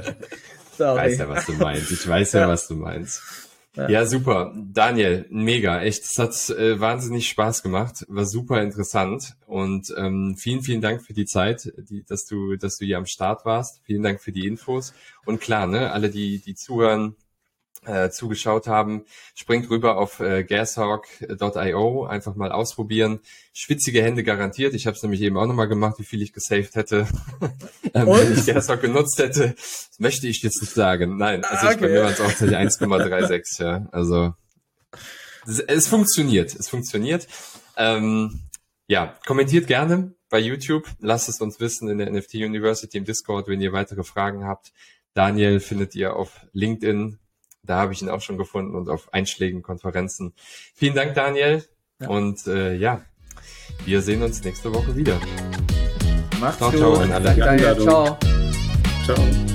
Sorry. 0.76 1.12
Ich 1.12 1.18
weiß 1.18 1.18
ja, 1.18 1.28
was 1.28 1.46
du 1.46 1.52
meinst. 1.52 1.92
Ich 1.92 2.08
weiß 2.08 2.32
ja, 2.32 2.40
ja 2.40 2.48
was 2.48 2.68
du 2.68 2.74
meinst. 2.76 3.22
Ja. 3.76 3.88
ja. 3.88 4.06
super. 4.06 4.52
Daniel, 4.56 5.26
mega. 5.30 5.80
Echt, 5.82 6.04
es 6.04 6.18
hat 6.18 6.56
äh, 6.56 6.78
wahnsinnig 6.80 7.28
Spaß 7.28 7.62
gemacht. 7.62 8.04
War 8.08 8.24
super 8.24 8.62
interessant. 8.62 9.34
Und 9.46 9.92
ähm, 9.96 10.36
vielen, 10.38 10.62
vielen 10.62 10.80
Dank 10.80 11.02
für 11.02 11.12
die 11.12 11.26
Zeit, 11.26 11.72
die, 11.76 12.04
dass 12.04 12.26
du, 12.26 12.56
dass 12.56 12.78
du 12.78 12.84
hier 12.84 12.98
am 12.98 13.06
Start 13.06 13.44
warst. 13.44 13.80
Vielen 13.84 14.02
Dank 14.02 14.20
für 14.20 14.32
die 14.32 14.46
Infos. 14.46 14.94
Und 15.24 15.40
klar, 15.40 15.66
ne, 15.66 15.92
alle, 15.92 16.10
die, 16.10 16.38
die 16.38 16.54
zuhören, 16.54 17.16
äh, 17.86 18.10
zugeschaut 18.10 18.66
haben, 18.66 19.04
springt 19.34 19.70
rüber 19.70 19.96
auf 19.96 20.20
äh, 20.20 20.44
gashawk.io, 20.44 22.04
einfach 22.04 22.34
mal 22.34 22.52
ausprobieren. 22.52 23.20
Schwitzige 23.52 24.02
Hände 24.02 24.24
garantiert. 24.24 24.74
Ich 24.74 24.86
habe 24.86 24.96
es 24.96 25.02
nämlich 25.02 25.20
eben 25.22 25.36
auch 25.36 25.46
nochmal 25.46 25.68
gemacht, 25.68 25.98
wie 25.98 26.04
viel 26.04 26.22
ich 26.22 26.32
gesaved 26.32 26.74
hätte, 26.74 27.06
ähm, 27.94 28.06
wenn 28.06 28.32
ich 28.32 28.46
Gashawk 28.46 28.80
genutzt 28.80 29.18
hätte. 29.18 29.54
Das 29.54 29.98
möchte 29.98 30.26
ich 30.26 30.42
jetzt 30.42 30.60
nicht 30.60 30.72
sagen. 30.72 31.16
Nein, 31.16 31.44
also 31.44 31.66
okay. 31.66 31.76
bei 31.80 31.88
mir 31.88 32.02
waren 32.02 32.12
es 32.12 32.20
auch 32.20 32.30
1,36. 32.30 33.62
ja, 33.62 33.86
also 33.92 34.34
es, 35.46 35.60
es, 35.60 35.88
funktioniert, 35.88 36.54
es 36.54 36.68
funktioniert. 36.68 37.28
Ähm, 37.76 38.40
ja, 38.86 39.14
kommentiert 39.26 39.66
gerne 39.66 40.14
bei 40.28 40.38
YouTube. 40.38 40.88
Lasst 41.00 41.28
es 41.28 41.40
uns 41.40 41.60
wissen 41.60 41.88
in 41.88 41.98
der 41.98 42.10
NFT 42.10 42.34
University 42.34 42.98
im 42.98 43.04
Discord, 43.04 43.48
wenn 43.48 43.60
ihr 43.60 43.72
weitere 43.72 44.04
Fragen 44.04 44.44
habt. 44.44 44.72
Daniel 45.14 45.60
findet 45.60 45.94
ihr 45.94 46.16
auf 46.16 46.40
LinkedIn, 46.52 47.18
da 47.66 47.78
habe 47.78 47.92
ich 47.92 48.02
ihn 48.02 48.08
auch 48.08 48.20
schon 48.20 48.38
gefunden 48.38 48.74
und 48.74 48.88
auf 48.88 49.12
einschlägigen 49.12 49.62
Konferenzen. 49.62 50.34
Vielen 50.74 50.94
Dank, 50.94 51.14
Daniel. 51.14 51.64
Ja. 52.00 52.08
Und 52.08 52.46
äh, 52.46 52.74
ja, 52.74 53.02
wir 53.84 54.02
sehen 54.02 54.22
uns 54.22 54.42
nächste 54.44 54.72
Woche 54.72 54.96
wieder. 54.96 55.18
Macht's 56.40 56.58
ciao, 56.58 56.70
gut. 56.70 56.80
Ciao 56.80 56.94
an 56.96 57.12
alle. 57.12 57.34
Danke, 57.34 57.76
ciao. 57.78 58.18
Ciao. 59.04 59.53